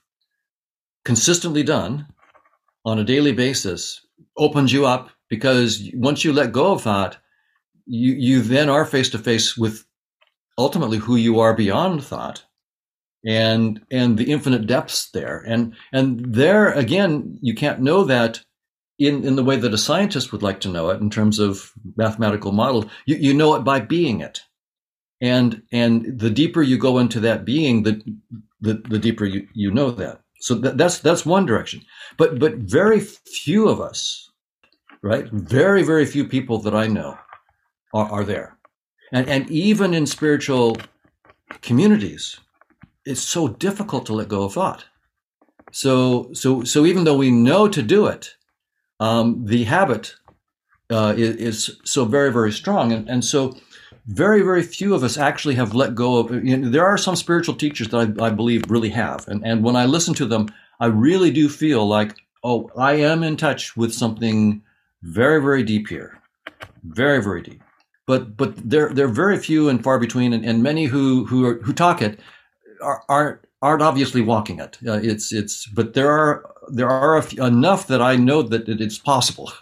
consistently 1.06 1.64
done 1.64 2.06
on 2.86 3.00
a 3.00 3.04
daily 3.04 3.32
basis 3.32 4.06
opens 4.38 4.72
you 4.72 4.86
up 4.86 5.10
because 5.30 5.90
once 5.94 6.24
you 6.24 6.34
let 6.34 6.52
go 6.52 6.74
of 6.74 6.82
thought, 6.82 7.18
you 7.86 8.14
you 8.14 8.42
then 8.42 8.70
are 8.70 8.86
face 8.86 9.10
to 9.10 9.18
face 9.18 9.58
with 9.58 9.86
ultimately 10.58 10.98
who 10.98 11.16
you 11.16 11.40
are 11.40 11.56
beyond 11.56 12.04
thought 12.04 12.44
and 13.26 13.82
and 13.92 14.18
the 14.18 14.32
infinite 14.32 14.68
depths 14.68 15.10
there. 15.12 15.44
And 15.48 15.74
and 15.92 16.34
there 16.34 16.72
again 16.72 17.40
you 17.42 17.56
can't 17.56 17.82
know 17.82 18.04
that 18.04 18.42
in, 19.08 19.26
in 19.26 19.36
the 19.38 19.44
way 19.44 19.58
that 19.58 19.74
a 19.74 19.80
scientist 19.80 20.32
would 20.32 20.44
like 20.44 20.62
to 20.62 20.70
know 20.70 20.90
it 20.92 21.02
in 21.02 21.10
terms 21.10 21.40
of 21.40 21.74
mathematical 21.98 22.54
model, 22.54 22.86
you, 23.06 23.18
you 23.18 23.34
know 23.34 23.56
it 23.56 23.64
by 23.64 23.80
being 23.82 24.22
it. 24.22 24.42
and 25.22 25.64
and 25.72 26.20
the 26.20 26.30
deeper 26.30 26.62
you 26.62 26.78
go 26.78 27.00
into 27.00 27.20
that 27.20 27.46
being, 27.46 27.84
the 27.84 28.02
the, 28.62 28.76
the 28.90 29.00
deeper 29.00 29.26
you, 29.26 29.48
you 29.54 29.72
know 29.72 29.92
that. 29.92 30.22
So 30.40 30.56
that, 30.56 30.78
that's 30.78 31.00
that's 31.00 31.26
one 31.26 31.46
direction. 31.46 31.82
But 32.18 32.40
but 32.40 32.56
very 32.56 33.00
few 33.00 33.68
of 33.68 33.82
us, 33.82 34.30
right? 35.02 35.30
Very 35.32 35.84
very 35.84 36.06
few 36.06 36.28
people 36.28 36.60
that 36.60 36.76
I 36.76 36.88
know 36.88 37.18
are, 37.94 38.12
are 38.12 38.24
there, 38.24 38.58
and 39.14 39.28
and 39.30 39.50
even 39.52 39.94
in 39.94 40.08
spiritual 40.08 40.78
communities, 41.62 42.40
it's 43.06 43.22
so 43.22 43.48
difficult 43.50 44.06
to 44.08 44.14
let 44.14 44.30
go 44.30 44.44
of 44.44 44.54
thought. 44.54 44.86
So 45.72 46.32
so 46.34 46.64
so 46.64 46.86
even 46.86 47.06
though 47.06 47.18
we 47.18 47.32
know 47.32 47.68
to 47.70 47.84
do 47.84 48.08
it, 48.08 48.36
um, 49.02 49.46
the 49.46 49.66
habit 49.66 50.16
uh, 50.90 51.14
is, 51.18 51.36
is, 51.36 51.80
so 51.84 52.06
very 52.06 52.32
very 52.32 52.52
strong, 52.52 52.94
and 52.94 53.10
and 53.10 53.26
so 53.26 53.58
very 54.08 54.42
very 54.42 54.64
few 54.64 54.94
of 54.94 55.04
us 55.04 55.18
actually 55.18 55.56
have 55.56 55.76
let 55.76 55.96
go 55.96 56.18
of 56.18 56.32
you 56.46 56.58
know, 56.58 56.70
there 56.70 56.86
are 56.86 56.98
some 56.98 57.16
spiritual 57.16 57.56
teachers 57.56 57.90
that 57.90 58.16
I, 58.20 58.28
I, 58.28 58.30
believe 58.30 58.64
really 58.70 58.90
have. 58.90 59.28
And, 59.28 59.46
and 59.46 59.64
when 59.64 59.76
i 59.76 59.86
listen 59.86 60.16
to 60.16 60.26
them 60.26 60.48
i 60.80 60.88
really 60.88 61.30
do 61.30 61.48
feel 61.48 61.88
like 61.88 62.16
oh 62.44 62.72
i 62.76 62.94
am 62.94 63.22
in 63.22 63.38
touch 63.38 63.78
with 63.78 63.94
something 63.94 64.64
very 65.04 65.42
very 65.42 65.64
deep 65.64 65.88
here. 65.88 66.20
Very 66.84 67.22
very 67.22 67.42
deep. 67.42 67.62
But 68.06 68.38
but 68.38 68.54
they're 68.70 68.94
they're 68.94 69.08
very 69.08 69.38
few 69.38 69.70
and 69.70 69.84
far 69.84 70.00
between 70.00 70.34
and, 70.34 70.46
and 70.46 70.64
many 70.64 70.86
who 70.86 71.26
who 71.26 71.46
are, 71.46 71.56
who 71.62 71.74
talk 71.74 72.02
it 72.02 72.20
are, 72.82 73.04
aren't 73.10 73.40
aren't 73.62 73.82
obviously 73.82 74.22
walking 74.22 74.60
it. 74.60 74.78
Uh, 74.86 75.00
it's 75.02 75.32
it's 75.32 75.68
but 75.68 75.94
there 75.94 76.12
are 76.12 76.46
there 76.76 76.90
are 76.90 77.24
enough 77.38 77.88
that 77.88 78.02
i 78.02 78.16
know 78.16 78.42
that 78.42 78.68
it's 78.68 78.98
possible 78.98 79.52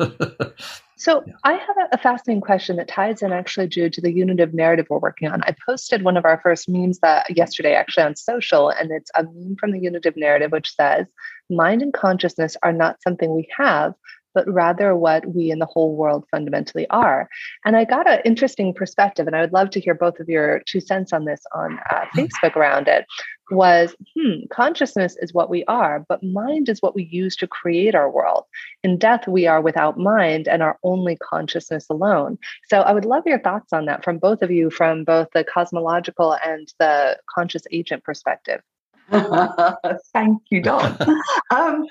So 0.99 1.23
yeah. 1.25 1.33
I 1.45 1.53
have 1.53 1.77
a, 1.77 1.95
a, 1.95 1.97
fascinating 1.97 2.41
question 2.41 2.75
that 2.75 2.89
ties 2.89 3.21
in 3.21 3.31
actually 3.31 3.67
due 3.67 3.89
to 3.89 4.01
the 4.01 4.11
unitive 4.11 4.53
narrative 4.53 4.87
we're 4.89 4.99
working 4.99 5.29
on. 5.29 5.41
I 5.43 5.55
posted 5.65 6.03
one 6.03 6.17
of 6.17 6.25
our 6.25 6.41
first 6.43 6.67
memes 6.67 6.99
that 6.99 7.37
yesterday 7.37 7.73
actually 7.73 8.03
on 8.03 8.17
social, 8.17 8.67
and 8.67 8.91
it's 8.91 9.09
a 9.15 9.23
meme 9.23 9.55
from 9.57 9.71
the 9.71 9.79
unitive 9.79 10.17
narrative 10.17 10.51
which 10.51 10.75
says, 10.75 11.07
mind 11.49 11.81
and 11.81 11.93
consciousness 11.93 12.57
are 12.63 12.73
not 12.73 13.01
something 13.01 13.33
we 13.33 13.47
have, 13.57 13.93
but 14.33 14.45
rather 14.51 14.93
what 14.93 15.25
we 15.33 15.51
in 15.51 15.59
the 15.59 15.65
whole 15.65 15.95
world 15.95 16.25
fundamentally 16.31 16.85
are. 16.89 17.29
And 17.63 17.77
I 17.77 17.85
got 17.85 18.09
an 18.09 18.19
interesting 18.25 18.73
perspective, 18.73 19.25
and 19.25 19.37
I 19.37 19.41
would 19.41 19.53
love 19.53 19.69
to 19.71 19.79
hear 19.79 19.93
both 19.93 20.19
of 20.19 20.27
your 20.27 20.61
two 20.65 20.81
cents 20.81 21.13
on 21.13 21.23
this 21.23 21.41
on 21.55 21.79
uh, 21.91 22.05
hmm. 22.11 22.19
Facebook 22.19 22.57
around 22.57 22.89
it. 22.89 23.05
Was 23.51 23.95
hmm, 24.15 24.45
consciousness 24.51 25.15
is 25.21 25.33
what 25.33 25.49
we 25.49 25.63
are, 25.65 26.05
but 26.07 26.23
mind 26.23 26.69
is 26.69 26.81
what 26.81 26.95
we 26.95 27.03
use 27.05 27.35
to 27.37 27.47
create 27.47 27.95
our 27.95 28.09
world. 28.09 28.45
In 28.83 28.97
death, 28.97 29.27
we 29.27 29.47
are 29.47 29.61
without 29.61 29.97
mind 29.97 30.47
and 30.47 30.61
are 30.61 30.77
only 30.83 31.15
consciousness 31.17 31.87
alone. 31.89 32.37
So 32.67 32.81
I 32.81 32.91
would 32.91 33.05
love 33.05 33.23
your 33.25 33.39
thoughts 33.39 33.73
on 33.73 33.85
that 33.85 34.03
from 34.03 34.19
both 34.19 34.41
of 34.41 34.51
you, 34.51 34.69
from 34.69 35.03
both 35.03 35.29
the 35.33 35.43
cosmological 35.43 36.37
and 36.45 36.71
the 36.79 37.17
conscious 37.33 37.63
agent 37.71 38.03
perspective. 38.03 38.61
Thank 40.13 40.41
you, 40.51 40.61
Don. 40.61 40.95
um, 41.51 41.85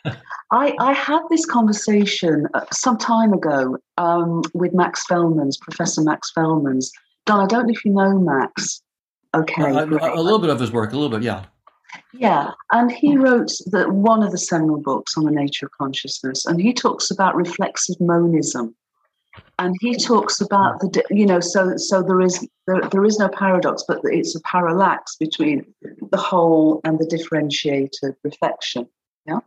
I, 0.52 0.74
I, 0.78 0.92
had 0.92 1.20
this 1.30 1.44
conversation 1.44 2.46
uh, 2.54 2.64
some 2.72 2.96
time 2.96 3.32
ago 3.32 3.76
um, 3.96 4.42
with 4.54 4.72
Max 4.72 5.04
Velmans, 5.10 5.58
Professor 5.60 6.02
Max 6.02 6.30
Velmans. 6.36 6.90
Don, 7.26 7.40
I 7.40 7.46
don't 7.46 7.66
know 7.66 7.72
if 7.72 7.84
you 7.84 7.92
know 7.92 8.18
Max. 8.20 8.82
Okay, 9.34 9.62
uh, 9.62 9.86
a, 9.86 10.20
a 10.20 10.22
little 10.22 10.38
bit 10.38 10.50
of 10.50 10.58
his 10.58 10.72
work, 10.72 10.92
a 10.92 10.96
little 10.96 11.10
bit, 11.10 11.22
yeah. 11.22 11.44
Yeah, 12.12 12.52
and 12.72 12.90
he 12.90 13.16
wrote 13.16 13.50
the, 13.66 13.88
one 13.88 14.22
of 14.22 14.30
the 14.30 14.38
seminal 14.38 14.80
books 14.80 15.16
on 15.16 15.24
the 15.24 15.30
nature 15.30 15.66
of 15.66 15.72
consciousness, 15.72 16.46
and 16.46 16.60
he 16.60 16.72
talks 16.72 17.10
about 17.10 17.34
reflexive 17.34 17.96
monism 18.00 18.74
and 19.58 19.76
he 19.80 19.96
talks 19.96 20.40
about 20.40 20.80
the 20.80 21.04
you 21.10 21.26
know 21.26 21.40
so 21.40 21.76
so 21.76 22.02
there 22.02 22.20
is 22.20 22.46
there, 22.66 22.80
there 22.90 23.04
is 23.04 23.18
no 23.18 23.28
paradox 23.28 23.84
but 23.86 24.00
it's 24.04 24.34
a 24.34 24.40
parallax 24.40 25.16
between 25.16 25.64
the 26.10 26.16
whole 26.16 26.80
and 26.84 26.98
the 26.98 27.06
differentiated 27.06 28.14
reflection 28.22 28.86
yeah 29.26 29.40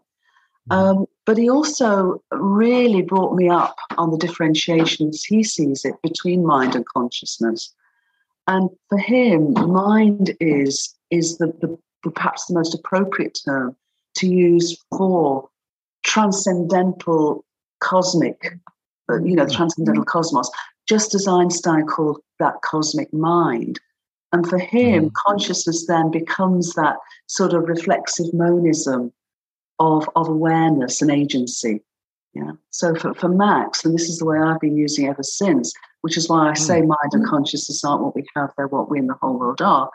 mm-hmm. 0.70 0.74
um, 0.74 1.06
but 1.26 1.38
he 1.38 1.50
also 1.50 2.22
really 2.32 3.02
brought 3.02 3.36
me 3.36 3.50
up 3.50 3.76
on 3.98 4.12
the 4.12 4.18
differentiation 4.18 5.10
as 5.10 5.24
he 5.24 5.44
sees 5.44 5.86
it 5.86 5.96
between 6.02 6.46
mind 6.46 6.76
and 6.76 6.86
consciousness 6.86 7.74
and 8.48 8.70
for 8.90 8.98
him 8.98 9.54
mind 9.54 10.36
is 10.40 10.94
is 11.10 11.38
the, 11.38 11.48
the, 11.62 11.78
perhaps 12.10 12.46
the 12.46 12.54
most 12.54 12.74
appropriate 12.74 13.40
term 13.46 13.76
to 14.16 14.28
use 14.28 14.78
for 14.90 15.50
transcendental 16.04 17.46
cosmic 17.80 18.58
you 19.20 19.36
know, 19.36 19.46
the 19.46 19.54
transcendental 19.54 20.06
cosmos, 20.06 20.50
just 20.88 21.14
as 21.16 21.28
Einstein 21.28 21.86
called 21.86 22.22
that 22.40 22.62
cosmic 22.64 23.14
mind. 23.14 23.80
And 24.34 24.48
for 24.48 24.58
him, 24.58 25.10
mm. 25.10 25.14
consciousness 25.26 25.86
then 25.88 26.10
becomes 26.12 26.74
that 26.74 26.98
sort 27.28 27.54
of 27.54 27.68
reflexive 27.68 28.34
monism 28.34 29.12
of, 29.80 30.10
of 30.16 30.30
awareness 30.30 31.02
and 31.02 31.12
agency. 31.12 31.82
Yeah. 32.34 32.52
So 32.70 32.96
for, 32.96 33.14
for 33.14 33.28
Max, 33.28 33.84
and 33.84 33.94
this 33.94 34.08
is 34.08 34.18
the 34.18 34.26
way 34.26 34.40
I've 34.40 34.60
been 34.60 34.78
using 34.78 35.08
ever 35.08 35.24
since, 35.24 35.74
which 36.02 36.18
is 36.18 36.30
why 36.30 36.50
I 36.50 36.54
say 36.54 36.82
mm. 36.82 36.88
mind 36.88 37.12
and 37.14 37.26
consciousness 37.26 37.84
aren't 37.84 38.04
what 38.04 38.16
we 38.16 38.26
have, 38.36 38.52
they're 38.56 38.68
what 38.68 38.90
we 38.90 39.00
in 39.00 39.08
the 39.08 39.16
whole 39.16 39.38
world 39.38 39.62
are, 39.62 39.90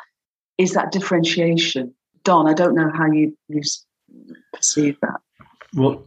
is 0.59 0.73
that 0.73 0.93
differentiation. 0.93 1.95
Don, 2.25 2.49
I 2.49 2.53
don't 2.53 2.75
know 2.75 2.91
how 2.95 3.07
you, 3.07 3.37
you 3.49 3.63
perceive 4.53 4.99
that. 5.01 5.21
Well, 5.75 6.07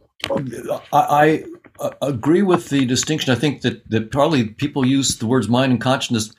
I, 0.92 1.44
I 1.80 1.90
agree 2.02 2.42
with 2.42 2.68
the 2.68 2.84
distinction. 2.84 3.32
I 3.32 3.36
think 3.36 3.62
that, 3.62 3.88
that 3.90 4.10
probably 4.10 4.44
people 4.44 4.86
use 4.86 5.16
the 5.16 5.26
words 5.26 5.48
mind 5.48 5.72
and 5.72 5.80
consciousness 5.80 6.34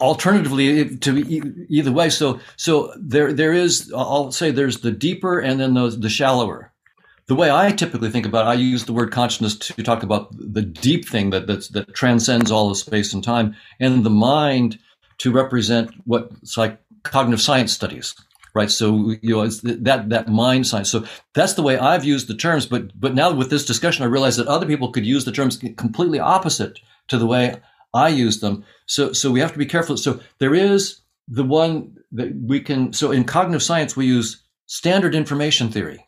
alternatively 0.00 0.96
to 0.98 1.18
either 1.68 1.92
way. 1.92 2.10
So 2.10 2.40
so 2.56 2.92
there 2.98 3.32
there 3.32 3.52
is 3.52 3.92
I'll 3.96 4.30
say 4.30 4.50
there's 4.50 4.80
the 4.80 4.90
deeper 4.90 5.38
and 5.38 5.60
then 5.60 5.74
the 5.74 5.90
the 5.90 6.10
shallower. 6.10 6.72
The 7.28 7.34
way 7.34 7.50
I 7.50 7.72
typically 7.72 8.10
think 8.10 8.24
about 8.24 8.46
it, 8.46 8.50
I 8.50 8.54
use 8.54 8.84
the 8.84 8.92
word 8.92 9.10
consciousness 9.10 9.56
to 9.56 9.82
talk 9.82 10.02
about 10.04 10.28
the 10.32 10.62
deep 10.62 11.08
thing 11.08 11.30
that 11.30 11.46
that 11.46 11.92
transcends 11.92 12.50
all 12.50 12.70
of 12.70 12.76
space 12.76 13.12
and 13.12 13.24
time, 13.24 13.56
and 13.80 14.04
the 14.04 14.10
mind 14.10 14.78
to 15.18 15.32
represent 15.32 15.90
what 16.04 16.30
like 16.56 16.78
cognitive 17.02 17.40
science 17.40 17.72
studies 17.72 18.14
right? 18.56 18.70
So 18.70 19.14
you 19.20 19.34
know, 19.34 19.42
it's 19.42 19.60
that 19.60 20.08
that 20.08 20.28
mind 20.28 20.66
science. 20.66 20.88
So 20.88 21.04
that's 21.34 21.52
the 21.52 21.62
way 21.62 21.76
I've 21.78 22.04
used 22.04 22.26
the 22.26 22.34
terms. 22.34 22.64
But 22.64 22.98
but 22.98 23.14
now 23.14 23.30
with 23.32 23.50
this 23.50 23.66
discussion, 23.66 24.02
I 24.02 24.08
realize 24.08 24.38
that 24.38 24.46
other 24.46 24.66
people 24.66 24.90
could 24.90 25.04
use 25.04 25.26
the 25.26 25.30
terms 25.32 25.58
completely 25.76 26.18
opposite 26.18 26.80
to 27.08 27.18
the 27.18 27.26
way 27.26 27.56
I 27.92 28.08
use 28.08 28.40
them. 28.40 28.64
So 28.86 29.12
so 29.12 29.30
we 29.30 29.40
have 29.40 29.52
to 29.52 29.58
be 29.58 29.66
careful. 29.66 29.98
So 29.98 30.20
there 30.38 30.54
is 30.54 31.02
the 31.28 31.44
one 31.44 31.98
that 32.12 32.34
we 32.34 32.60
can. 32.60 32.94
So 32.94 33.10
in 33.10 33.24
cognitive 33.24 33.62
science, 33.62 33.94
we 33.94 34.06
use 34.06 34.42
standard 34.64 35.14
information 35.14 35.70
theory 35.70 36.02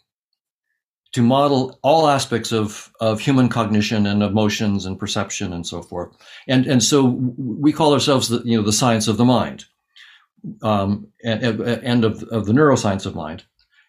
to 1.13 1.23
model 1.23 1.79
all 1.83 2.09
aspects 2.09 2.53
of, 2.53 2.93
of 3.01 3.21
human 3.21 3.49
cognition 3.49 4.07
and 4.07 4.23
emotions 4.23 4.85
and 4.85 4.99
perception 4.99 5.53
and 5.53 5.67
so 5.67 5.83
forth. 5.83 6.15
And 6.47 6.67
and 6.67 6.83
so 6.83 7.05
we 7.37 7.73
call 7.73 7.95
ourselves 7.95 8.29
the 8.29 8.43
you 8.45 8.57
know 8.57 8.65
the 8.65 8.73
science 8.73 9.09
of 9.09 9.17
the 9.17 9.25
mind 9.25 9.65
um, 10.63 11.09
and, 11.25 11.43
and 11.43 12.05
of, 12.05 12.23
of 12.25 12.47
the 12.47 12.53
neuroscience 12.53 13.07
of 13.07 13.15
mind. 13.15 13.45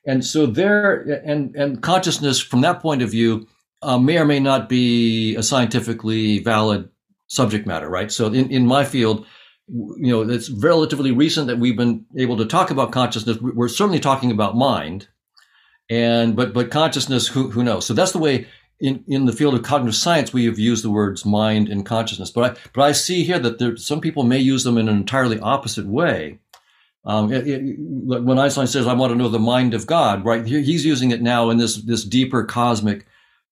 And 0.06 0.26
so 0.26 0.46
there, 0.46 1.02
and, 1.26 1.56
and 1.56 1.82
consciousness 1.82 2.40
from 2.40 2.62
that 2.62 2.82
point 2.82 3.02
of 3.02 3.12
view 3.12 3.48
uh, 3.82 3.98
may 3.98 4.18
or 4.18 4.26
may 4.26 4.40
not 4.40 4.70
be 4.70 5.36
a 5.36 5.44
scientifically 5.44 6.40
valid 6.40 6.90
subject 7.28 7.68
matter, 7.68 7.90
right? 7.90 8.12
So 8.12 8.28
in, 8.28 8.50
in 8.50 8.66
my 8.66 8.86
field, 8.86 9.26
you 9.68 10.12
know, 10.12 10.22
it's 10.22 10.50
relatively 10.50 11.12
recent 11.12 11.48
that 11.48 11.60
we've 11.60 11.78
been 11.78 12.06
able 12.18 12.38
to 12.38 12.46
talk 12.46 12.72
about 12.72 12.92
consciousness. 12.92 13.38
We're 13.40 13.68
certainly 13.68 14.00
talking 14.00 14.32
about 14.32 14.58
mind, 14.58 15.08
and 15.90 16.36
but 16.36 16.54
but 16.54 16.72
consciousness, 16.72 17.28
who 17.28 17.50
who 17.50 17.64
knows? 17.64 17.86
So 17.86 17.94
that's 17.94 18.12
the 18.12 18.20
way 18.20 18.48
in, 18.80 19.04
in 19.08 19.26
the 19.26 19.34
field 19.34 19.56
of 19.56 19.64
cognitive 19.64 19.96
science 19.96 20.32
we 20.32 20.46
have 20.46 20.60
used 20.60 20.84
the 20.84 20.90
words 20.90 21.26
mind 21.26 21.70
and 21.70 21.86
consciousness. 21.86 22.32
But 22.32 22.52
I 22.52 22.62
but 22.74 22.84
I 22.84 22.92
see 22.92 23.24
here 23.24 23.40
that 23.40 23.60
there, 23.60 23.78
some 23.78 24.02
people 24.02 24.24
may 24.24 24.40
use 24.40 24.64
them 24.64 24.78
in 24.78 24.88
an 24.88 24.96
entirely 24.96 25.40
opposite 25.40 25.88
way. 25.88 26.40
Um, 27.06 27.32
it, 27.32 27.48
it, 27.48 27.76
when 27.80 28.38
Einstein 28.38 28.68
says, 28.68 28.86
"I 28.86 28.94
want 28.94 29.12
to 29.12 29.18
know 29.18 29.30
the 29.30 29.40
mind 29.40 29.74
of 29.74 29.88
God," 29.88 30.26
right? 30.26 30.46
He's 30.46 30.86
using 30.86 31.12
it 31.12 31.22
now 31.22 31.50
in 31.50 31.58
this 31.58 31.78
this 31.78 32.04
deeper 32.04 32.44
cosmic 32.44 33.06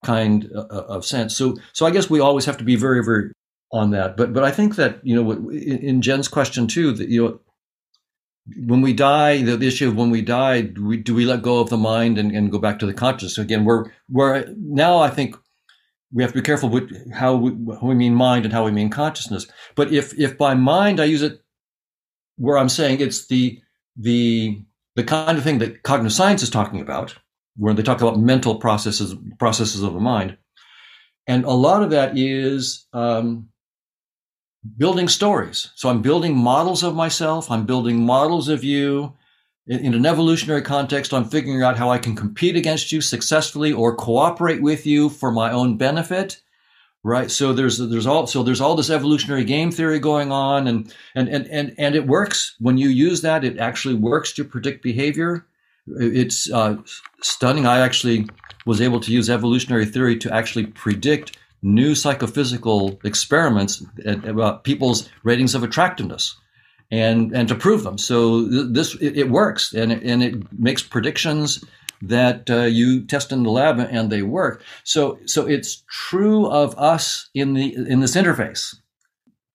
kind 0.04 0.50
uh, 0.56 0.60
uh, 0.70 0.86
of 0.90 1.06
sense. 1.06 1.36
So, 1.36 1.56
so 1.74 1.86
I 1.86 1.92
guess 1.92 2.10
we 2.10 2.20
always 2.20 2.46
have 2.46 2.58
to 2.58 2.64
be 2.64 2.76
very, 2.76 3.04
very 3.04 3.32
on 3.72 3.92
that. 3.92 4.16
But, 4.16 4.34
but 4.34 4.44
I 4.44 4.52
think 4.52 4.76
that 4.76 5.00
you 5.04 5.22
know, 5.22 5.50
in 5.50 6.02
Jen's 6.02 6.28
question 6.28 6.68
too, 6.68 6.94
that 6.94 7.10
you 7.10 7.24
know, 7.24 7.40
when 8.56 8.82
we 8.82 8.94
die, 8.94 9.42
the, 9.42 9.58
the 9.58 9.68
issue 9.68 9.90
of 9.90 9.96
when 9.96 10.10
we 10.10 10.22
die, 10.22 10.62
do 10.62 10.86
we, 10.86 10.98
do 10.98 11.14
we 11.14 11.26
let 11.26 11.42
go 11.42 11.60
of 11.60 11.70
the 11.70 11.78
mind 11.78 12.18
and, 12.18 12.32
and 12.32 12.52
go 12.52 12.60
back 12.60 12.80
to 12.80 12.86
the 12.86 12.94
conscious? 12.94 13.38
Again, 13.38 13.66
we're 13.66 13.86
we're 14.10 14.46
now. 14.58 15.00
I 15.00 15.10
think 15.10 15.36
we 16.14 16.24
have 16.24 16.32
to 16.32 16.40
be 16.40 16.46
careful 16.46 16.70
with 16.70 17.12
how 17.14 17.36
we, 17.36 17.52
how 17.76 17.88
we 17.88 17.96
mean 17.96 18.16
mind 18.16 18.46
and 18.46 18.54
how 18.54 18.64
we 18.64 18.72
mean 18.72 18.90
consciousness. 18.90 19.48
But 19.76 19.92
if 19.92 20.18
if 20.18 20.38
by 20.38 20.54
mind 20.54 21.00
I 21.00 21.06
use 21.06 21.22
it 21.22 21.42
where 22.38 22.58
I'm 22.58 22.70
saying 22.70 23.02
it's 23.02 23.28
the 23.28 23.60
the 23.98 24.62
the 24.96 25.04
kind 25.04 25.38
of 25.38 25.44
thing 25.44 25.60
that 25.60 25.84
cognitive 25.84 26.14
science 26.14 26.42
is 26.42 26.50
talking 26.50 26.80
about, 26.80 27.16
where 27.58 27.74
they 27.74 27.84
talk 27.84 28.02
about 28.02 28.20
mental 28.20 28.56
processes 28.56 29.14
processes 29.40 29.84
of 29.84 29.94
the 29.94 30.00
mind, 30.00 30.38
and 31.28 31.44
a 31.44 31.52
lot 31.52 31.84
of 31.84 31.90
that 31.90 32.18
is 32.18 32.86
um, 32.94 33.50
building 34.78 35.08
stories. 35.08 35.72
So 35.76 35.90
I'm 35.90 36.02
building 36.02 36.36
models 36.36 36.84
of 36.84 36.96
myself. 36.96 37.50
I'm 37.52 37.66
building 37.66 38.06
models 38.06 38.50
of 38.50 38.64
you. 38.64 39.14
In, 39.68 39.80
in, 39.80 39.94
an 39.94 40.06
evolutionary 40.06 40.62
context, 40.62 41.14
I'm 41.14 41.26
figuring 41.26 41.62
out 41.62 41.78
how 41.78 41.90
I 41.90 41.98
can 41.98 42.16
compete 42.16 42.56
against 42.56 42.92
you 42.92 43.02
successfully 43.02 43.72
or 43.72 43.96
cooperate 43.96 44.62
with 44.62 44.86
you 44.86 45.10
for 45.10 45.32
my 45.32 45.52
own 45.52 45.78
benefit. 45.78 46.42
Right. 47.04 47.30
So 47.32 47.54
there's 47.54 47.78
there's 47.78 48.08
all 48.08 48.28
so 48.28 48.44
there's 48.44 48.60
all 48.60 48.76
this 48.76 48.90
evolutionary 48.90 49.46
game 49.46 49.72
theory 49.72 50.00
going 50.00 50.32
on 50.32 50.68
and 50.68 50.94
and 51.16 51.30
and 51.30 51.48
and, 51.48 51.74
and 51.78 51.96
it 51.96 52.08
works. 52.08 52.56
When 52.60 52.78
you 52.78 52.90
use 52.90 53.22
that, 53.22 53.46
it 53.46 53.58
actually 53.60 53.96
works 53.96 54.34
to 54.34 54.44
predict 54.44 54.84
behavior. 54.84 55.46
It's 55.88 56.52
uh, 56.52 56.78
stunning. 57.22 57.66
I 57.66 57.80
actually 57.80 58.28
was 58.66 58.82
able 58.82 59.00
to 59.00 59.12
use 59.12 59.30
evolutionary 59.30 59.86
theory 59.86 60.18
to 60.18 60.34
actually 60.34 60.66
predict 60.66 61.38
new 61.68 61.94
psychophysical 61.94 63.00
experiments 63.04 63.84
about 64.06 64.64
people's 64.64 65.10
ratings 65.24 65.56
of 65.56 65.64
attractiveness 65.64 66.36
and 66.90 67.36
and 67.36 67.48
to 67.50 67.56
prove 67.56 67.84
them. 67.84 67.98
So 67.98 68.44
this 68.46 68.96
it, 68.96 69.18
it 69.18 69.30
works 69.30 69.74
and 69.74 69.92
it, 69.92 70.04
and 70.04 70.24
it 70.24 70.60
makes 70.60 70.82
predictions 70.82 71.64
that 72.02 72.50
uh, 72.50 72.62
you 72.64 73.06
test 73.06 73.32
in 73.32 73.44
the 73.44 73.50
lab 73.50 73.80
and 73.80 74.10
they 74.10 74.22
work. 74.22 74.64
So 74.84 75.20
so 75.26 75.46
it's 75.46 75.84
true 75.90 76.48
of 76.48 76.78
us 76.78 77.30
in 77.34 77.54
the 77.54 77.76
in 77.76 78.00
this 78.00 78.16
interface. 78.16 78.76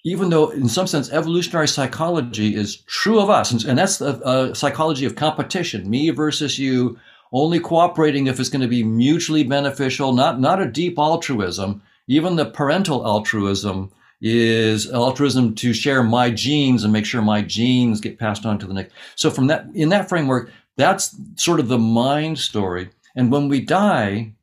Even 0.05 0.31
though, 0.31 0.51
in 0.51 0.69
some 0.69 0.89
sense, 0.89 1.13
evolutionary 1.13 1.69
psychology 1.69 2.57
is 2.57 2.79
true 2.89 3.21
of 3.21 3.31
us, 3.31 3.53
and, 3.53 3.65
and 3.65 3.79
that's 3.79 4.01
a, 4.01 4.19
a 4.25 4.53
psychology 4.53 5.07
of 5.07 5.15
competition, 5.15 5.89
me 5.89 6.11
versus 6.11 6.59
you, 6.59 6.99
only 7.33 7.61
cooperating 7.61 8.27
if 8.27 8.41
it's 8.41 8.49
going 8.49 8.63
to 8.63 8.67
be 8.67 8.83
mutually 8.83 9.45
beneficial, 9.45 10.13
not 10.13 10.41
not 10.41 10.61
a 10.61 10.67
deep 10.67 10.99
altruism, 10.99 11.83
even 12.09 12.36
the 12.36 12.46
parental 12.46 13.07
altruism 13.07 13.90
is 14.20 14.90
altruism 14.90 15.55
to 15.57 15.72
share 15.72 16.03
my 16.03 16.30
genes 16.30 16.84
and 16.84 16.92
make 16.92 17.05
sure 17.05 17.20
my 17.20 17.42
genes 17.42 18.00
get 18.00 18.18
passed 18.18 18.46
on 18.46 18.59
to 18.59 18.66
the 18.66 18.74
next. 18.74 18.94
So 19.16 19.30
from 19.30 19.48
that, 19.48 19.66
in 19.74 19.88
that 19.88 20.09
framework, 20.09 20.53
that's 20.76 21.16
sort 21.36 21.61
of 21.61 21.68
the 21.68 21.78
mind 21.78 22.38
story. 22.38 22.90
And 23.16 23.32
when 23.32 23.48
we 23.48 23.61
die, 23.61 24.34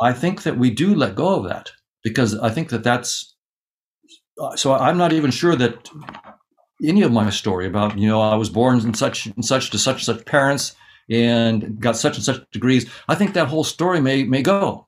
I 0.00 0.12
think 0.12 0.42
that 0.42 0.58
we 0.58 0.70
do 0.70 0.94
let 0.94 1.14
go 1.14 1.36
of 1.36 1.48
that 1.48 1.70
because 2.02 2.36
I 2.38 2.50
think 2.50 2.70
that 2.70 2.82
that's, 2.82 3.34
so 4.56 4.72
I'm 4.72 4.98
not 4.98 5.12
even 5.12 5.30
sure 5.30 5.54
that 5.54 5.88
any 6.82 7.02
of 7.02 7.12
my 7.12 7.30
story 7.30 7.66
about, 7.66 7.98
you 7.98 8.08
know, 8.08 8.20
I 8.20 8.34
was 8.34 8.48
born 8.48 8.80
in 8.80 8.94
such 8.94 9.26
and 9.26 9.44
such 9.44 9.70
to 9.70 9.78
such 9.78 9.96
and 9.96 10.16
such 10.16 10.26
parents 10.26 10.74
and 11.10 11.78
got 11.78 11.96
such 11.96 12.16
and 12.16 12.24
such 12.24 12.42
degrees. 12.50 12.90
I 13.08 13.14
think 13.14 13.34
that 13.34 13.48
whole 13.48 13.64
story 13.64 14.00
may, 14.00 14.24
may 14.24 14.42
go. 14.42 14.86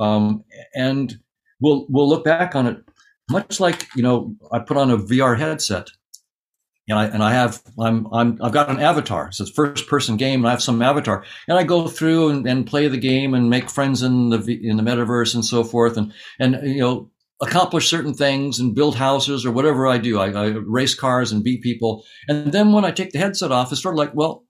Um, 0.00 0.44
and 0.74 1.18
we'll 1.60 1.86
we'll 1.88 2.08
look 2.08 2.24
back 2.24 2.54
on 2.54 2.66
it 2.66 2.84
much 3.30 3.60
like 3.60 3.88
you 3.94 4.02
know 4.02 4.34
I 4.52 4.58
put 4.58 4.76
on 4.76 4.90
a 4.90 4.98
VR 4.98 5.38
headset, 5.38 5.88
and 6.88 6.98
I 6.98 7.06
and 7.06 7.22
I 7.22 7.32
have 7.32 7.62
I'm 7.78 8.06
I'm 8.12 8.38
I've 8.42 8.52
got 8.52 8.70
an 8.70 8.80
avatar. 8.80 9.32
So 9.32 9.42
it's 9.42 9.50
a 9.50 9.54
first 9.54 9.86
person 9.86 10.16
game, 10.16 10.40
and 10.40 10.48
I 10.48 10.50
have 10.50 10.62
some 10.62 10.82
avatar, 10.82 11.24
and 11.48 11.58
I 11.58 11.64
go 11.64 11.88
through 11.88 12.30
and, 12.30 12.46
and 12.46 12.66
play 12.66 12.88
the 12.88 12.98
game 12.98 13.34
and 13.34 13.50
make 13.50 13.70
friends 13.70 14.02
in 14.02 14.30
the 14.30 14.38
in 14.62 14.76
the 14.76 14.82
metaverse 14.82 15.34
and 15.34 15.44
so 15.44 15.64
forth, 15.64 15.96
and 15.96 16.12
and 16.38 16.58
you 16.62 16.80
know 16.80 17.10
accomplish 17.42 17.90
certain 17.90 18.14
things 18.14 18.60
and 18.60 18.76
build 18.76 18.94
houses 18.94 19.44
or 19.44 19.50
whatever 19.50 19.86
I 19.86 19.98
do. 19.98 20.18
I, 20.18 20.30
I 20.30 20.46
race 20.46 20.94
cars 20.94 21.32
and 21.32 21.44
beat 21.44 21.62
people, 21.62 22.04
and 22.28 22.52
then 22.52 22.72
when 22.72 22.84
I 22.84 22.90
take 22.90 23.12
the 23.12 23.18
headset 23.18 23.52
off, 23.52 23.72
it's 23.72 23.82
sort 23.82 23.94
of 23.94 23.98
like, 23.98 24.14
well, 24.14 24.44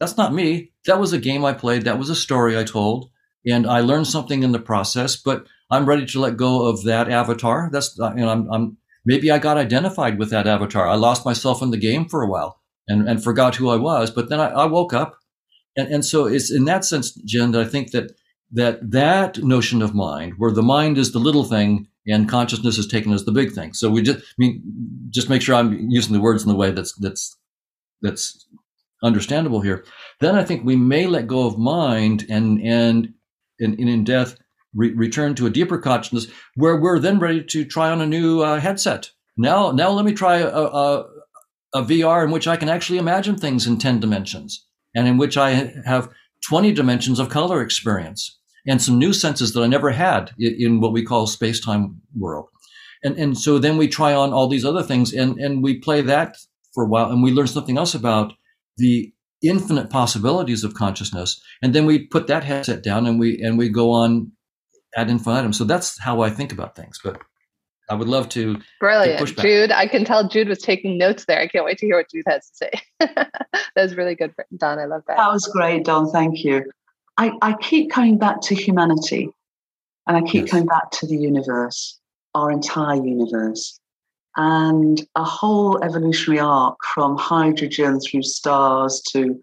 that's 0.00 0.16
not 0.16 0.34
me. 0.34 0.72
That 0.86 1.00
was 1.00 1.12
a 1.12 1.18
game 1.18 1.44
I 1.44 1.52
played. 1.52 1.84
That 1.84 1.98
was 1.98 2.08
a 2.08 2.16
story 2.16 2.56
I 2.58 2.64
told, 2.64 3.10
and 3.44 3.66
I 3.66 3.80
learned 3.80 4.06
something 4.06 4.42
in 4.44 4.52
the 4.52 4.58
process, 4.60 5.16
but 5.16 5.46
I'm 5.72 5.86
ready 5.86 6.04
to 6.04 6.20
let 6.20 6.36
go 6.36 6.66
of 6.66 6.84
that 6.84 7.10
avatar. 7.10 7.70
That's 7.72 7.98
uh, 7.98 8.12
you 8.14 8.20
know, 8.20 8.28
I'm, 8.28 8.52
I'm 8.52 8.76
maybe 9.06 9.30
I 9.30 9.38
got 9.38 9.56
identified 9.56 10.18
with 10.18 10.28
that 10.30 10.46
avatar. 10.46 10.86
I 10.86 10.96
lost 10.96 11.24
myself 11.24 11.62
in 11.62 11.70
the 11.70 11.78
game 11.78 12.04
for 12.04 12.22
a 12.22 12.28
while 12.28 12.60
and, 12.86 13.08
and 13.08 13.24
forgot 13.24 13.56
who 13.56 13.70
I 13.70 13.76
was, 13.76 14.10
but 14.10 14.28
then 14.28 14.38
I, 14.38 14.48
I 14.48 14.64
woke 14.66 14.92
up. 14.92 15.16
And, 15.74 15.88
and 15.88 16.04
so 16.04 16.26
it's 16.26 16.52
in 16.52 16.66
that 16.66 16.84
sense, 16.84 17.14
Jen, 17.14 17.52
that 17.52 17.62
I 17.62 17.68
think 17.68 17.92
that 17.92 18.12
that 18.52 18.90
that 18.90 19.38
notion 19.38 19.80
of 19.80 19.94
mind, 19.94 20.34
where 20.36 20.50
the 20.50 20.62
mind 20.62 20.98
is 20.98 21.12
the 21.12 21.18
little 21.18 21.44
thing 21.44 21.88
and 22.06 22.28
consciousness 22.28 22.76
is 22.76 22.86
taken 22.86 23.12
as 23.14 23.24
the 23.24 23.32
big 23.32 23.52
thing. 23.52 23.72
So 23.72 23.88
we 23.88 24.02
just 24.02 24.18
I 24.18 24.34
mean 24.36 24.62
just 25.08 25.30
make 25.30 25.40
sure 25.40 25.54
I'm 25.54 25.90
using 25.90 26.12
the 26.12 26.20
words 26.20 26.42
in 26.42 26.50
the 26.50 26.54
way 26.54 26.70
that's 26.70 26.92
that's 26.96 27.34
that's 28.02 28.46
understandable 29.02 29.62
here. 29.62 29.86
Then 30.20 30.34
I 30.34 30.44
think 30.44 30.66
we 30.66 30.76
may 30.76 31.06
let 31.06 31.26
go 31.26 31.46
of 31.46 31.58
mind 31.58 32.26
and 32.28 32.60
and 32.60 33.14
and 33.58 33.80
in 33.80 34.04
death 34.04 34.36
re- 34.74 34.92
return 34.94 35.34
to 35.36 35.46
a 35.46 35.50
deeper 35.50 35.78
consciousness 35.78 36.26
where 36.54 36.76
we're 36.76 36.98
then 36.98 37.18
ready 37.18 37.42
to 37.44 37.64
try 37.64 37.90
on 37.90 38.00
a 38.00 38.06
new 38.06 38.40
uh, 38.40 38.60
headset. 38.60 39.10
Now, 39.36 39.70
now 39.70 39.90
let 39.90 40.04
me 40.04 40.12
try 40.12 40.38
a, 40.38 40.48
a, 40.48 41.06
a 41.74 41.82
VR 41.82 42.24
in 42.24 42.30
which 42.30 42.46
I 42.46 42.56
can 42.56 42.68
actually 42.68 42.98
imagine 42.98 43.36
things 43.36 43.66
in 43.66 43.78
10 43.78 44.00
dimensions 44.00 44.66
and 44.94 45.08
in 45.08 45.18
which 45.18 45.36
I 45.36 45.72
have 45.86 46.10
20 46.48 46.72
dimensions 46.72 47.18
of 47.18 47.28
color 47.28 47.62
experience 47.62 48.38
and 48.66 48.80
some 48.80 48.98
new 48.98 49.12
senses 49.12 49.52
that 49.52 49.62
I 49.62 49.66
never 49.66 49.90
had 49.90 50.32
in, 50.38 50.56
in 50.58 50.80
what 50.80 50.92
we 50.92 51.04
call 51.04 51.26
space-time 51.26 52.00
world. 52.16 52.48
And, 53.02 53.16
and 53.16 53.36
so 53.36 53.58
then 53.58 53.76
we 53.76 53.88
try 53.88 54.14
on 54.14 54.32
all 54.32 54.48
these 54.48 54.64
other 54.64 54.82
things 54.82 55.12
and, 55.12 55.38
and 55.38 55.62
we 55.62 55.78
play 55.78 56.02
that 56.02 56.36
for 56.74 56.84
a 56.84 56.88
while 56.88 57.10
and 57.10 57.22
we 57.22 57.32
learn 57.32 57.46
something 57.46 57.78
else 57.78 57.94
about 57.94 58.32
the 58.76 59.12
infinite 59.42 59.90
possibilities 59.90 60.62
of 60.62 60.74
consciousness. 60.74 61.40
And 61.62 61.74
then 61.74 61.84
we 61.84 62.06
put 62.06 62.28
that 62.28 62.44
headset 62.44 62.82
down 62.82 63.06
and 63.06 63.18
we, 63.18 63.40
and 63.42 63.58
we 63.58 63.68
go 63.68 63.90
on 63.90 64.30
ad 64.96 65.10
infinitum. 65.10 65.52
So 65.52 65.64
that's 65.64 65.98
how 65.98 66.20
I 66.20 66.30
think 66.30 66.52
about 66.52 66.76
things. 66.76 66.98
But 67.02 67.20
I 67.90 67.94
would 67.94 68.08
love 68.08 68.28
to. 68.30 68.58
Brilliant. 68.80 69.26
To 69.26 69.34
Jude, 69.34 69.72
I 69.72 69.86
can 69.86 70.04
tell 70.04 70.28
Jude 70.28 70.48
was 70.48 70.60
taking 70.60 70.98
notes 70.98 71.24
there. 71.26 71.40
I 71.40 71.48
can't 71.48 71.64
wait 71.64 71.78
to 71.78 71.86
hear 71.86 71.96
what 71.96 72.10
Jude 72.10 72.24
has 72.26 72.48
to 72.50 72.56
say. 72.56 72.70
that 73.00 73.30
was 73.76 73.96
really 73.96 74.14
good, 74.14 74.34
Don. 74.56 74.78
I 74.78 74.86
love 74.86 75.02
that. 75.08 75.16
That 75.16 75.32
was 75.32 75.46
great, 75.46 75.84
Don. 75.84 76.10
Thank 76.10 76.44
you. 76.44 76.70
I, 77.18 77.32
I 77.42 77.54
keep 77.54 77.90
coming 77.90 78.18
back 78.18 78.40
to 78.42 78.54
humanity 78.54 79.28
and 80.06 80.16
I 80.16 80.22
keep 80.22 80.42
yes. 80.42 80.50
coming 80.50 80.66
back 80.66 80.90
to 80.92 81.06
the 81.06 81.16
universe, 81.16 81.98
our 82.34 82.50
entire 82.50 83.04
universe, 83.04 83.78
and 84.36 85.06
a 85.14 85.24
whole 85.24 85.82
evolutionary 85.84 86.40
arc 86.40 86.78
from 86.94 87.18
hydrogen 87.18 88.00
through 88.00 88.22
stars 88.22 89.02
to 89.12 89.40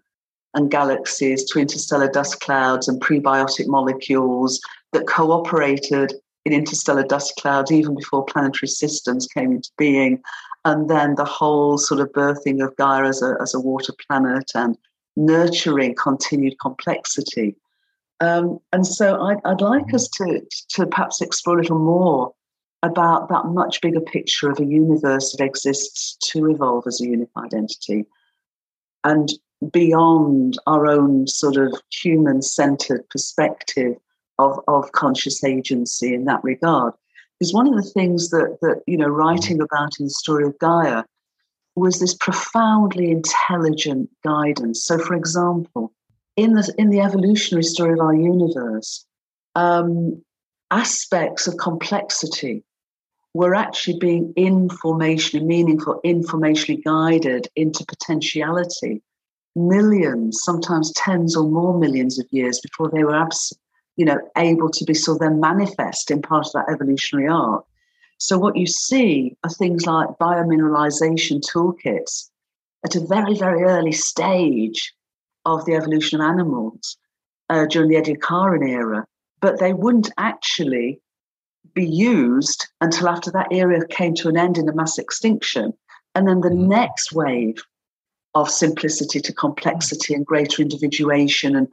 and 0.54 0.68
galaxies 0.68 1.44
to 1.44 1.60
interstellar 1.60 2.10
dust 2.10 2.40
clouds 2.40 2.88
and 2.88 3.00
prebiotic 3.00 3.68
molecules 3.68 4.60
that 4.92 5.06
cooperated 5.06 6.12
in 6.44 6.52
interstellar 6.52 7.04
dust 7.04 7.34
clouds 7.38 7.70
even 7.70 7.94
before 7.94 8.24
planetary 8.24 8.68
systems 8.68 9.26
came 9.26 9.52
into 9.52 9.70
being. 9.76 10.22
And 10.64 10.90
then 10.90 11.14
the 11.14 11.24
whole 11.24 11.78
sort 11.78 12.00
of 12.00 12.12
birthing 12.12 12.64
of 12.64 12.76
Gaia 12.76 13.06
as 13.06 13.22
a, 13.22 13.36
as 13.40 13.54
a 13.54 13.60
water 13.60 13.94
planet 14.06 14.50
and 14.54 14.76
nurturing 15.16 15.94
continued 15.94 16.58
complexity. 16.60 17.56
Um, 18.20 18.58
and 18.72 18.86
so 18.86 19.20
I'd, 19.22 19.38
I'd 19.44 19.60
like 19.60 19.94
us 19.94 20.08
to, 20.08 20.42
to 20.70 20.86
perhaps 20.86 21.20
explore 21.20 21.58
a 21.58 21.62
little 21.62 21.78
more 21.78 22.32
about 22.82 23.28
that 23.28 23.46
much 23.46 23.80
bigger 23.80 24.00
picture 24.00 24.50
of 24.50 24.60
a 24.60 24.64
universe 24.64 25.32
that 25.32 25.44
exists 25.44 26.16
to 26.30 26.50
evolve 26.50 26.84
as 26.86 27.00
a 27.00 27.06
unified 27.06 27.54
entity 27.54 28.06
and 29.04 29.30
beyond 29.72 30.58
our 30.66 30.86
own 30.86 31.26
sort 31.26 31.56
of 31.56 31.74
human 31.90 32.40
centered 32.40 33.06
perspective 33.10 33.96
of, 34.44 34.60
of 34.68 34.92
conscious 34.92 35.44
agency 35.44 36.14
in 36.14 36.24
that 36.24 36.42
regard. 36.42 36.92
Because 37.38 37.54
one 37.54 37.68
of 37.68 37.76
the 37.76 37.90
things 37.90 38.30
that, 38.30 38.58
that, 38.62 38.82
you 38.86 38.96
know, 38.96 39.08
writing 39.08 39.60
about 39.60 39.98
in 39.98 40.06
the 40.06 40.10
story 40.10 40.44
of 40.44 40.58
Gaia 40.58 41.04
was 41.76 41.98
this 41.98 42.14
profoundly 42.14 43.10
intelligent 43.10 44.10
guidance. 44.24 44.84
So, 44.84 44.98
for 44.98 45.14
example, 45.14 45.92
in 46.36 46.54
the, 46.54 46.74
in 46.76 46.90
the 46.90 47.00
evolutionary 47.00 47.62
story 47.62 47.92
of 47.94 48.00
our 48.00 48.14
universe, 48.14 49.06
um, 49.54 50.22
aspects 50.70 51.46
of 51.46 51.56
complexity 51.56 52.62
were 53.34 53.54
actually 53.54 53.98
being 53.98 54.34
informationally 54.34 55.44
meaningful, 55.44 56.00
informationally 56.04 56.82
guided 56.84 57.48
into 57.56 57.84
potentiality 57.86 59.02
millions, 59.56 60.38
sometimes 60.42 60.92
tens 60.92 61.36
or 61.36 61.48
more 61.48 61.78
millions 61.78 62.18
of 62.18 62.26
years 62.30 62.60
before 62.60 62.90
they 62.92 63.04
were 63.04 63.16
abs- 63.16 63.52
you 63.96 64.04
know, 64.04 64.18
able 64.36 64.70
to 64.70 64.84
be 64.84 64.94
so 64.94 65.16
then 65.16 65.40
manifest 65.40 66.10
in 66.10 66.22
part 66.22 66.46
of 66.46 66.52
that 66.52 66.72
evolutionary 66.72 67.28
arc. 67.28 67.64
So 68.18 68.38
what 68.38 68.56
you 68.56 68.66
see 68.66 69.36
are 69.44 69.50
things 69.50 69.86
like 69.86 70.08
biomineralization 70.20 71.40
toolkits 71.40 72.28
at 72.84 72.96
a 72.96 73.06
very, 73.06 73.34
very 73.34 73.62
early 73.62 73.92
stage 73.92 74.94
of 75.44 75.64
the 75.64 75.74
evolution 75.74 76.20
of 76.20 76.26
animals 76.26 76.96
uh, 77.48 77.66
during 77.66 77.88
the 77.88 77.96
Ediacaran 77.96 78.68
era, 78.68 79.06
but 79.40 79.58
they 79.58 79.72
wouldn't 79.72 80.10
actually 80.18 81.00
be 81.74 81.86
used 81.86 82.66
until 82.80 83.08
after 83.08 83.30
that 83.30 83.48
era 83.50 83.86
came 83.88 84.14
to 84.14 84.28
an 84.28 84.36
end 84.36 84.58
in 84.58 84.68
a 84.68 84.74
mass 84.74 84.98
extinction. 84.98 85.72
And 86.14 86.26
then 86.28 86.40
the 86.40 86.48
mm-hmm. 86.48 86.68
next 86.68 87.12
wave 87.12 87.62
of 88.34 88.50
simplicity 88.50 89.20
to 89.20 89.32
complexity 89.32 90.14
and 90.14 90.24
greater 90.24 90.62
individuation 90.62 91.56
and, 91.56 91.68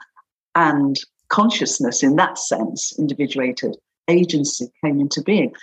and 0.56 0.96
consciousness 1.30 2.04
in 2.04 2.16
that 2.16 2.38
sense, 2.38 2.98
individuated 2.98 3.76
agency 4.08 4.68
came 4.84 5.00
into 5.00 5.22
being. 5.22 5.54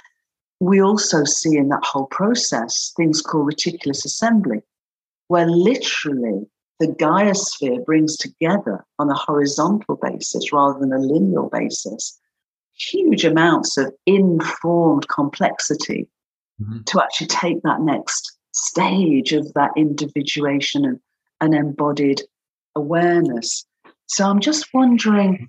we 0.61 0.81
also 0.81 1.25
see 1.25 1.57
in 1.57 1.69
that 1.69 1.85
whole 1.85 2.07
process 2.07 2.93
things 2.97 3.21
called 3.21 3.47
reticulous 3.47 4.05
assembly, 4.05 4.61
where 5.29 5.47
literally 5.47 6.47
the 6.81 6.89
Gaia 6.89 7.35
sphere 7.35 7.81
brings 7.81 8.17
together 8.17 8.85
on 8.99 9.11
a 9.11 9.15
horizontal 9.15 9.97
basis 9.97 10.53
rather 10.53 10.79
than 10.79 10.93
a 10.93 10.99
linear 10.99 11.49
basis 11.51 12.19
huge 12.77 13.25
amounts 13.25 13.77
of 13.77 13.93
informed 14.07 15.09
complexity 15.09 16.09
mm-hmm. 16.61 16.83
to 16.87 17.03
actually 17.03 17.29
take 17.29 17.63
that 17.63 17.81
next 17.81 18.37
stage 18.53 19.33
of 19.33 19.53
that 19.55 19.71
individuation 19.77 20.85
and 20.85 21.01
an 21.41 21.55
embodied 21.55 22.23
awareness. 22.75 23.65
So 24.07 24.29
I'm 24.29 24.41
just 24.41 24.67
wondering 24.75 25.49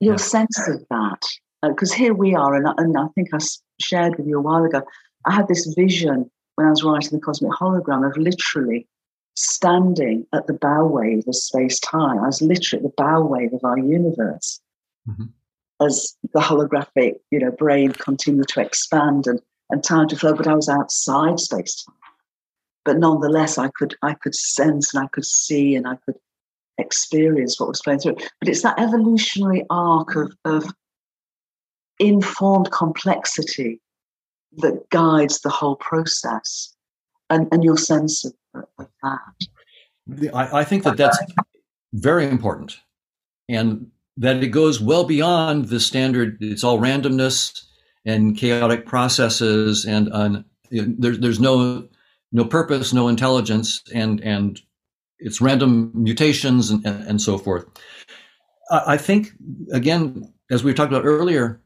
your 0.00 0.14
yeah. 0.14 0.18
sense 0.18 0.68
of 0.68 0.84
that, 0.90 1.22
because 1.62 1.92
uh, 1.92 1.96
here 1.96 2.14
we 2.14 2.34
are, 2.34 2.54
and, 2.54 2.66
and 2.78 2.96
I 2.96 3.06
think 3.14 3.28
I 3.32 3.38
shared 3.80 4.16
with 4.16 4.26
you 4.26 4.38
a 4.38 4.42
while 4.42 4.64
ago. 4.64 4.82
I 5.26 5.34
had 5.34 5.48
this 5.48 5.66
vision 5.76 6.30
when 6.56 6.66
I 6.66 6.70
was 6.70 6.82
writing 6.82 7.18
the 7.18 7.24
cosmic 7.24 7.52
hologram 7.52 8.08
of 8.08 8.16
literally 8.16 8.86
standing 9.36 10.26
at 10.32 10.46
the 10.46 10.54
bow 10.54 10.86
wave 10.86 11.24
of 11.28 11.34
space 11.34 11.78
time. 11.80 12.18
I 12.18 12.26
was 12.26 12.42
literally 12.42 12.84
at 12.84 12.90
the 12.90 13.02
bow 13.02 13.22
wave 13.22 13.52
of 13.52 13.60
our 13.64 13.78
universe. 13.78 14.60
Mm-hmm. 15.08 15.24
As 15.82 16.14
the 16.34 16.40
holographic, 16.40 17.14
you 17.30 17.38
know, 17.38 17.50
brain 17.50 17.92
continued 17.92 18.48
to 18.48 18.60
expand 18.60 19.26
and, 19.26 19.40
and 19.70 19.82
time 19.82 20.08
to 20.08 20.16
flow, 20.16 20.34
but 20.34 20.46
I 20.46 20.54
was 20.54 20.68
outside 20.68 21.40
space 21.40 21.84
time. 21.84 21.96
But 22.84 22.98
nonetheless, 22.98 23.56
I 23.56 23.68
could 23.68 23.94
I 24.02 24.14
could 24.14 24.34
sense 24.34 24.94
and 24.94 25.04
I 25.04 25.06
could 25.08 25.24
see 25.24 25.74
and 25.76 25.86
I 25.86 25.96
could 26.04 26.16
experience 26.80 27.58
what 27.58 27.68
was 27.68 27.80
flowing 27.80 28.00
through. 28.00 28.16
But 28.40 28.48
it's 28.48 28.62
that 28.62 28.78
evolutionary 28.78 29.64
arc 29.70 30.16
of, 30.16 30.32
of 30.44 30.64
informed 31.98 32.70
complexity 32.72 33.80
that 34.58 34.88
guides 34.90 35.40
the 35.40 35.50
whole 35.50 35.76
process 35.76 36.74
and, 37.28 37.46
and 37.52 37.62
your 37.62 37.76
sense 37.76 38.24
of, 38.24 38.64
of 38.78 38.88
that. 39.02 40.30
I, 40.34 40.60
I 40.60 40.64
think 40.64 40.82
that 40.84 40.96
that's 40.96 41.18
very 41.92 42.26
important 42.26 42.76
and 43.48 43.90
that 44.16 44.42
it 44.42 44.48
goes 44.48 44.80
well 44.80 45.04
beyond 45.04 45.68
the 45.68 45.80
standard, 45.80 46.38
it's 46.40 46.64
all 46.64 46.78
randomness 46.78 47.64
and 48.04 48.36
chaotic 48.36 48.86
processes 48.86 49.84
and 49.84 50.12
un, 50.12 50.44
you 50.70 50.86
know, 50.86 50.94
there, 50.98 51.16
there's 51.16 51.40
no 51.40 51.88
no 52.32 52.44
purpose, 52.44 52.92
no 52.92 53.08
intelligence, 53.08 53.82
and 53.92 54.20
and 54.20 54.60
it's 55.20 55.40
random 55.40 55.92
mutations 55.94 56.70
and, 56.70 56.84
and, 56.84 57.04
and 57.04 57.22
so 57.22 57.38
forth. 57.38 57.66
I, 58.70 58.94
I, 58.94 58.96
think 58.96 59.32
again, 59.72 60.32
as 60.50 60.64
we 60.64 60.74
talked 60.74 60.92
about 60.92 61.04
earlier, 61.04 61.60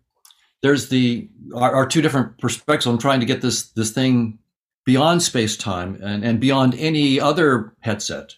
there's 0.63 0.89
the 0.89 1.29
our, 1.55 1.75
our, 1.75 1.87
two 1.87 2.03
different 2.03 2.39
perspectives 2.39 2.87
on 2.87 2.99
trying 2.99 3.21
to 3.21 3.27
get 3.27 3.43
this 3.43 3.71
this 3.73 3.91
thing 3.91 4.39
beyond 4.85 5.23
space 5.23 5.57
time 5.57 5.99
and, 6.03 6.25
and 6.25 6.41
beyond 6.41 6.75
any 6.75 7.21
other 7.21 7.75
headset. 7.81 8.35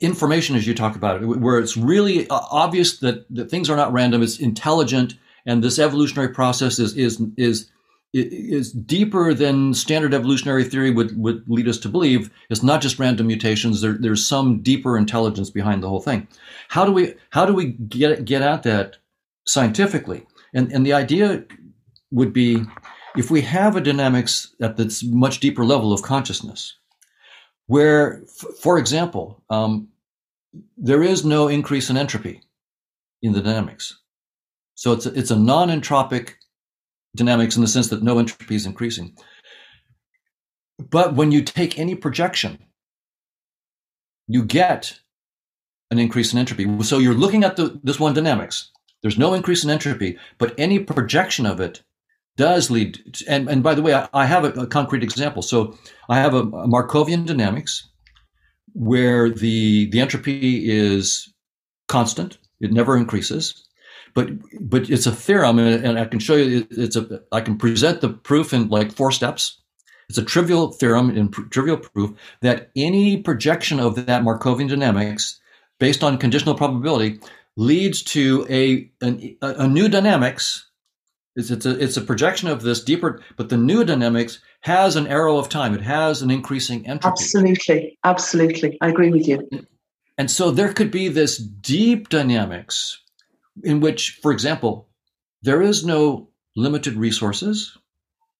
Information, 0.00 0.56
as 0.56 0.66
you 0.66 0.74
talk 0.74 0.96
about 0.96 1.22
it, 1.22 1.26
where 1.26 1.58
it's 1.58 1.76
really 1.76 2.26
obvious 2.30 2.98
that, 2.98 3.26
that 3.34 3.50
things 3.50 3.68
are 3.68 3.76
not 3.76 3.92
random, 3.92 4.22
it's 4.22 4.38
intelligent, 4.38 5.14
and 5.44 5.62
this 5.62 5.78
evolutionary 5.78 6.32
process 6.32 6.78
is 6.78 6.96
is 6.96 7.20
is 7.36 7.71
is 8.12 8.72
deeper 8.72 9.32
than 9.32 9.72
standard 9.74 10.12
evolutionary 10.12 10.64
theory 10.64 10.90
would, 10.90 11.16
would 11.16 11.42
lead 11.48 11.68
us 11.68 11.78
to 11.78 11.88
believe. 11.88 12.30
It's 12.50 12.62
not 12.62 12.82
just 12.82 12.98
random 12.98 13.26
mutations. 13.26 13.80
There, 13.80 13.96
there's 13.98 14.26
some 14.26 14.60
deeper 14.62 14.98
intelligence 14.98 15.50
behind 15.50 15.82
the 15.82 15.88
whole 15.88 16.02
thing. 16.02 16.28
How 16.68 16.84
do 16.84 16.92
we 16.92 17.14
how 17.30 17.46
do 17.46 17.54
we 17.54 17.72
get 17.72 18.24
get 18.24 18.42
at 18.42 18.62
that 18.64 18.98
scientifically? 19.46 20.26
And 20.54 20.70
and 20.72 20.84
the 20.84 20.92
idea 20.92 21.44
would 22.10 22.32
be 22.32 22.64
if 23.16 23.30
we 23.30 23.42
have 23.42 23.76
a 23.76 23.80
dynamics 23.80 24.54
at 24.60 24.76
this 24.76 25.02
much 25.02 25.40
deeper 25.40 25.64
level 25.64 25.92
of 25.92 26.02
consciousness, 26.02 26.76
where, 27.66 28.22
f- 28.22 28.56
for 28.60 28.78
example, 28.78 29.42
um, 29.50 29.88
there 30.76 31.02
is 31.02 31.24
no 31.24 31.48
increase 31.48 31.90
in 31.90 31.96
entropy 31.96 32.42
in 33.22 33.32
the 33.32 33.40
dynamics. 33.42 33.98
So 34.74 34.92
it's 34.92 35.06
a, 35.06 35.18
it's 35.18 35.30
a 35.30 35.38
non-entropic 35.38 36.34
dynamics 37.14 37.56
in 37.56 37.62
the 37.62 37.68
sense 37.68 37.88
that 37.88 38.02
no 38.02 38.18
entropy 38.18 38.54
is 38.54 38.66
increasing. 38.66 39.16
But 40.78 41.14
when 41.14 41.30
you 41.30 41.42
take 41.42 41.78
any 41.78 41.94
projection, 41.94 42.58
you 44.26 44.44
get 44.44 44.98
an 45.90 45.98
increase 45.98 46.32
in 46.32 46.38
entropy. 46.38 46.82
So 46.82 46.98
you're 46.98 47.14
looking 47.14 47.44
at 47.44 47.56
the, 47.56 47.78
this 47.82 48.00
one 48.00 48.14
dynamics. 48.14 48.70
There's 49.02 49.18
no 49.18 49.34
increase 49.34 49.62
in 49.64 49.70
entropy, 49.70 50.18
but 50.38 50.54
any 50.58 50.78
projection 50.78 51.44
of 51.44 51.60
it 51.60 51.82
does 52.36 52.70
lead. 52.70 52.98
To, 53.12 53.24
and, 53.28 53.48
and 53.48 53.62
by 53.62 53.74
the 53.74 53.82
way, 53.82 53.94
I, 53.94 54.08
I 54.14 54.26
have 54.26 54.44
a, 54.44 54.52
a, 54.60 54.66
concrete 54.66 55.02
example. 55.02 55.42
So 55.42 55.76
I 56.08 56.18
have 56.18 56.34
a, 56.34 56.38
a 56.38 56.68
Markovian 56.68 57.26
dynamics 57.26 57.88
where 58.72 59.28
the, 59.28 59.90
the 59.90 60.00
entropy 60.00 60.70
is 60.70 61.32
constant. 61.88 62.38
It 62.60 62.72
never 62.72 62.96
increases 62.96 63.68
but 64.14 64.30
but 64.60 64.90
it's 64.90 65.06
a 65.06 65.12
theorem, 65.12 65.58
and, 65.58 65.84
and 65.84 65.98
I 65.98 66.04
can 66.04 66.18
show 66.18 66.36
you. 66.36 66.66
It's 66.70 66.96
a 66.96 67.22
I 67.32 67.40
can 67.40 67.56
present 67.56 68.00
the 68.00 68.10
proof 68.10 68.52
in 68.52 68.68
like 68.68 68.92
four 68.92 69.12
steps. 69.12 69.58
It's 70.08 70.18
a 70.18 70.24
trivial 70.24 70.72
theorem 70.72 71.10
and 71.10 71.32
pr- 71.32 71.42
trivial 71.42 71.78
proof 71.78 72.12
that 72.40 72.70
any 72.76 73.16
projection 73.16 73.80
of 73.80 74.06
that 74.06 74.22
Markovian 74.22 74.68
dynamics 74.68 75.40
based 75.78 76.04
on 76.04 76.18
conditional 76.18 76.54
probability 76.54 77.18
leads 77.56 78.02
to 78.02 78.46
a 78.50 78.90
an, 79.00 79.36
a, 79.40 79.66
new 79.66 79.88
dynamics. 79.88 80.68
It's, 81.34 81.50
it's 81.50 81.64
a 81.64 81.82
it's 81.82 81.96
a 81.96 82.02
projection 82.02 82.48
of 82.48 82.62
this 82.62 82.84
deeper, 82.84 83.22
but 83.36 83.48
the 83.48 83.56
new 83.56 83.84
dynamics 83.84 84.40
has 84.60 84.96
an 84.96 85.06
arrow 85.06 85.38
of 85.38 85.48
time. 85.48 85.74
It 85.74 85.82
has 85.82 86.20
an 86.20 86.30
increasing 86.30 86.86
entropy. 86.86 87.22
Absolutely, 87.22 87.98
absolutely, 88.04 88.78
I 88.80 88.88
agree 88.88 89.10
with 89.10 89.26
you. 89.26 89.48
And 90.18 90.30
so 90.30 90.50
there 90.50 90.72
could 90.72 90.90
be 90.90 91.08
this 91.08 91.38
deep 91.38 92.10
dynamics 92.10 93.00
in 93.62 93.80
which, 93.80 94.18
for 94.22 94.32
example, 94.32 94.88
there 95.42 95.62
is 95.62 95.84
no 95.84 96.28
limited 96.56 96.94
resources. 96.94 97.76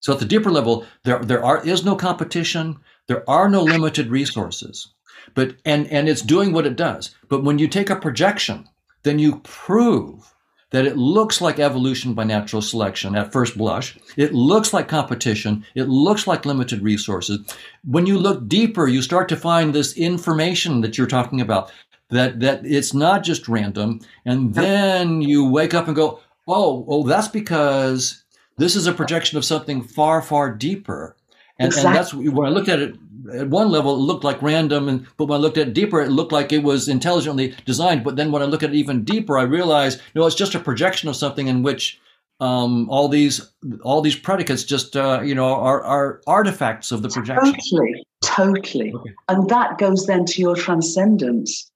So 0.01 0.13
at 0.13 0.19
the 0.19 0.25
deeper 0.25 0.51
level, 0.51 0.85
there, 1.05 1.19
there 1.21 1.45
are, 1.45 1.65
is 1.67 1.85
no 1.85 1.97
competition. 1.97 2.79
There 3.07 3.29
are 3.29 3.49
no 3.49 3.63
limited 3.63 4.09
resources. 4.09 4.93
But, 5.35 5.57
and, 5.65 5.87
and 5.89 6.09
it's 6.09 6.23
doing 6.23 6.53
what 6.53 6.67
it 6.67 6.77
does. 6.77 7.15
But 7.29 7.45
when 7.45 7.59
you 7.59 7.69
take 7.69 7.91
a 7.91 7.97
projection, 7.97 8.69
then 9.05 9.19
you 9.19 9.41
prove 9.41 10.33
that 10.71 10.87
it 10.87 10.97
looks 10.97 11.41
like 11.41 11.59
evolution 11.59 12.15
by 12.15 12.25
natural 12.25 12.63
selection 12.63 13.15
at 13.15 13.33
first 13.33 13.57
blush. 13.57 13.97
It 14.17 14.33
looks 14.33 14.73
like 14.73 14.89
competition. 14.89 15.65
It 15.75 15.89
looks 15.89 16.27
like 16.27 16.47
limited 16.47 16.83
resources. 16.83 17.41
When 17.85 18.07
you 18.07 18.19
look 18.19 18.49
deeper, 18.49 18.89
you 18.89 19.03
start 19.03 19.29
to 19.29 19.37
find 19.37 19.75
this 19.75 19.97
information 19.97 20.81
that 20.81 20.97
you're 20.97 21.07
talking 21.07 21.41
about 21.41 21.71
that 22.13 22.41
that 22.41 22.65
it's 22.65 22.95
not 22.95 23.25
just 23.25 23.49
random. 23.49 24.01
And 24.25 24.55
then 24.55 25.23
you 25.23 25.49
wake 25.49 25.75
up 25.75 25.87
and 25.87 25.97
go 25.97 26.21
oh 26.47 26.85
oh 26.89 27.07
that's 27.07 27.29
because 27.29 28.23
this 28.59 28.77
is 28.77 28.87
a 28.87 28.93
projection 28.93 29.39
of 29.39 29.45
something 29.45 29.83
far 29.83 30.23
far 30.23 30.53
deeper. 30.55 31.17
And, 31.59 31.67
exactly. 31.67 31.89
and 31.89 31.97
that's 31.97 32.15
when 32.15 32.47
i 32.47 32.51
looked 32.51 32.69
at 32.69 32.81
it 32.81 32.95
at 33.33 33.49
one 33.49 33.71
level 33.71 33.95
it 33.95 33.99
looked 33.99 34.25
like 34.25 34.41
random. 34.43 34.89
And 34.89 35.07
but 35.17 35.27
when 35.27 35.41
i 35.41 35.43
looked 35.43 35.59
at 35.59 35.69
it 35.69 35.75
deeper 35.75 36.01
it 36.01 36.11
looked 36.11 36.33
like 36.33 36.53
it 36.53 36.63
was 36.63 36.89
intelligently 36.89 37.55
designed. 37.65 38.05
But 38.05 38.17
then 38.17 38.31
when 38.31 38.43
i 38.43 38.47
look 38.47 38.63
at 38.63 38.71
it 38.71 38.77
even 38.77 39.05
deeper 39.05 39.39
i 39.39 39.43
realize 39.43 40.01
no 40.15 40.27
it's 40.27 40.37
just 40.37 40.55
a 40.55 40.61
projection 40.61 41.09
of 41.09 41.17
something 41.17 41.49
in 41.49 41.63
which 41.63 41.99
um, 42.41 42.91
all 42.91 43.09
these 43.09 43.53
all 43.85 44.01
these 44.01 44.17
predicates 44.17 44.65
just 44.65 44.97
uh, 44.97 45.21
you 45.23 45.35
know 45.35 45.55
are, 45.55 45.83
are 45.83 46.21
artifacts 46.27 46.91
of 46.91 47.03
the 47.03 47.09
projection. 47.09 47.55
Totally 47.55 48.05
totally. 48.23 48.93
Okay. 48.93 49.15
and 49.29 49.49
that 49.49 49.79
goes 49.79 50.07
then 50.07 50.25
to 50.25 50.41
your 50.41 50.57
transcendence 50.57 51.72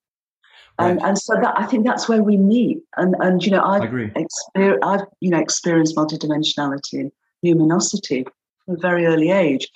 right. 0.78 0.98
and 1.02 1.18
so 1.18 1.34
that 1.34 1.54
I 1.58 1.66
think 1.66 1.84
that's 1.84 2.08
where 2.08 2.22
we 2.22 2.36
meet. 2.36 2.78
And 2.96 3.14
and 3.20 3.44
you 3.44 3.52
know 3.52 3.62
I've 3.62 3.82
exper- 3.82 4.78
I've 4.82 5.06
you 5.20 5.30
know 5.30 5.38
experienced 5.38 5.96
multidimensionality 5.96 7.00
and 7.00 7.12
luminosity 7.42 8.26
from 8.64 8.74
a 8.76 8.78
very 8.78 9.06
early 9.06 9.30
age, 9.30 9.68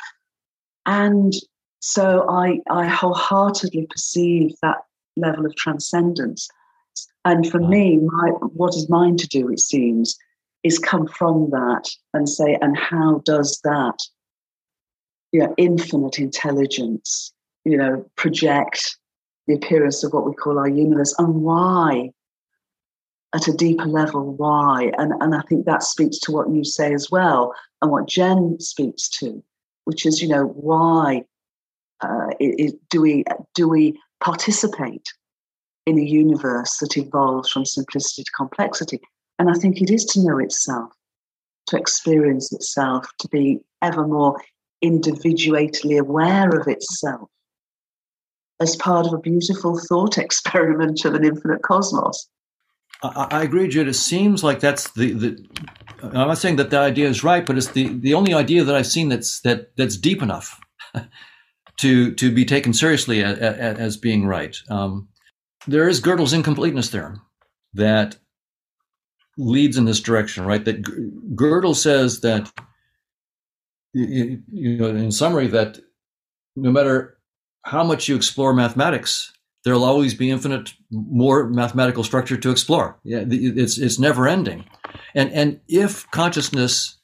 and 0.86 1.32
so 1.80 2.28
I 2.28 2.61
I 2.70 2.86
wholeheartedly 2.86 3.86
perceive 3.90 4.53
that 4.62 4.78
level 5.16 5.46
of 5.46 5.55
transcendence. 5.57 6.48
And 7.24 7.48
for 7.51 7.61
me, 7.61 7.98
my 7.98 8.30
what 8.55 8.74
is 8.74 8.88
mine 8.88 9.16
to 9.18 9.28
do, 9.28 9.51
it 9.51 9.61
seems, 9.61 10.18
is 10.62 10.78
come 10.78 11.07
from 11.07 11.51
that 11.51 11.88
and 12.14 12.28
say, 12.28 12.59
and 12.61 12.76
how 12.76 13.22
does 13.24 13.61
that, 13.64 13.98
you 15.32 15.40
know, 15.40 15.55
infinite 15.57 16.18
intelligence, 16.18 17.32
you 17.64 17.76
know, 17.76 18.05
project 18.16 18.96
the 19.51 19.57
appearance 19.57 20.05
of 20.05 20.12
what 20.12 20.26
we 20.26 20.34
call 20.34 20.59
our 20.59 20.68
universe 20.68 21.14
and 21.18 21.34
why 21.34 22.11
at 23.34 23.48
a 23.48 23.53
deeper 23.53 23.86
level 23.86 24.34
why. 24.34 24.92
And, 24.96 25.12
and 25.20 25.34
i 25.34 25.42
think 25.48 25.66
that 25.66 25.82
speaks 25.82 26.18
to 26.20 26.32
what 26.32 26.51
you 26.51 26.64
say 26.64 26.94
as 26.94 27.11
well 27.11 27.55
and 27.82 27.90
what 27.90 28.09
jen 28.09 28.59
speaks 28.61 29.09
to 29.20 29.42
which 29.84 30.07
is 30.07 30.22
you 30.22 30.28
know 30.28 30.44
why 30.44 31.22
uh, 32.03 32.28
it, 32.38 32.55
it, 32.59 32.74
do 32.88 33.01
we 33.01 33.24
do 33.55 33.68
we 33.68 34.01
participate 34.22 35.07
in 35.86 35.98
a 35.98 36.03
universe 36.03 36.78
that 36.78 36.96
evolves 36.96 37.51
from 37.51 37.64
simplicity 37.64 38.22
to 38.22 38.30
complexity? 38.36 39.01
And 39.38 39.51
i 39.51 39.55
think 39.55 39.80
it 39.80 39.90
is 39.90 40.05
to 40.07 40.24
know 40.24 40.38
itself 40.38 40.92
to 41.70 41.76
experience 41.76 42.53
itself, 42.53 43.07
to 43.18 43.28
be 43.28 43.61
ever 43.80 44.07
more 44.07 44.40
individuately 44.82 45.96
aware 45.96 46.48
of 46.48 46.66
itself 46.68 47.28
as 48.61 48.76
part 48.76 49.06
of 49.06 49.12
a 49.12 49.18
beautiful 49.18 49.78
thought 49.88 50.18
experiment 50.26 51.04
of 51.04 51.14
an 51.14 51.24
infinite 51.24 51.62
cosmos. 51.62 52.28
I, 53.02 53.26
I 53.30 53.42
agree, 53.42 53.68
Jude. 53.68 53.88
It 53.88 53.94
seems 53.94 54.44
like 54.44 54.61
that's 54.61 54.90
the, 54.92 55.12
the 55.12 55.46
I'm 56.02 56.28
not 56.28 56.38
saying 56.38 56.56
that 56.56 56.70
the 56.70 56.78
idea 56.78 57.08
is 57.08 57.24
right, 57.24 57.44
but 57.44 57.56
it's 57.56 57.68
the, 57.68 57.88
the 57.88 58.14
only 58.14 58.34
idea 58.34 58.64
that 58.64 58.74
I've 58.74 58.86
seen 58.86 59.08
that's 59.08 59.40
that 59.40 59.76
that's 59.76 59.96
deep 59.96 60.22
enough 60.22 60.61
to 61.78 62.14
to 62.14 62.34
be 62.34 62.44
taken 62.44 62.72
seriously 62.72 63.22
as, 63.22 63.38
as 63.38 63.96
being 63.96 64.26
right. 64.26 64.56
Um, 64.68 65.08
there 65.66 65.88
is 65.88 66.00
Gödel's 66.00 66.32
incompleteness 66.32 66.90
theorem 66.90 67.22
that 67.74 68.16
leads 69.36 69.76
in 69.76 69.84
this 69.84 70.00
direction, 70.00 70.44
right? 70.44 70.64
That 70.64 70.82
Gödel 71.34 71.76
says 71.76 72.20
that 72.20 72.50
you 73.92 74.42
know, 74.78 74.88
in 74.88 75.12
summary, 75.12 75.48
that 75.48 75.80
no 76.56 76.70
matter 76.70 77.18
how 77.62 77.84
much 77.84 78.08
you 78.08 78.16
explore 78.16 78.52
mathematics, 78.54 79.32
there'll 79.64 79.84
always 79.84 80.14
be 80.14 80.30
infinite 80.30 80.72
more 80.90 81.48
mathematical 81.48 82.04
structure 82.04 82.36
to 82.36 82.50
explore. 82.50 82.98
Yeah, 83.04 83.24
it's 83.28 83.78
it's 83.78 83.98
never 83.98 84.28
ending, 84.28 84.64
and 85.14 85.30
and 85.32 85.61
if 85.68 86.11
consciousness, 86.11 86.98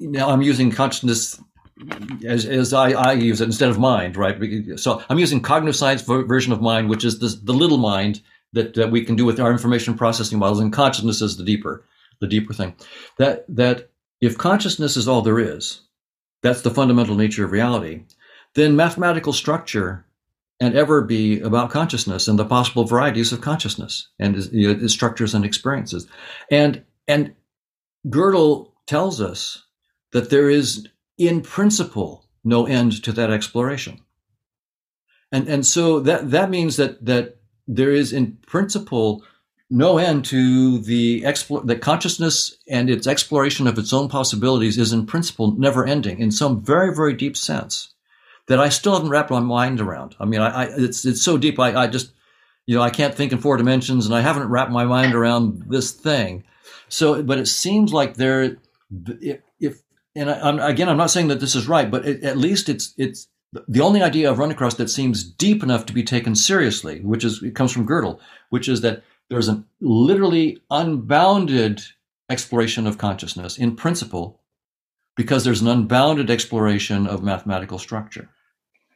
now 0.00 0.30
I'm 0.30 0.42
using 0.42 0.70
consciousness 0.70 1.40
as 2.26 2.44
as 2.46 2.72
I, 2.72 2.90
I 2.92 3.12
use 3.12 3.40
it 3.40 3.46
instead 3.46 3.70
of 3.70 3.78
mind, 3.78 4.16
right? 4.16 4.36
So 4.76 5.02
I'm 5.08 5.18
using 5.18 5.40
cognitive 5.40 5.76
science 5.76 6.02
version 6.02 6.52
of 6.52 6.60
mind, 6.60 6.88
which 6.88 7.04
is 7.04 7.18
the 7.18 7.28
the 7.42 7.54
little 7.54 7.78
mind 7.78 8.20
that, 8.54 8.74
that 8.74 8.90
we 8.90 9.04
can 9.04 9.14
do 9.14 9.24
with 9.24 9.38
our 9.38 9.52
information 9.52 9.94
processing 9.94 10.38
models, 10.38 10.60
and 10.60 10.72
consciousness 10.72 11.20
is 11.20 11.36
the 11.36 11.44
deeper 11.44 11.84
the 12.20 12.26
deeper 12.26 12.52
thing. 12.52 12.74
That 13.18 13.44
that 13.48 13.90
if 14.20 14.38
consciousness 14.38 14.96
is 14.96 15.06
all 15.06 15.22
there 15.22 15.38
is, 15.38 15.82
that's 16.42 16.62
the 16.62 16.70
fundamental 16.70 17.14
nature 17.14 17.44
of 17.44 17.52
reality. 17.52 18.02
Then 18.58 18.74
mathematical 18.74 19.32
structure 19.32 20.04
and 20.58 20.74
ever 20.74 21.00
be 21.00 21.40
about 21.40 21.70
consciousness 21.70 22.26
and 22.26 22.36
the 22.36 22.44
possible 22.44 22.82
varieties 22.82 23.32
of 23.32 23.40
consciousness 23.40 24.08
and 24.18 24.34
you 24.52 24.74
know, 24.74 24.86
structures 24.88 25.32
and 25.32 25.44
experiences. 25.44 26.08
And 26.50 26.82
and 27.06 27.36
Gödel 28.08 28.72
tells 28.88 29.20
us 29.20 29.62
that 30.10 30.30
there 30.30 30.50
is 30.50 30.88
in 31.16 31.40
principle 31.40 32.24
no 32.42 32.66
end 32.66 33.00
to 33.04 33.12
that 33.12 33.30
exploration. 33.30 34.00
And 35.30 35.46
and 35.46 35.64
so 35.64 36.00
that 36.00 36.32
that 36.32 36.50
means 36.50 36.78
that 36.78 37.04
that 37.06 37.36
there 37.68 37.92
is 37.92 38.12
in 38.12 38.38
principle 38.44 39.22
no 39.70 39.98
end 39.98 40.24
to 40.24 40.78
the 40.78 41.24
explore 41.24 41.62
that 41.62 41.80
consciousness 41.80 42.56
and 42.66 42.90
its 42.90 43.06
exploration 43.06 43.68
of 43.68 43.78
its 43.78 43.92
own 43.92 44.08
possibilities 44.08 44.78
is 44.78 44.92
in 44.92 45.06
principle 45.06 45.52
never 45.52 45.86
ending 45.86 46.18
in 46.18 46.32
some 46.32 46.60
very 46.60 46.92
very 46.92 47.14
deep 47.14 47.36
sense 47.36 47.94
that 48.48 48.58
I 48.58 48.68
still 48.70 48.94
haven't 48.94 49.10
wrapped 49.10 49.30
my 49.30 49.40
mind 49.40 49.80
around. 49.80 50.16
I 50.18 50.24
mean, 50.24 50.40
I, 50.40 50.48
I 50.48 50.64
it's 50.76 51.04
it's 51.04 51.22
so 51.22 51.38
deep. 51.38 51.58
I, 51.58 51.84
I 51.84 51.86
just 51.86 52.12
you 52.66 52.74
know 52.74 52.82
I 52.82 52.90
can't 52.90 53.14
think 53.14 53.32
in 53.32 53.38
four 53.38 53.56
dimensions, 53.56 54.06
and 54.06 54.14
I 54.14 54.20
haven't 54.20 54.48
wrapped 54.48 54.72
my 54.72 54.84
mind 54.84 55.14
around 55.14 55.64
this 55.68 55.92
thing. 55.92 56.44
So, 56.88 57.22
but 57.22 57.38
it 57.38 57.46
seems 57.46 57.92
like 57.92 58.14
there, 58.14 58.56
if, 59.20 59.40
if 59.60 59.82
and 60.14 60.30
I, 60.30 60.48
am 60.48 60.58
again, 60.58 60.88
I'm 60.88 60.96
not 60.96 61.10
saying 61.10 61.28
that 61.28 61.40
this 61.40 61.54
is 61.54 61.68
right, 61.68 61.90
but 61.90 62.06
it, 62.06 62.24
at 62.24 62.38
least 62.38 62.68
it's 62.68 62.94
it's 62.96 63.28
the 63.66 63.80
only 63.80 64.02
idea 64.02 64.30
I've 64.30 64.38
run 64.38 64.50
across 64.50 64.74
that 64.74 64.90
seems 64.90 65.22
deep 65.22 65.62
enough 65.62 65.86
to 65.86 65.92
be 65.92 66.02
taken 66.02 66.34
seriously, 66.34 67.00
which 67.00 67.24
is 67.24 67.42
it 67.42 67.54
comes 67.54 67.72
from 67.72 67.86
Gödel, 67.86 68.18
which 68.50 68.68
is 68.68 68.80
that 68.80 69.02
there's 69.30 69.48
a 69.48 69.62
literally 69.80 70.62
unbounded 70.70 71.82
exploration 72.30 72.86
of 72.86 72.98
consciousness 72.98 73.58
in 73.58 73.76
principle 73.76 74.40
because 75.16 75.44
there's 75.44 75.60
an 75.60 75.68
unbounded 75.68 76.30
exploration 76.30 77.06
of 77.06 77.22
mathematical 77.22 77.78
structure. 77.78 78.30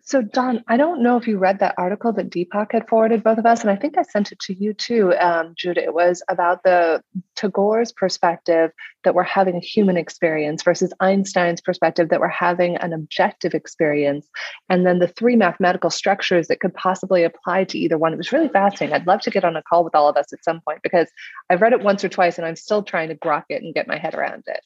So, 0.05 0.21
Don, 0.21 0.65
I 0.67 0.77
don't 0.77 1.01
know 1.01 1.17
if 1.17 1.29
you 1.29 1.39
read 1.39 1.61
that 1.61 1.77
article 1.79 2.13
that 2.15 2.29
Deepak 2.29 2.73
had 2.73 2.89
forwarded 2.89 3.23
both 3.23 3.39
of 3.39 3.47
us, 3.47 3.61
and 3.61 3.71
I 3.71 3.77
think 3.77 3.97
I 3.97 4.03
sent 4.03 4.33
it 4.33 4.41
to 4.41 4.53
you 4.53 4.75
too, 4.75 5.15
um, 5.15 5.55
Judah. 5.57 5.85
It 5.85 5.95
was 5.95 6.25
about 6.29 6.65
the 6.65 7.05
Tagore's 7.37 7.93
perspective 7.93 8.73
that 9.05 9.15
we're 9.15 9.23
having 9.23 9.55
a 9.55 9.61
human 9.61 9.97
experience 9.97 10.65
versus 10.65 10.93
Einstein's 10.99 11.61
perspective 11.61 12.09
that 12.09 12.19
we're 12.19 12.27
having 12.27 12.77
an 12.79 12.93
objective 12.93 13.55
experience, 13.55 14.29
and 14.69 14.85
then 14.85 14.99
the 14.99 15.07
three 15.07 15.37
mathematical 15.37 15.89
structures 15.89 16.49
that 16.49 16.59
could 16.59 16.75
possibly 16.75 17.23
apply 17.23 17.63
to 17.63 17.79
either 17.79 17.97
one. 17.97 18.13
It 18.13 18.17
was 18.17 18.33
really 18.33 18.49
fascinating. 18.49 18.97
I'd 18.97 19.07
love 19.07 19.21
to 19.21 19.31
get 19.31 19.45
on 19.45 19.55
a 19.55 19.63
call 19.63 19.85
with 19.85 19.95
all 19.95 20.09
of 20.09 20.17
us 20.17 20.33
at 20.33 20.43
some 20.43 20.61
point 20.63 20.81
because 20.83 21.09
I've 21.49 21.63
read 21.63 21.75
it 21.75 21.83
once 21.83 22.03
or 22.03 22.09
twice, 22.09 22.39
and 22.39 22.47
I'm 22.47 22.57
still 22.57 22.83
trying 22.83 23.11
to 23.11 23.15
grok 23.15 23.45
it 23.51 23.63
and 23.63 23.73
get 23.73 23.87
my 23.87 23.99
head 23.99 24.17
around 24.17 24.43
it. 24.49 24.63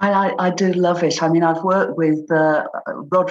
I, 0.00 0.32
I, 0.38 0.50
do 0.50 0.72
love 0.72 1.02
it. 1.02 1.22
I 1.22 1.28
mean, 1.28 1.42
I've 1.42 1.64
worked 1.64 1.96
with 1.96 2.30
uh, 2.30 2.66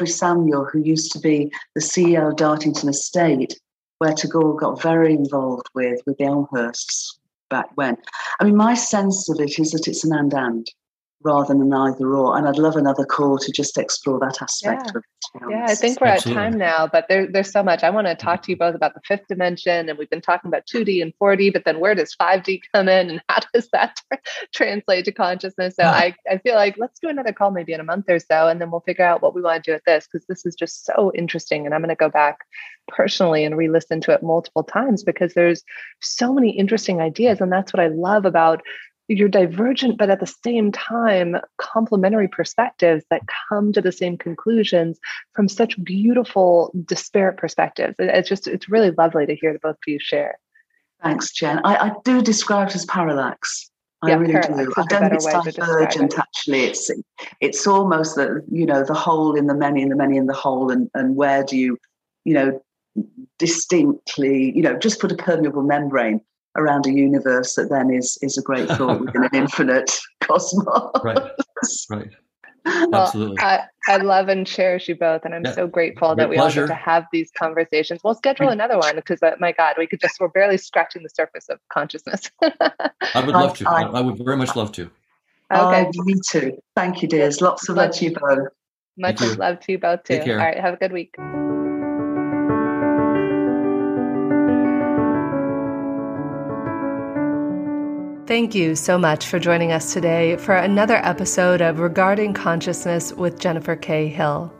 Samuel, 0.05 0.65
who 0.65 0.79
used 0.79 1.13
to 1.13 1.19
be 1.19 1.51
the 1.75 1.81
CEO 1.81 2.29
of 2.29 2.35
Dartington 2.35 2.89
Estate, 2.89 3.57
where 3.99 4.13
Tagore 4.13 4.55
got 4.55 4.81
very 4.81 5.13
involved 5.13 5.67
with 5.73 6.01
with 6.05 6.17
the 6.17 6.25
Elmhirsts 6.25 7.17
back 7.49 7.69
when. 7.75 7.97
I 8.39 8.43
mean, 8.43 8.57
my 8.57 8.73
sense 8.73 9.29
of 9.29 9.39
it 9.39 9.57
is 9.59 9.71
that 9.71 9.87
it's 9.87 10.03
an 10.03 10.13
and 10.13 10.33
and 10.33 10.71
rather 11.23 11.53
than 11.53 11.61
an 11.61 11.73
either 11.73 12.15
or. 12.15 12.37
And 12.37 12.47
I'd 12.47 12.57
love 12.57 12.75
another 12.75 13.05
call 13.05 13.37
to 13.37 13.51
just 13.51 13.77
explore 13.77 14.19
that 14.19 14.41
aspect 14.41 14.83
yeah. 14.85 14.89
of 14.89 14.95
it. 14.97 15.03
Yeah, 15.49 15.65
I 15.67 15.75
think 15.75 15.99
we're 15.99 16.07
Absolutely. 16.07 16.41
at 16.41 16.43
time 16.43 16.57
now, 16.57 16.87
but 16.87 17.05
there, 17.09 17.27
there's 17.27 17.51
so 17.51 17.61
much. 17.61 17.83
I 17.83 17.89
want 17.89 18.07
to 18.07 18.15
talk 18.15 18.43
to 18.43 18.51
you 18.51 18.57
both 18.57 18.75
about 18.75 18.93
the 18.93 19.01
fifth 19.05 19.27
dimension, 19.27 19.89
and 19.89 19.97
we've 19.97 20.09
been 20.09 20.21
talking 20.21 20.47
about 20.47 20.65
2D 20.65 21.01
and 21.01 21.13
4D, 21.21 21.51
but 21.51 21.65
then 21.65 21.79
where 21.79 21.95
does 21.95 22.15
5D 22.15 22.61
come 22.73 22.87
in, 22.87 23.09
and 23.09 23.21
how 23.27 23.39
does 23.53 23.67
that 23.73 23.99
translate 24.53 25.05
to 25.05 25.11
consciousness? 25.11 25.75
So 25.75 25.83
yeah. 25.83 25.91
I, 25.91 26.15
I 26.29 26.37
feel 26.37 26.55
like 26.55 26.75
let's 26.77 26.99
do 26.99 27.09
another 27.09 27.33
call 27.33 27.51
maybe 27.51 27.73
in 27.73 27.79
a 27.79 27.83
month 27.83 28.05
or 28.09 28.19
so, 28.19 28.47
and 28.47 28.61
then 28.61 28.71
we'll 28.71 28.81
figure 28.81 29.05
out 29.05 29.21
what 29.21 29.35
we 29.35 29.41
want 29.41 29.63
to 29.63 29.71
do 29.71 29.75
with 29.75 29.83
this 29.85 30.07
because 30.11 30.25
this 30.27 30.45
is 30.45 30.55
just 30.55 30.85
so 30.85 31.11
interesting. 31.13 31.65
And 31.65 31.73
I'm 31.73 31.81
going 31.81 31.89
to 31.89 31.95
go 31.95 32.09
back 32.09 32.39
personally 32.87 33.43
and 33.43 33.57
re-listen 33.57 33.99
to 34.01 34.13
it 34.13 34.23
multiple 34.23 34.63
times 34.63 35.03
because 35.03 35.33
there's 35.33 35.63
so 36.01 36.33
many 36.33 36.51
interesting 36.51 37.01
ideas, 37.01 37.41
and 37.41 37.51
that's 37.51 37.73
what 37.73 37.83
I 37.83 37.87
love 37.87 38.25
about 38.25 38.61
you're 39.07 39.29
divergent, 39.29 39.97
but 39.97 40.09
at 40.09 40.19
the 40.19 40.33
same 40.43 40.71
time, 40.71 41.37
complementary 41.57 42.27
perspectives 42.27 43.05
that 43.09 43.21
come 43.49 43.71
to 43.73 43.81
the 43.81 43.91
same 43.91 44.17
conclusions 44.17 44.99
from 45.33 45.47
such 45.47 45.81
beautiful, 45.83 46.71
disparate 46.85 47.37
perspectives. 47.37 47.95
It's 47.99 48.27
just, 48.27 48.47
it's 48.47 48.69
really 48.69 48.91
lovely 48.91 49.25
to 49.25 49.35
hear 49.35 49.53
the 49.53 49.59
both 49.59 49.75
of 49.75 49.87
you 49.87 49.99
share. 49.99 50.37
Thanks, 51.01 51.31
Jen. 51.31 51.61
I, 51.63 51.89
I 51.89 51.91
do 52.03 52.21
describe 52.21 52.69
it 52.69 52.75
as 52.75 52.85
parallax. 52.85 53.69
I 54.01 54.09
yeah, 54.09 54.15
really 54.17 54.33
do. 54.33 54.73
I 54.77 54.83
don't 54.89 55.09
think 55.09 55.13
it's 55.13 55.25
divergent. 55.55 56.13
It. 56.13 56.19
Actually, 56.19 56.65
it's 56.65 56.91
it's 57.41 57.65
almost 57.65 58.15
the 58.15 58.43
you 58.51 58.65
know 58.65 58.83
the 58.83 58.93
whole 58.93 59.35
in 59.35 59.47
the 59.47 59.55
many 59.55 59.81
and 59.81 59.91
the 59.91 59.95
many 59.95 60.17
in 60.17 60.27
the 60.27 60.33
whole, 60.33 60.69
and 60.69 60.87
and 60.93 61.15
where 61.15 61.43
do 61.43 61.57
you 61.57 61.77
you 62.23 62.35
know 62.35 62.61
distinctly 63.39 64.51
you 64.55 64.61
know 64.61 64.77
just 64.77 64.99
put 64.99 65.11
a 65.11 65.15
permeable 65.15 65.63
membrane 65.63 66.21
around 66.57 66.85
a 66.85 66.91
universe 66.91 67.55
that 67.55 67.69
then 67.69 67.91
is 67.91 68.17
is 68.21 68.37
a 68.37 68.41
great 68.41 68.67
thought 68.69 68.99
within 69.05 69.23
an 69.23 69.29
infinite 69.33 69.97
cosmos. 70.21 70.91
Right. 71.03 71.31
Right. 71.89 72.09
Well, 72.65 72.95
Absolutely. 73.03 73.37
I, 73.39 73.61
I 73.87 73.97
love 73.97 74.27
and 74.27 74.45
cherish 74.45 74.89
you 74.89 74.95
both, 74.95 75.23
and 75.23 75.33
I'm 75.33 75.45
yeah. 75.45 75.53
so 75.53 75.67
grateful 75.67 76.15
that 76.15 76.29
we 76.29 76.35
pleasure. 76.35 76.63
all 76.63 76.67
get 76.67 76.73
to 76.73 76.79
have 76.79 77.05
these 77.13 77.31
conversations. 77.37 78.01
We'll 78.03 78.13
schedule 78.13 78.49
another 78.49 78.77
one 78.77 78.95
because, 78.95 79.23
uh, 79.23 79.31
my 79.39 79.53
God, 79.53 79.75
we 79.77 79.87
could 79.87 80.01
just 80.01 80.19
we're 80.19 80.27
barely 80.27 80.57
scratching 80.57 81.03
the 81.03 81.09
surface 81.09 81.47
of 81.49 81.59
consciousness. 81.71 82.29
I 82.41 82.91
would 83.15 83.27
love 83.27 83.57
to. 83.59 83.69
I, 83.69 83.83
I, 83.83 84.01
would 84.01 84.17
very 84.17 84.35
much 84.35 84.55
love 84.55 84.73
to. 84.73 84.89
Okay, 85.53 85.85
uh, 85.85 86.03
me 86.03 86.15
too. 86.29 86.57
Thank 86.75 87.01
you, 87.01 87.07
dears. 87.07 87.39
Lots 87.39 87.69
of 87.69 87.77
love 87.77 87.91
to 87.95 88.05
you 88.05 88.15
both. 88.19 88.49
Much 88.97 89.21
love 89.21 89.61
to 89.61 89.71
you 89.71 89.77
both 89.77 90.03
too. 90.03 90.19
All 90.19 90.35
right, 90.35 90.59
have 90.59 90.73
a 90.73 90.77
good 90.77 90.91
week. 90.91 91.15
Thank 98.27 98.53
you 98.53 98.75
so 98.75 98.97
much 98.97 99.25
for 99.25 99.39
joining 99.39 99.71
us 99.71 99.93
today 99.93 100.35
for 100.35 100.53
another 100.53 100.97
episode 100.97 101.61
of 101.61 101.79
Regarding 101.79 102.33
Consciousness 102.33 103.13
with 103.13 103.39
Jennifer 103.39 103.77
K. 103.77 104.09
Hill. 104.09 104.53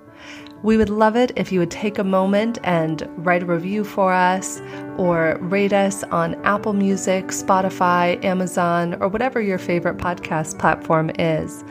We 0.64 0.78
would 0.78 0.90
love 0.90 1.18
it 1.18 1.34
if 1.36 1.52
you 1.52 1.60
would 1.60 1.70
take 1.70 2.00
a 2.00 2.04
moment 2.06 2.60
and 2.64 3.06
write 3.18 3.44
a 3.44 3.46
review 3.46 3.84
for 3.84 4.14
us 4.14 4.62
or 4.96 5.38
rate 5.42 5.74
us 5.74 6.04
on 6.04 6.36
Apple 6.46 6.72
Music, 6.72 7.26
Spotify, 7.26 8.24
Amazon, 8.24 8.96
or 9.02 9.10
whatever 9.10 9.42
your 9.42 9.58
favorite 9.58 9.98
podcast 9.98 10.58
platform 10.58 11.12
is. 11.20 11.66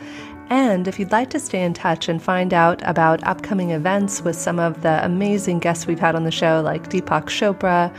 And 0.51 0.87
if 0.87 0.99
you'd 0.99 1.11
like 1.11 1.31
to 1.31 1.39
stay 1.39 1.63
in 1.63 1.73
touch 1.73 2.07
and 2.07 2.21
find 2.21 2.53
out 2.53 2.79
about 2.87 3.23
upcoming 3.23 3.71
events 3.71 4.21
with 4.21 4.35
some 4.35 4.59
of 4.59 4.83
the 4.83 5.03
amazing 5.03 5.57
guests 5.59 5.87
we've 5.87 5.99
had 5.99 6.15
on 6.15 6.25
the 6.25 6.31
show, 6.31 6.61
like 6.63 6.91
Deepak 6.91 7.25
Chopra 7.25 7.91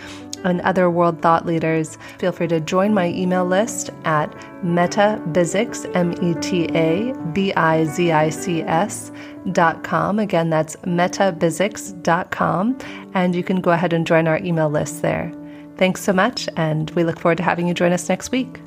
and 0.45 0.61
other 0.63 0.91
world 0.91 1.23
thought 1.23 1.47
leaders, 1.47 1.99
feel 2.19 2.33
free 2.33 2.49
to 2.49 2.61
join 2.61 2.95
my 2.95 3.09
email 3.09 3.45
list 3.45 3.91
at 4.05 4.31
metabizics, 4.65 5.91
M 5.95 6.13
E 6.23 6.35
T 6.41 6.69
A 6.75 7.13
B 7.33 7.53
I 7.55 7.85
Z 7.85 8.13
I 8.13 8.29
C 8.31 8.63
S 8.63 9.11
dot 9.53 9.83
com. 9.85 10.19
Again, 10.19 10.51
that's 10.51 10.77
metabizics 10.77 12.01
dot 12.03 12.31
com. 12.31 12.77
And 13.15 13.35
you 13.35 13.43
can 13.43 13.61
go 13.61 13.71
ahead 13.71 13.93
and 13.93 14.07
join 14.07 14.29
our 14.29 14.39
email 14.39 14.69
list 14.69 15.03
there. 15.03 15.33
Thanks 15.77 16.03
so 16.03 16.13
much, 16.13 16.49
and 16.57 16.91
we 16.93 17.05
look 17.05 17.21
forward 17.21 17.39
to 17.39 17.45
having 17.45 17.69
you 17.69 17.75
join 17.75 17.93
us 17.93 18.09
next 18.09 18.33
week. 18.33 18.61